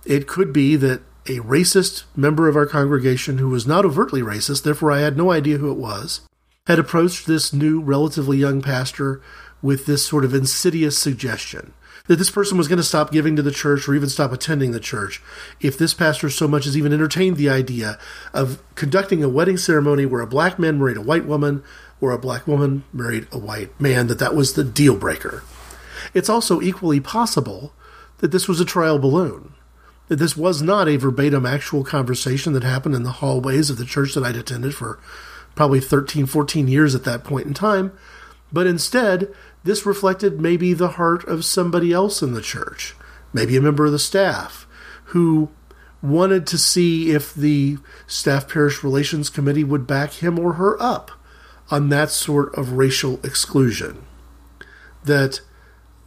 It 0.05 0.27
could 0.27 0.51
be 0.53 0.75
that 0.77 1.01
a 1.27 1.39
racist 1.39 2.03
member 2.15 2.47
of 2.47 2.55
our 2.55 2.65
congregation 2.65 3.37
who 3.37 3.49
was 3.49 3.67
not 3.67 3.85
overtly 3.85 4.21
racist, 4.21 4.63
therefore 4.63 4.91
I 4.91 4.99
had 4.99 5.17
no 5.17 5.31
idea 5.31 5.57
who 5.57 5.71
it 5.71 5.77
was, 5.77 6.21
had 6.65 6.79
approached 6.79 7.27
this 7.27 7.53
new, 7.53 7.81
relatively 7.81 8.37
young 8.37 8.61
pastor 8.61 9.21
with 9.61 9.85
this 9.85 10.05
sort 10.05 10.25
of 10.25 10.33
insidious 10.33 10.97
suggestion 10.97 11.73
that 12.09 12.15
this 12.15 12.31
person 12.31 12.57
was 12.57 12.67
going 12.67 12.77
to 12.77 12.83
stop 12.83 13.11
giving 13.11 13.35
to 13.35 13.43
the 13.43 13.51
church 13.51 13.87
or 13.87 13.93
even 13.93 14.09
stop 14.09 14.31
attending 14.31 14.71
the 14.71 14.79
church 14.79 15.21
if 15.61 15.77
this 15.77 15.93
pastor 15.93 16.27
so 16.27 16.47
much 16.47 16.65
as 16.65 16.75
even 16.75 16.91
entertained 16.91 17.37
the 17.37 17.47
idea 17.47 17.99
of 18.33 18.59
conducting 18.73 19.23
a 19.23 19.29
wedding 19.29 19.57
ceremony 19.57 20.07
where 20.07 20.21
a 20.21 20.25
black 20.25 20.57
man 20.57 20.79
married 20.79 20.97
a 20.97 21.01
white 21.01 21.25
woman 21.25 21.63
or 22.01 22.11
a 22.11 22.17
black 22.17 22.47
woman 22.47 22.83
married 22.91 23.27
a 23.31 23.37
white 23.37 23.79
man, 23.79 24.07
that 24.07 24.17
that 24.17 24.33
was 24.33 24.53
the 24.53 24.63
deal 24.63 24.97
breaker. 24.97 25.43
It's 26.15 26.29
also 26.29 26.61
equally 26.61 26.99
possible 26.99 27.73
that 28.17 28.31
this 28.31 28.47
was 28.47 28.59
a 28.59 28.65
trial 28.65 28.97
balloon 28.97 29.53
that 30.07 30.15
this 30.15 30.35
was 30.35 30.59
not 30.59 30.89
a 30.89 30.97
verbatim 30.97 31.45
actual 31.45 31.83
conversation 31.83 32.53
that 32.53 32.63
happened 32.63 32.95
in 32.95 33.03
the 33.03 33.11
hallways 33.11 33.69
of 33.69 33.77
the 33.77 33.85
church 33.85 34.15
that 34.15 34.23
I'd 34.23 34.35
attended 34.35 34.73
for 34.73 34.97
probably 35.53 35.79
13, 35.79 36.25
14 36.25 36.67
years 36.67 36.95
at 36.95 37.03
that 37.03 37.23
point 37.23 37.45
in 37.45 37.53
time, 37.53 37.91
but 38.51 38.65
instead, 38.65 39.33
this 39.69 39.85
reflected 39.85 40.41
maybe 40.41 40.73
the 40.73 40.89
heart 40.89 41.23
of 41.25 41.45
somebody 41.45 41.93
else 41.93 42.23
in 42.23 42.33
the 42.33 42.41
church, 42.41 42.95
maybe 43.31 43.55
a 43.55 43.61
member 43.61 43.85
of 43.85 43.91
the 43.91 43.99
staff, 43.99 44.65
who 45.05 45.49
wanted 46.01 46.47
to 46.47 46.57
see 46.57 47.11
if 47.11 47.35
the 47.35 47.77
staff 48.07 48.51
parish 48.51 48.83
relations 48.83 49.29
committee 49.29 49.63
would 49.63 49.85
back 49.85 50.13
him 50.13 50.39
or 50.39 50.53
her 50.53 50.81
up 50.81 51.11
on 51.69 51.89
that 51.89 52.09
sort 52.09 52.51
of 52.55 52.71
racial 52.71 53.19
exclusion. 53.23 54.03
That 55.03 55.41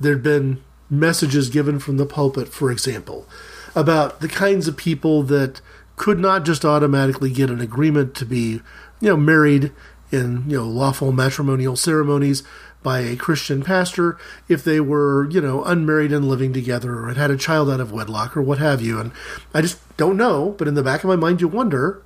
there'd 0.00 0.24
been 0.24 0.60
messages 0.90 1.48
given 1.48 1.78
from 1.78 1.98
the 1.98 2.06
pulpit, 2.06 2.48
for 2.48 2.68
example, 2.72 3.28
about 3.76 4.20
the 4.20 4.28
kinds 4.28 4.66
of 4.66 4.76
people 4.76 5.22
that 5.22 5.60
could 5.94 6.18
not 6.18 6.44
just 6.44 6.64
automatically 6.64 7.30
get 7.30 7.48
an 7.48 7.60
agreement 7.60 8.16
to 8.16 8.26
be, 8.26 8.60
you 9.00 9.08
know, 9.10 9.16
married 9.16 9.70
in, 10.10 10.50
you 10.50 10.56
know, 10.56 10.68
lawful 10.68 11.12
matrimonial 11.12 11.76
ceremonies 11.76 12.42
by 12.82 13.00
a 13.00 13.16
Christian 13.16 13.62
pastor 13.62 14.18
if 14.48 14.64
they 14.64 14.80
were, 14.80 15.28
you 15.30 15.40
know, 15.40 15.64
unmarried 15.64 16.12
and 16.12 16.28
living 16.28 16.52
together 16.52 16.98
or 16.98 17.08
had 17.08 17.16
had 17.16 17.30
a 17.30 17.36
child 17.36 17.70
out 17.70 17.80
of 17.80 17.92
wedlock 17.92 18.36
or 18.36 18.42
what 18.42 18.58
have 18.58 18.80
you. 18.80 18.98
And 18.98 19.12
I 19.54 19.62
just 19.62 19.78
don't 19.96 20.16
know, 20.16 20.54
but 20.58 20.68
in 20.68 20.74
the 20.74 20.82
back 20.82 21.04
of 21.04 21.08
my 21.08 21.16
mind, 21.16 21.40
you 21.40 21.48
wonder 21.48 22.02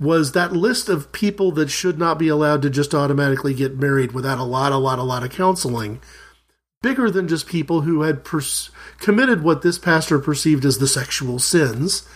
was 0.00 0.32
that 0.32 0.52
list 0.52 0.88
of 0.88 1.12
people 1.12 1.52
that 1.52 1.70
should 1.70 1.98
not 1.98 2.18
be 2.18 2.28
allowed 2.28 2.62
to 2.62 2.70
just 2.70 2.94
automatically 2.94 3.52
get 3.52 3.76
married 3.76 4.12
without 4.12 4.38
a 4.38 4.44
lot, 4.44 4.72
a 4.72 4.78
lot, 4.78 4.98
a 4.98 5.02
lot 5.02 5.22
of 5.22 5.30
counseling 5.30 6.00
bigger 6.82 7.10
than 7.10 7.28
just 7.28 7.46
people 7.46 7.82
who 7.82 8.02
had 8.02 8.24
pers- 8.24 8.70
committed 8.98 9.42
what 9.42 9.60
this 9.60 9.78
pastor 9.78 10.18
perceived 10.18 10.64
as 10.64 10.78
the 10.78 10.88
sexual 10.88 11.38
sins. 11.38 12.08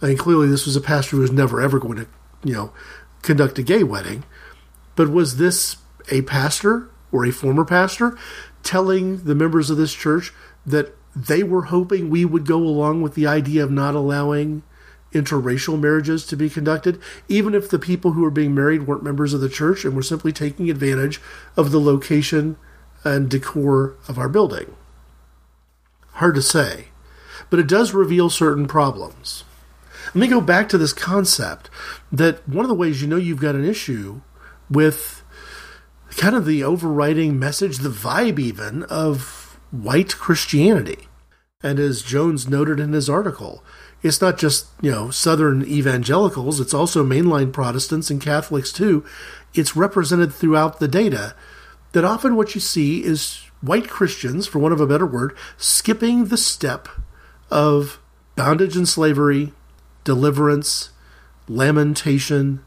I 0.00 0.06
mean, 0.06 0.16
clearly 0.16 0.48
this 0.48 0.66
was 0.66 0.76
a 0.76 0.80
pastor 0.80 1.16
who 1.16 1.22
was 1.22 1.32
never 1.32 1.60
ever 1.60 1.80
going 1.80 1.96
to, 1.96 2.06
you 2.44 2.54
know, 2.54 2.72
conduct 3.22 3.58
a 3.58 3.62
gay 3.62 3.82
wedding. 3.82 4.22
But 4.94 5.10
was 5.10 5.38
this 5.38 5.76
a 6.10 6.22
pastor 6.22 6.88
or 7.12 7.24
a 7.24 7.30
former 7.30 7.64
pastor 7.64 8.16
telling 8.62 9.24
the 9.24 9.34
members 9.34 9.70
of 9.70 9.76
this 9.76 9.94
church 9.94 10.32
that 10.64 10.96
they 11.14 11.42
were 11.42 11.64
hoping 11.64 12.08
we 12.08 12.24
would 12.24 12.46
go 12.46 12.56
along 12.56 13.02
with 13.02 13.14
the 13.14 13.26
idea 13.26 13.62
of 13.62 13.70
not 13.70 13.94
allowing 13.94 14.62
interracial 15.12 15.78
marriages 15.78 16.26
to 16.26 16.36
be 16.36 16.48
conducted, 16.48 16.98
even 17.28 17.54
if 17.54 17.68
the 17.68 17.78
people 17.78 18.12
who 18.12 18.22
were 18.22 18.30
being 18.30 18.54
married 18.54 18.86
weren't 18.86 19.02
members 19.02 19.34
of 19.34 19.40
the 19.40 19.48
church 19.48 19.84
and 19.84 19.94
were 19.94 20.02
simply 20.02 20.32
taking 20.32 20.70
advantage 20.70 21.20
of 21.56 21.70
the 21.70 21.80
location 21.80 22.56
and 23.04 23.28
decor 23.28 23.94
of 24.08 24.18
our 24.18 24.28
building. 24.28 24.74
Hard 26.12 26.34
to 26.36 26.42
say, 26.42 26.86
but 27.50 27.58
it 27.58 27.66
does 27.66 27.92
reveal 27.92 28.30
certain 28.30 28.66
problems. 28.66 29.44
Let 30.06 30.16
me 30.16 30.28
go 30.28 30.40
back 30.40 30.68
to 30.70 30.78
this 30.78 30.92
concept 30.92 31.70
that 32.10 32.46
one 32.48 32.64
of 32.64 32.68
the 32.68 32.74
ways 32.74 33.02
you 33.02 33.08
know 33.08 33.16
you've 33.16 33.40
got 33.40 33.54
an 33.54 33.64
issue 33.64 34.20
with 34.70 35.21
kind 36.16 36.34
of 36.34 36.46
the 36.46 36.62
overriding 36.62 37.38
message, 37.38 37.78
the 37.78 37.88
vibe 37.88 38.38
even, 38.38 38.82
of 38.84 39.58
white 39.70 40.16
Christianity. 40.18 41.08
And 41.62 41.78
as 41.78 42.02
Jones 42.02 42.48
noted 42.48 42.80
in 42.80 42.92
his 42.92 43.08
article, 43.08 43.62
it's 44.02 44.20
not 44.20 44.36
just, 44.36 44.66
you 44.80 44.90
know, 44.90 45.10
Southern 45.10 45.62
evangelicals, 45.64 46.58
it's 46.58 46.74
also 46.74 47.04
mainline 47.04 47.52
Protestants 47.52 48.10
and 48.10 48.20
Catholics 48.20 48.72
too. 48.72 49.04
It's 49.54 49.76
represented 49.76 50.34
throughout 50.34 50.80
the 50.80 50.88
data 50.88 51.34
that 51.92 52.04
often 52.04 52.34
what 52.34 52.54
you 52.54 52.60
see 52.60 53.04
is 53.04 53.44
white 53.60 53.88
Christians, 53.88 54.46
for 54.46 54.58
want 54.58 54.74
of 54.74 54.80
a 54.80 54.86
better 54.86 55.06
word, 55.06 55.36
skipping 55.56 56.26
the 56.26 56.36
step 56.36 56.88
of 57.50 58.00
bondage 58.34 58.76
and 58.76 58.88
slavery, 58.88 59.52
deliverance, 60.04 60.90
lamentation, 61.48 62.64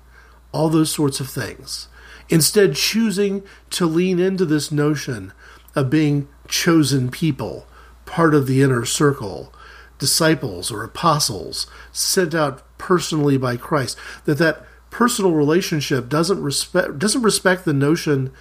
all 0.53 0.69
those 0.69 0.91
sorts 0.91 1.19
of 1.19 1.29
things. 1.29 1.89
Instead, 2.29 2.75
choosing 2.75 3.43
to 3.69 3.85
lean 3.85 4.19
into 4.19 4.45
this 4.45 4.71
notion 4.71 5.31
of 5.75 5.89
being 5.89 6.27
chosen 6.47 7.09
people, 7.11 7.67
part 8.05 8.33
of 8.33 8.47
the 8.47 8.61
inner 8.61 8.85
circle, 8.85 9.53
disciples 9.99 10.71
or 10.71 10.83
apostles, 10.83 11.67
sent 11.91 12.33
out 12.33 12.63
personally 12.77 13.37
by 13.37 13.57
Christ, 13.57 13.97
that 14.25 14.37
that 14.37 14.65
personal 14.89 15.33
relationship 15.33 16.07
doesn't 16.07 16.41
respect 16.41 16.97
doesn't 16.97 17.21
respect 17.21 17.65
the 17.65 17.73
notion 17.73 18.31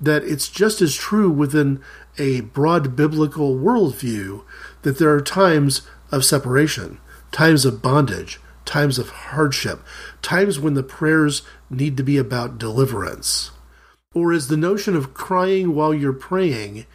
that 0.00 0.24
it's 0.24 0.48
just 0.48 0.80
as 0.80 0.96
true 0.96 1.30
within 1.30 1.80
a 2.18 2.40
broad 2.40 2.96
biblical 2.96 3.54
worldview 3.54 4.42
that 4.82 4.98
there 4.98 5.10
are 5.10 5.20
times 5.20 5.82
of 6.10 6.24
separation, 6.24 6.98
times 7.30 7.64
of 7.64 7.82
bondage, 7.82 8.40
times 8.70 9.00
of 9.00 9.10
hardship, 9.10 9.80
times 10.22 10.60
when 10.60 10.74
the 10.74 10.82
prayers 10.82 11.42
need 11.68 11.96
to 11.96 12.04
be 12.04 12.16
about 12.16 12.56
deliverance. 12.56 13.50
Or 14.14 14.32
is 14.32 14.46
the 14.46 14.56
notion 14.56 14.94
of 14.94 15.12
crying 15.12 15.74
while 15.74 15.92
you're 15.92 16.12
praying 16.12 16.86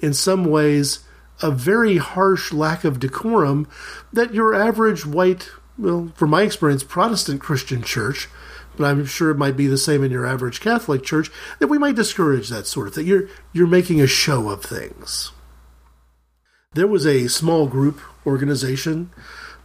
in 0.00 0.12
some 0.12 0.44
ways 0.44 1.04
a 1.40 1.52
very 1.52 1.98
harsh 1.98 2.52
lack 2.52 2.82
of 2.82 2.98
decorum 2.98 3.68
that 4.12 4.34
your 4.34 4.54
average 4.54 5.06
white, 5.06 5.48
well, 5.78 6.12
from 6.16 6.30
my 6.30 6.42
experience, 6.42 6.82
Protestant 6.82 7.40
Christian 7.40 7.82
church 7.82 8.28
but 8.76 8.86
I'm 8.86 9.04
sure 9.04 9.30
it 9.30 9.36
might 9.36 9.58
be 9.58 9.66
the 9.66 9.76
same 9.76 10.02
in 10.02 10.10
your 10.10 10.24
average 10.24 10.60
Catholic 10.60 11.02
church, 11.02 11.30
that 11.58 11.66
we 11.66 11.76
might 11.76 11.96
discourage 11.96 12.48
that 12.48 12.66
sort 12.66 12.88
of 12.88 12.94
thing. 12.94 13.06
You're, 13.06 13.28
you're 13.52 13.66
making 13.66 14.00
a 14.00 14.06
show 14.06 14.48
of 14.48 14.62
things. 14.62 15.32
There 16.72 16.86
was 16.86 17.04
a 17.04 17.28
small 17.28 17.66
group 17.66 18.00
organization 18.24 19.10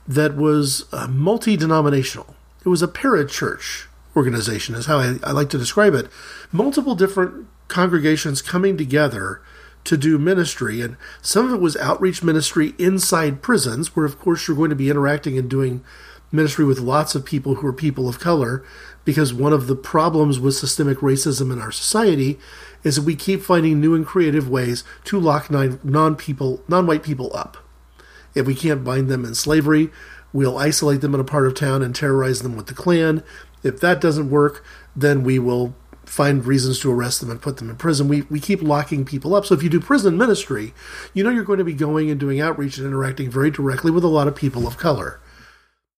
that 0.08 0.36
was 0.36 0.86
uh, 0.92 1.08
multi 1.08 1.58
denominational. 1.58 2.36
It 2.66 2.70
was 2.70 2.82
a 2.82 2.88
parachurch 2.88 3.86
organization, 4.16 4.76
is 4.76 4.86
how 4.86 5.00
I, 5.00 5.18
I 5.24 5.32
like 5.32 5.50
to 5.50 5.58
describe 5.58 5.94
it. 5.94 6.08
Multiple 6.52 6.96
different 6.96 7.48
congregations 7.68 8.42
coming 8.42 8.78
together 8.78 9.42
to 9.84 9.98
do 9.98 10.18
ministry, 10.18 10.82
and 10.82 10.98
some 11.22 11.48
of 11.48 11.54
it 11.54 11.62
was 11.62 11.78
outreach 11.78 12.24
ministry 12.24 12.74
inside 12.80 13.42
prisons, 13.42 13.96
where, 13.96 14.06
of 14.06 14.20
course, 14.20 14.48
you're 14.48 14.58
going 14.58 14.72
to 14.72 14.76
be 14.76 14.90
interacting 14.90 15.38
and 15.38 15.50
doing 15.50 15.84
ministry 16.32 16.66
with 16.66 16.80
lots 16.80 17.16
of 17.16 17.26
people 17.26 17.56
who 17.56 17.68
are 17.68 17.74
people 17.74 18.10
of 18.10 18.20
color 18.20 18.64
because 19.06 19.34
one 19.34 19.54
of 19.54 19.68
the 19.68 19.76
problems 19.76 20.40
with 20.40 20.56
systemic 20.56 20.98
racism 20.98 21.54
in 21.54 21.62
our 21.62 21.72
society 21.72 22.40
is 22.84 22.96
that 22.96 23.04
we 23.04 23.16
keep 23.16 23.42
finding 23.42 23.80
new 23.80 23.94
and 23.96 24.06
creative 24.06 24.50
ways 24.50 24.84
to 25.04 25.20
lock 25.20 25.50
non 25.50 26.16
people 26.16 26.64
non-white 26.68 27.04
people 27.04 27.32
up. 27.36 27.58
If 28.36 28.46
we 28.46 28.56
can't 28.56 28.84
bind 28.84 29.10
them 29.10 29.26
in 29.26 29.34
slavery, 29.34 29.90
we'll 30.34 30.58
isolate 30.58 31.02
them 31.02 31.16
in 31.16 31.22
a 31.22 31.26
part 31.26 31.48
of 31.48 31.56
town 31.56 31.82
and 31.82 31.96
terrorize 31.96 32.42
them 32.42 32.56
with 32.56 32.68
the 32.68 32.74
Klan. 32.74 33.24
If 33.64 33.80
that 33.80 34.02
doesn't 34.02 34.30
work, 34.30 34.64
then 34.96 35.24
we 35.24 35.40
will 35.40 35.76
find 36.06 36.46
reasons 36.46 36.80
to 36.80 36.92
arrest 36.92 37.20
them 37.20 37.32
and 37.32 37.42
put 37.42 37.58
them 37.58 37.70
in 37.70 37.78
prison. 37.78 38.08
We, 38.08 38.22
we 38.24 38.40
keep 38.40 38.62
locking 38.62 39.06
people 39.06 39.34
up. 39.34 39.46
So 39.46 39.56
if 39.56 39.64
you 39.64 39.70
do 39.70 39.80
prison 39.80 40.18
ministry, 40.18 40.74
you 41.14 41.24
know 41.24 41.32
you're 41.32 41.44
going 41.44 41.58
to 41.58 41.66
be 41.66 41.74
going 41.74 42.12
and 42.12 42.20
doing 42.20 42.40
outreach 42.40 42.78
and 42.78 42.86
interacting 42.86 43.32
very 43.32 43.50
directly 43.50 43.90
with 43.90 44.04
a 44.04 44.10
lot 44.10 44.28
of 44.28 44.36
people 44.36 44.68
of 44.68 44.78
color 44.78 45.20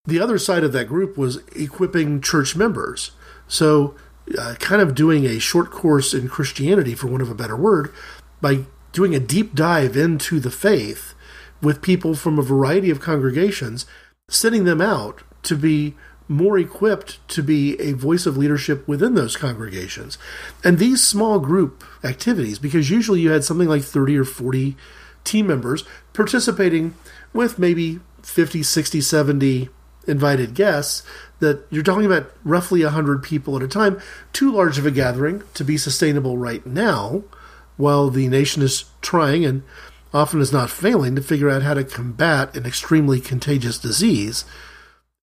the 0.07 0.21
other 0.21 0.39
side 0.39 0.63
of 0.63 0.71
that 0.71 0.87
group 0.87 1.17
was 1.17 1.43
equipping 1.53 2.21
church 2.21 2.55
members. 2.55 3.11
So, 3.47 3.95
uh, 4.39 4.55
kind 4.59 4.81
of 4.81 4.95
doing 4.95 5.25
a 5.25 5.37
short 5.37 5.69
course 5.69 6.13
in 6.13 6.29
Christianity, 6.29 6.95
for 6.95 7.07
want 7.07 7.21
of 7.21 7.29
a 7.29 7.35
better 7.35 7.55
word, 7.55 7.93
by 8.41 8.65
doing 8.93 9.13
a 9.13 9.19
deep 9.19 9.53
dive 9.53 9.95
into 9.95 10.39
the 10.39 10.49
faith 10.49 11.13
with 11.61 11.81
people 11.81 12.15
from 12.15 12.37
a 12.37 12.43
variety 12.43 12.89
of 12.89 13.01
congregations, 13.01 13.85
sending 14.29 14.65
them 14.65 14.81
out 14.81 15.23
to 15.43 15.55
be 15.55 15.95
more 16.27 16.57
equipped 16.57 17.25
to 17.29 17.41
be 17.41 17.79
a 17.79 17.93
voice 17.93 18.25
of 18.25 18.37
leadership 18.37 18.85
within 18.87 19.15
those 19.15 19.37
congregations. 19.37 20.17
And 20.63 20.77
these 20.77 21.01
small 21.01 21.39
group 21.39 21.83
activities, 22.03 22.59
because 22.59 22.89
usually 22.89 23.21
you 23.21 23.31
had 23.31 23.43
something 23.43 23.69
like 23.69 23.83
30 23.83 24.17
or 24.17 24.25
40 24.25 24.75
team 25.23 25.47
members 25.47 25.83
participating 26.13 26.95
with 27.33 27.59
maybe 27.59 27.99
50, 28.23 28.61
60, 28.63 29.01
70 29.01 29.69
invited 30.05 30.53
guests, 30.53 31.03
that 31.39 31.65
you're 31.69 31.83
talking 31.83 32.05
about 32.05 32.31
roughly 32.43 32.83
100 32.83 33.21
people 33.21 33.55
at 33.55 33.63
a 33.63 33.67
time, 33.67 33.99
too 34.33 34.51
large 34.51 34.77
of 34.77 34.85
a 34.85 34.91
gathering 34.91 35.43
to 35.53 35.63
be 35.63 35.77
sustainable 35.77 36.37
right 36.37 36.65
now, 36.65 37.23
while 37.77 38.09
the 38.09 38.27
nation 38.27 38.63
is 38.63 38.85
trying 39.01 39.45
and 39.45 39.63
often 40.13 40.41
is 40.41 40.53
not 40.53 40.69
failing 40.69 41.15
to 41.15 41.21
figure 41.21 41.49
out 41.49 41.63
how 41.63 41.73
to 41.73 41.83
combat 41.83 42.55
an 42.55 42.65
extremely 42.65 43.19
contagious 43.19 43.77
disease. 43.77 44.45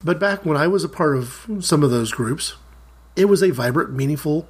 But 0.03 0.21
back 0.21 0.45
when 0.45 0.57
I 0.57 0.67
was 0.67 0.85
a 0.85 0.89
part 0.89 1.17
of 1.17 1.47
some 1.61 1.83
of 1.83 1.91
those 1.91 2.13
groups, 2.13 2.55
it 3.17 3.27
was 3.27 3.43
a 3.43 3.51
vibrant, 3.51 3.93
meaningful 3.93 4.49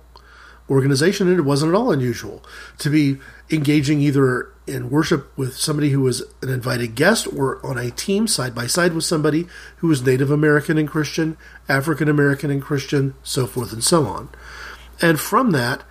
organization, 0.69 1.29
and 1.29 1.39
it 1.39 1.43
wasn't 1.43 1.73
at 1.73 1.79
all 1.79 1.93
unusual 1.93 2.43
to 2.79 2.91
be 2.91 3.19
engaging 3.51 4.01
either 4.01 4.51
in 4.67 4.89
worship 4.89 5.37
with 5.37 5.55
somebody 5.57 5.91
who 5.91 6.01
was 6.01 6.23
an 6.41 6.49
invited 6.49 6.95
guest 6.95 7.29
or 7.37 7.65
on 7.65 7.77
a 7.77 7.91
team 7.91 8.27
side 8.27 8.55
by 8.55 8.67
side 8.67 8.95
with 8.95 9.05
somebody 9.05 9.47
who 9.77 9.89
was 9.89 10.05
Native 10.05 10.31
American 10.31 10.79
and 10.79 10.89
Christian, 10.89 11.37
African 11.69 12.09
American 12.09 12.51
and 12.51 12.63
Christian, 12.63 13.15
so 13.23 13.47
forth 13.47 13.73
and 13.73 13.85
so 13.85 14.07
on. 14.07 14.31
And 15.03 15.21
from 15.21 15.51
that, 15.51 15.85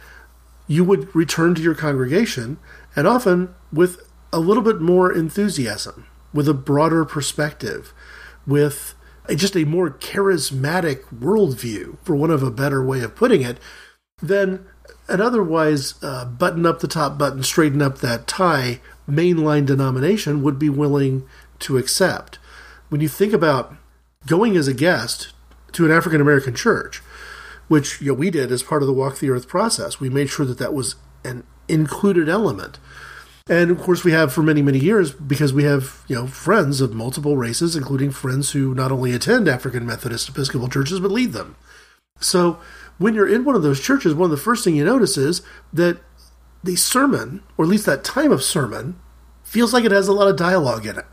you 0.67 0.83
would 0.83 1.13
return 1.15 1.53
to 1.55 1.61
your 1.61 1.75
congregation, 1.75 2.57
and 2.95 3.07
often 3.07 3.53
with 3.71 4.09
a 4.33 4.39
little 4.39 4.63
bit 4.63 4.81
more 4.81 5.13
enthusiasm, 5.13 6.07
with 6.33 6.49
a 6.49 6.53
broader 6.53 7.05
perspective, 7.05 7.93
with 8.45 8.95
just 9.35 9.55
a 9.55 9.63
more 9.63 9.89
charismatic 9.89 11.03
worldview, 11.17 11.97
for 12.03 12.15
one 12.15 12.31
of 12.31 12.43
a 12.43 12.51
better 12.51 12.83
way 12.83 13.01
of 13.01 13.15
putting 13.15 13.43
it, 13.43 13.59
than 14.21 14.65
an 15.07 15.21
otherwise 15.21 15.95
uh, 16.03 16.25
button 16.25 16.65
up 16.65 16.79
the 16.79 16.87
top 16.87 17.17
button, 17.17 17.43
straighten 17.43 17.81
up 17.81 17.99
that 17.99 18.27
tie 18.27 18.81
mainline 19.07 19.65
denomination 19.65 20.41
would 20.41 20.57
be 20.57 20.69
willing 20.69 21.27
to 21.59 21.77
accept. 21.77 22.39
When 22.89 23.01
you 23.01 23.07
think 23.07 23.33
about 23.33 23.75
going 24.25 24.57
as 24.57 24.67
a 24.67 24.73
guest 24.73 25.33
to 25.73 25.85
an 25.85 25.91
African 25.91 26.21
American 26.21 26.55
church, 26.55 27.01
which 27.67 28.01
you 28.01 28.07
know, 28.07 28.13
we 28.13 28.29
did 28.29 28.51
as 28.51 28.63
part 28.63 28.81
of 28.81 28.87
the 28.87 28.93
Walk 28.93 29.19
the 29.19 29.29
Earth 29.29 29.47
process, 29.47 29.99
we 29.99 30.09
made 30.09 30.29
sure 30.29 30.45
that 30.45 30.57
that 30.57 30.73
was 30.73 30.95
an 31.23 31.43
included 31.67 32.27
element. 32.27 32.79
And 33.49 33.71
of 33.71 33.79
course, 33.79 34.05
we 34.05 34.13
have 34.13 34.31
for 34.31 34.41
many, 34.41 34.61
many 34.61 34.79
years 34.79 35.11
because 35.11 35.51
we 35.51 35.63
have 35.63 36.03
you 36.07 36.15
know 36.15 36.27
friends 36.27 36.79
of 36.79 36.93
multiple 36.93 37.35
races, 37.35 37.75
including 37.75 38.11
friends 38.11 38.51
who 38.51 38.73
not 38.73 38.91
only 38.91 39.11
attend 39.11 39.47
African 39.47 39.85
Methodist 39.85 40.29
Episcopal 40.29 40.69
churches 40.69 40.99
but 40.99 41.11
lead 41.11 41.33
them. 41.33 41.55
So 42.19 42.59
when 42.97 43.15
you're 43.15 43.27
in 43.27 43.43
one 43.43 43.55
of 43.55 43.63
those 43.63 43.81
churches, 43.81 44.13
one 44.13 44.25
of 44.25 44.31
the 44.31 44.37
first 44.37 44.63
thing 44.63 44.75
you 44.75 44.85
notice 44.85 45.17
is 45.17 45.41
that 45.73 45.99
the 46.63 46.77
sermon, 46.77 47.43
or 47.57 47.65
at 47.65 47.69
least 47.69 47.85
that 47.85 48.05
time 48.05 48.31
of 48.31 48.43
sermon, 48.43 48.97
feels 49.43 49.73
like 49.73 49.83
it 49.83 49.91
has 49.91 50.07
a 50.07 50.13
lot 50.13 50.29
of 50.29 50.37
dialogue 50.37 50.85
in 50.85 50.97
it. 50.97 51.05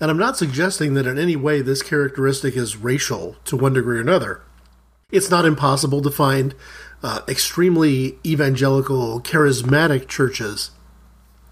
And 0.00 0.10
I'm 0.10 0.18
not 0.18 0.36
suggesting 0.36 0.94
that 0.94 1.06
in 1.06 1.18
any 1.18 1.34
way 1.34 1.62
this 1.62 1.82
characteristic 1.82 2.56
is 2.56 2.76
racial 2.76 3.36
to 3.46 3.56
one 3.56 3.74
degree 3.74 3.98
or 3.98 4.00
another. 4.00 4.42
It's 5.10 5.30
not 5.30 5.44
impossible 5.44 6.00
to 6.02 6.10
find 6.10 6.54
uh, 7.02 7.22
extremely 7.26 8.18
evangelical, 8.24 9.20
charismatic 9.20 10.06
churches 10.06 10.70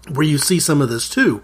where 0.09 0.25
you 0.25 0.37
see 0.37 0.59
some 0.59 0.81
of 0.81 0.89
this 0.89 1.09
too. 1.09 1.43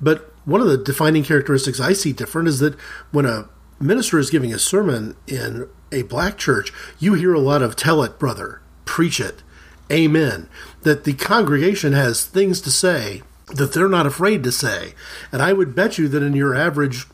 But 0.00 0.32
one 0.44 0.60
of 0.60 0.66
the 0.66 0.76
defining 0.76 1.24
characteristics 1.24 1.80
I 1.80 1.92
see 1.92 2.12
different 2.12 2.48
is 2.48 2.58
that 2.60 2.74
when 3.10 3.26
a 3.26 3.48
minister 3.80 4.18
is 4.18 4.30
giving 4.30 4.52
a 4.52 4.58
sermon 4.58 5.16
in 5.26 5.68
a 5.90 6.02
black 6.02 6.38
church, 6.38 6.72
you 6.98 7.14
hear 7.14 7.34
a 7.34 7.40
lot 7.40 7.62
of 7.62 7.76
tell 7.76 8.02
it, 8.02 8.18
brother, 8.18 8.60
preach 8.84 9.20
it, 9.20 9.42
amen. 9.90 10.48
That 10.82 11.04
the 11.04 11.14
congregation 11.14 11.92
has 11.92 12.24
things 12.24 12.60
to 12.62 12.70
say 12.70 13.22
that 13.54 13.72
they're 13.72 13.88
not 13.88 14.06
afraid 14.06 14.42
to 14.44 14.52
say. 14.52 14.94
And 15.30 15.42
I 15.42 15.52
would 15.52 15.74
bet 15.74 15.98
you 15.98 16.08
that 16.08 16.22
in 16.22 16.34
your 16.34 16.54
average 16.54 17.06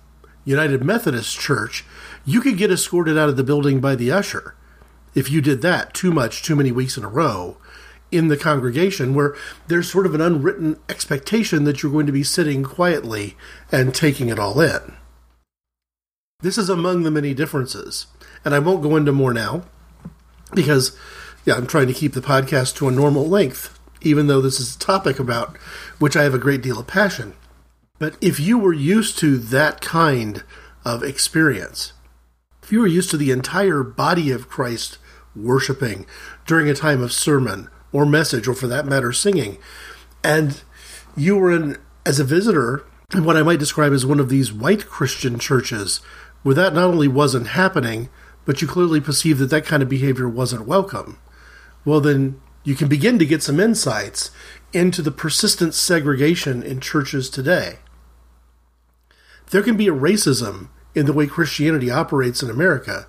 United 0.44 0.84
Methodist 0.84 1.38
church, 1.38 1.84
you 2.24 2.40
could 2.40 2.56
get 2.56 2.70
escorted 2.70 3.18
out 3.18 3.28
of 3.28 3.36
the 3.36 3.44
building 3.44 3.80
by 3.80 3.94
the 3.94 4.12
usher 4.12 4.54
if 5.14 5.30
you 5.30 5.40
did 5.40 5.62
that 5.62 5.94
too 5.94 6.12
much, 6.12 6.42
too 6.42 6.54
many 6.54 6.70
weeks 6.70 6.96
in 6.96 7.04
a 7.04 7.08
row 7.08 7.56
in 8.10 8.28
the 8.28 8.36
congregation, 8.36 9.14
where 9.14 9.34
there's 9.66 9.90
sort 9.90 10.06
of 10.06 10.14
an 10.14 10.20
unwritten 10.20 10.78
expectation 10.88 11.64
that 11.64 11.82
you're 11.82 11.92
going 11.92 12.06
to 12.06 12.12
be 12.12 12.24
sitting 12.24 12.62
quietly 12.62 13.36
and 13.70 13.94
taking 13.94 14.28
it 14.28 14.38
all 14.38 14.60
in. 14.60 14.94
This 16.40 16.56
is 16.56 16.68
among 16.68 17.02
the 17.02 17.10
many 17.10 17.34
differences 17.34 18.06
and 18.44 18.54
I 18.54 18.58
won't 18.58 18.82
go 18.82 18.96
into 18.96 19.12
more 19.12 19.34
now 19.34 19.62
because, 20.54 20.96
yeah, 21.44 21.54
I'm 21.54 21.66
trying 21.66 21.88
to 21.88 21.94
keep 21.94 22.12
the 22.12 22.20
podcast 22.20 22.76
to 22.76 22.88
a 22.88 22.92
normal 22.92 23.28
length, 23.28 23.78
even 24.00 24.26
though 24.26 24.40
this 24.40 24.60
is 24.60 24.76
a 24.76 24.78
topic 24.78 25.18
about 25.18 25.56
which 25.98 26.16
I 26.16 26.22
have 26.22 26.34
a 26.34 26.38
great 26.38 26.62
deal 26.62 26.78
of 26.78 26.86
passion. 26.86 27.34
But 27.98 28.16
if 28.20 28.38
you 28.38 28.58
were 28.58 28.72
used 28.72 29.18
to 29.18 29.38
that 29.38 29.80
kind 29.80 30.44
of 30.84 31.02
experience, 31.02 31.92
if 32.62 32.72
you 32.72 32.80
were 32.80 32.86
used 32.86 33.10
to 33.10 33.16
the 33.16 33.32
entire 33.32 33.82
body 33.82 34.30
of 34.30 34.48
Christ 34.48 34.98
worshiping 35.34 36.06
during 36.46 36.68
a 36.68 36.74
time 36.74 37.02
of 37.02 37.12
sermon 37.12 37.68
or 37.92 38.06
message, 38.06 38.46
or 38.46 38.54
for 38.54 38.66
that 38.66 38.86
matter, 38.86 39.12
singing, 39.12 39.58
and 40.22 40.62
you 41.16 41.36
were 41.36 41.50
in 41.50 41.78
as 42.04 42.20
a 42.20 42.24
visitor 42.24 42.84
in 43.14 43.24
what 43.24 43.36
I 43.36 43.42
might 43.42 43.58
describe 43.58 43.92
as 43.92 44.04
one 44.04 44.20
of 44.20 44.28
these 44.28 44.52
white 44.52 44.86
Christian 44.86 45.38
churches 45.38 46.00
where 46.42 46.54
that 46.54 46.74
not 46.74 46.84
only 46.84 47.08
wasn't 47.08 47.48
happening, 47.48 48.08
but 48.44 48.62
you 48.62 48.68
clearly 48.68 49.00
perceived 49.00 49.38
that 49.40 49.50
that 49.50 49.66
kind 49.66 49.82
of 49.82 49.88
behavior 49.88 50.28
wasn't 50.28 50.66
welcome, 50.66 51.18
well, 51.84 52.00
then 52.00 52.40
you 52.64 52.74
can 52.74 52.88
begin 52.88 53.18
to 53.18 53.26
get 53.26 53.42
some 53.42 53.60
insights 53.60 54.30
into 54.72 55.02
the 55.02 55.10
persistent 55.10 55.74
segregation 55.74 56.62
in 56.62 56.80
churches 56.80 57.30
today. 57.30 57.78
There 59.50 59.62
can 59.62 59.76
be 59.76 59.88
a 59.88 59.92
racism 59.92 60.68
in 60.94 61.06
the 61.06 61.12
way 61.12 61.26
Christianity 61.26 61.90
operates 61.90 62.42
in 62.42 62.50
America 62.50 63.06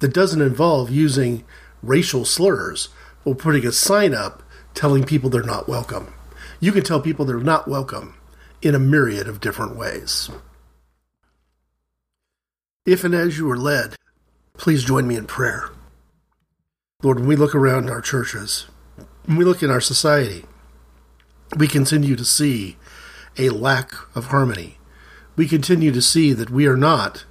that 0.00 0.12
doesn't 0.12 0.42
involve 0.42 0.90
using 0.90 1.44
racial 1.82 2.24
slurs 2.24 2.88
or 3.24 3.34
putting 3.34 3.66
a 3.66 3.72
sign 3.72 4.14
up 4.14 4.42
telling 4.74 5.04
people 5.04 5.30
they're 5.30 5.42
not 5.42 5.68
welcome. 5.68 6.14
You 6.60 6.72
can 6.72 6.82
tell 6.82 7.00
people 7.00 7.24
they're 7.24 7.38
not 7.38 7.68
welcome 7.68 8.14
in 8.62 8.74
a 8.74 8.78
myriad 8.78 9.28
of 9.28 9.40
different 9.40 9.76
ways. 9.76 10.30
If 12.86 13.04
and 13.04 13.14
as 13.14 13.38
you 13.38 13.50
are 13.50 13.56
led, 13.56 13.96
Please 14.58 14.82
join 14.82 15.06
me 15.06 15.14
in 15.14 15.26
prayer. 15.26 15.70
Lord, 17.00 17.20
when 17.20 17.28
we 17.28 17.36
look 17.36 17.54
around 17.54 17.88
our 17.88 18.00
churches, 18.00 18.66
when 19.24 19.38
we 19.38 19.44
look 19.44 19.62
in 19.62 19.70
our 19.70 19.80
society, 19.80 20.44
we 21.56 21.68
continue 21.68 22.16
to 22.16 22.24
see 22.24 22.76
a 23.38 23.50
lack 23.50 23.92
of 24.16 24.26
harmony. 24.26 24.78
We 25.36 25.46
continue 25.46 25.92
to 25.92 26.02
see 26.02 26.32
that 26.32 26.50
we 26.50 26.66
are 26.66 26.76
not 26.76 27.24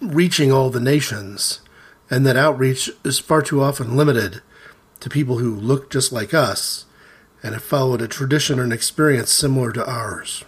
reaching 0.00 0.52
all 0.52 0.70
the 0.70 0.80
nations, 0.80 1.60
and 2.08 2.24
that 2.24 2.36
outreach 2.36 2.88
is 3.04 3.18
far 3.18 3.42
too 3.42 3.60
often 3.60 3.96
limited 3.96 4.40
to 5.02 5.10
people 5.10 5.38
who 5.38 5.54
look 5.54 5.90
just 5.90 6.12
like 6.12 6.32
us 6.32 6.86
and 7.42 7.54
have 7.54 7.62
followed 7.62 8.00
a 8.00 8.08
tradition 8.08 8.58
or 8.58 8.64
an 8.64 8.72
experience 8.72 9.30
similar 9.30 9.72
to 9.72 9.86
ours. 9.88 10.44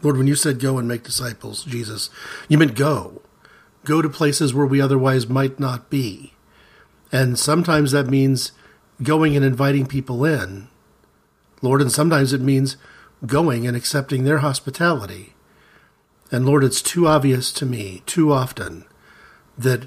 Lord, 0.00 0.16
when 0.16 0.28
you 0.28 0.36
said 0.36 0.60
go 0.60 0.78
and 0.78 0.88
make 0.88 1.02
disciples, 1.02 1.64
Jesus, 1.64 2.08
you 2.48 2.56
meant 2.56 2.74
go 2.74 3.20
go 3.84 4.02
to 4.02 4.08
places 4.08 4.52
where 4.52 4.66
we 4.66 4.80
otherwise 4.80 5.28
might 5.28 5.58
not 5.58 5.88
be. 5.88 6.34
And 7.10 7.38
sometimes 7.38 7.92
that 7.92 8.06
means 8.06 8.52
going 9.02 9.34
and 9.34 9.44
inviting 9.44 9.86
people 9.86 10.24
in, 10.26 10.68
Lord, 11.62 11.80
and 11.80 11.90
sometimes 11.90 12.32
it 12.32 12.42
means 12.42 12.76
going 13.24 13.66
and 13.66 13.76
accepting 13.76 14.24
their 14.24 14.38
hospitality. 14.38 15.34
And 16.30 16.44
Lord, 16.44 16.64
it's 16.64 16.82
too 16.82 17.06
obvious 17.06 17.50
to 17.52 17.64
me, 17.64 18.02
too 18.04 18.30
often, 18.30 18.84
that 19.56 19.86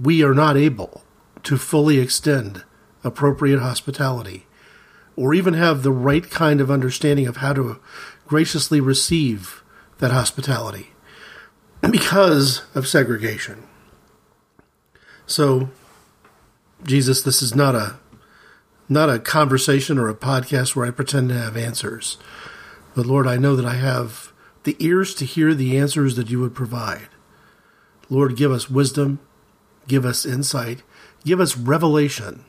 we 0.00 0.24
are 0.24 0.34
not 0.34 0.56
able 0.56 1.04
to 1.42 1.58
fully 1.58 1.98
extend 1.98 2.64
appropriate 3.04 3.60
hospitality 3.60 4.46
or 5.16 5.34
even 5.34 5.54
have 5.54 5.82
the 5.82 5.92
right 5.92 6.28
kind 6.30 6.60
of 6.60 6.70
understanding 6.70 7.26
of 7.26 7.36
how 7.36 7.52
to 7.52 7.78
graciously 8.26 8.80
receive 8.80 9.62
that 9.98 10.10
hospitality 10.10 10.90
because 11.90 12.62
of 12.74 12.88
segregation. 12.88 13.62
So, 15.26 15.70
Jesus, 16.82 17.22
this 17.22 17.42
is 17.42 17.54
not 17.54 17.74
a 17.74 17.96
not 18.86 19.08
a 19.08 19.18
conversation 19.18 19.98
or 19.98 20.08
a 20.08 20.14
podcast 20.14 20.76
where 20.76 20.86
I 20.86 20.90
pretend 20.90 21.30
to 21.30 21.38
have 21.38 21.56
answers. 21.56 22.18
But 22.94 23.06
Lord, 23.06 23.26
I 23.26 23.38
know 23.38 23.56
that 23.56 23.64
I 23.64 23.74
have 23.74 24.32
the 24.64 24.76
ears 24.78 25.14
to 25.16 25.24
hear 25.24 25.54
the 25.54 25.78
answers 25.78 26.16
that 26.16 26.28
you 26.28 26.40
would 26.40 26.54
provide. 26.54 27.08
Lord, 28.10 28.36
give 28.36 28.52
us 28.52 28.68
wisdom, 28.68 29.20
give 29.88 30.04
us 30.04 30.26
insight, 30.26 30.82
give 31.24 31.40
us 31.40 31.56
revelation 31.56 32.44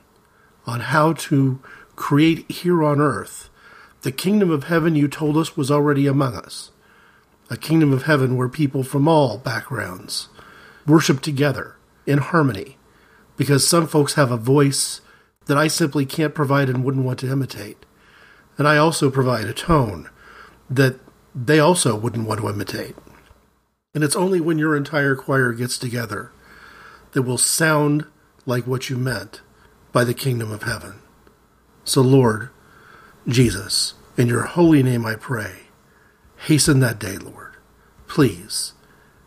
on 0.66 0.80
how 0.82 1.13
to 1.13 1.59
create 1.95 2.49
here 2.51 2.84
on 2.84 2.99
earth 2.99 3.49
the 4.01 4.11
kingdom 4.11 4.51
of 4.51 4.66
heaven 4.66 4.95
you 4.95 5.07
told 5.07 5.38
us 5.38 5.57
was 5.57 5.72
already 5.72 6.07
among 6.07 6.36
us 6.36 6.72
a 7.49 7.57
kingdom 7.57 7.93
of 7.93 8.03
heaven 8.03 8.38
where 8.38 8.49
people 8.49 8.84
from 8.84 9.07
all 9.07 9.38
backgrounds 9.38 10.30
worship 10.88 11.22
together 11.22 11.76
in 12.05 12.18
harmony. 12.18 12.78
Because 13.38 13.68
some 13.68 13.88
folks 13.88 14.13
have 14.13 14.32
a 14.32 14.38
voice 14.38 15.01
that 15.47 15.57
I 15.57 15.68
simply 15.68 16.05
can't 16.05 16.34
provide 16.34 16.70
and 16.70 16.84
wouldn't 16.84 17.05
want 17.05 17.20
to 17.20 17.32
imitate. 17.32 17.86
And 18.57 18.68
I 18.68 18.78
also 18.78 19.11
provide 19.11 19.45
a 19.45 19.53
tone 19.53 20.09
that 20.70 20.99
they 21.36 21.59
also 21.59 21.95
wouldn't 21.95 22.28
want 22.28 22.39
to 22.39 22.49
imitate. 22.49 22.95
And 23.93 24.03
it's 24.03 24.16
only 24.16 24.39
when 24.39 24.57
your 24.57 24.76
entire 24.76 25.16
choir 25.16 25.51
gets 25.51 25.78
together 25.78 26.32
that 27.11 27.24
will 27.24 27.38
sound 27.38 28.05
like 28.45 28.66
what 28.66 28.89
you 28.89 28.97
meant 28.97 29.41
by 29.96 30.04
the 30.04 30.14
kingdom 30.14 30.52
of 30.52 30.64
heaven. 30.64 30.96
So, 31.86 32.02
Lord, 32.02 32.50
Jesus, 33.30 33.93
in 34.18 34.28
your 34.28 34.41
holy 34.41 34.84
name 34.84 35.06
I 35.06 35.16
pray, 35.16 35.54
hasten 36.36 36.82
that 36.82 37.00
day, 37.00 37.16
Lord. 37.18 37.54
Please, 38.06 38.74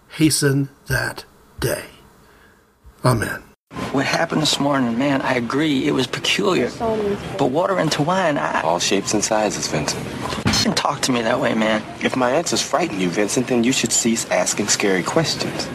hasten 0.09 0.69
that 0.89 1.25
day. 1.59 1.85
Amen. 3.03 3.45
What 3.93 4.05
happened 4.05 4.43
this 4.43 4.61
morning, 4.61 4.99
man, 4.99 5.23
I 5.23 5.37
agree, 5.37 5.89
it 5.89 5.93
was 5.93 6.07
peculiar. 6.07 6.71
But 7.39 7.47
water 7.47 7.79
into 7.79 8.03
wine, 8.03 8.37
I... 8.37 8.61
All 8.61 8.79
shapes 8.79 9.15
and 9.15 9.25
sizes, 9.25 9.69
Vincent. 9.69 10.05
You 10.45 10.53
shouldn't 10.53 10.77
talk 10.77 11.01
to 11.01 11.13
me 11.13 11.23
that 11.23 11.41
way, 11.41 11.55
man. 11.55 11.83
If 12.05 12.15
my 12.15 12.31
answers 12.33 12.61
frighten 12.61 13.01
you, 13.01 13.09
Vincent, 13.09 13.47
then 13.47 13.65
you 13.65 13.73
should 13.73 13.91
cease 13.91 14.31
asking 14.31 14.69
scary 14.69 15.03
questions. 15.03 15.67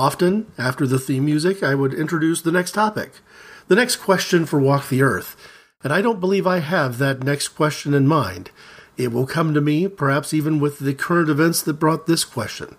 Often, 0.00 0.50
after 0.56 0.86
the 0.86 0.98
theme 0.98 1.26
music, 1.26 1.62
I 1.62 1.74
would 1.74 1.92
introduce 1.92 2.40
the 2.40 2.50
next 2.50 2.72
topic, 2.72 3.12
the 3.68 3.74
next 3.74 3.96
question 3.96 4.46
for 4.46 4.58
Walk 4.58 4.88
the 4.88 5.02
Earth. 5.02 5.36
And 5.84 5.92
I 5.92 6.00
don't 6.00 6.20
believe 6.20 6.46
I 6.46 6.60
have 6.60 6.96
that 6.96 7.22
next 7.22 7.48
question 7.48 7.92
in 7.92 8.08
mind. 8.08 8.50
It 8.96 9.12
will 9.12 9.26
come 9.26 9.52
to 9.52 9.60
me, 9.60 9.88
perhaps 9.88 10.32
even 10.32 10.58
with 10.58 10.78
the 10.78 10.94
current 10.94 11.28
events 11.28 11.60
that 11.60 11.74
brought 11.74 12.06
this 12.06 12.24
question. 12.24 12.76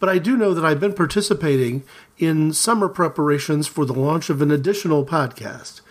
But 0.00 0.08
I 0.08 0.16
do 0.16 0.38
know 0.38 0.54
that 0.54 0.64
I've 0.64 0.80
been 0.80 0.94
participating 0.94 1.84
in 2.16 2.54
summer 2.54 2.88
preparations 2.88 3.66
for 3.66 3.84
the 3.84 3.92
launch 3.92 4.30
of 4.30 4.40
an 4.40 4.50
additional 4.50 5.04
podcast. 5.04 5.82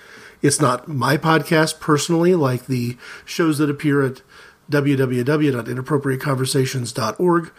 It's 0.42 0.60
not 0.60 0.88
my 0.88 1.18
podcast 1.18 1.80
personally, 1.80 2.34
like 2.34 2.66
the 2.66 2.98
shows 3.26 3.60
that 3.60 3.70
appear 3.70 4.02
at 4.02 4.24
www.inappropriateconversations.org. 4.72 7.52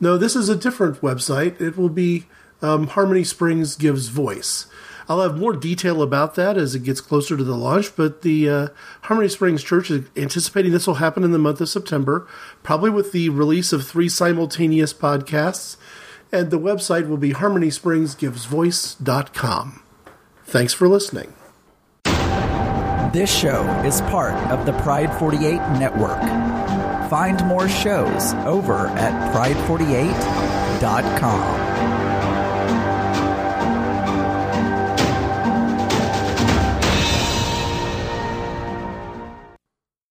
No, 0.00 0.16
this 0.18 0.36
is 0.36 0.50
a 0.50 0.54
different 0.54 1.00
website. 1.00 1.58
It 1.62 1.78
will 1.78 1.88
be 1.88 2.26
um, 2.62 2.86
Harmony 2.88 3.24
Springs 3.24 3.76
Gives 3.76 4.08
Voice. 4.08 4.66
I'll 5.08 5.22
have 5.22 5.38
more 5.38 5.54
detail 5.54 6.02
about 6.02 6.34
that 6.34 6.58
as 6.58 6.74
it 6.74 6.82
gets 6.84 7.00
closer 7.00 7.34
to 7.36 7.44
the 7.44 7.56
launch, 7.56 7.96
but 7.96 8.22
the 8.22 8.48
uh, 8.48 8.68
Harmony 9.02 9.28
Springs 9.28 9.62
Church 9.64 9.90
is 9.90 10.04
anticipating 10.16 10.72
this 10.72 10.86
will 10.86 10.94
happen 10.96 11.24
in 11.24 11.32
the 11.32 11.38
month 11.38 11.62
of 11.62 11.70
September, 11.70 12.28
probably 12.62 12.90
with 12.90 13.12
the 13.12 13.30
release 13.30 13.72
of 13.72 13.86
three 13.86 14.10
simultaneous 14.10 14.92
podcasts, 14.92 15.78
and 16.30 16.50
the 16.50 16.58
website 16.58 17.08
will 17.08 17.16
be 17.16 17.32
harmonyspringsgivesvoice.com. 17.32 19.82
Thanks 20.44 20.74
for 20.74 20.88
listening. 20.88 21.32
This 23.12 23.34
show 23.34 23.64
is 23.86 24.02
part 24.02 24.34
of 24.50 24.66
the 24.66 24.74
Pride 24.82 25.10
48 25.18 25.56
network. 25.78 26.20
Find 27.08 27.42
more 27.46 27.70
shows 27.70 28.34
over 28.44 28.88
at 28.88 29.34
pride48.com. 29.34 31.97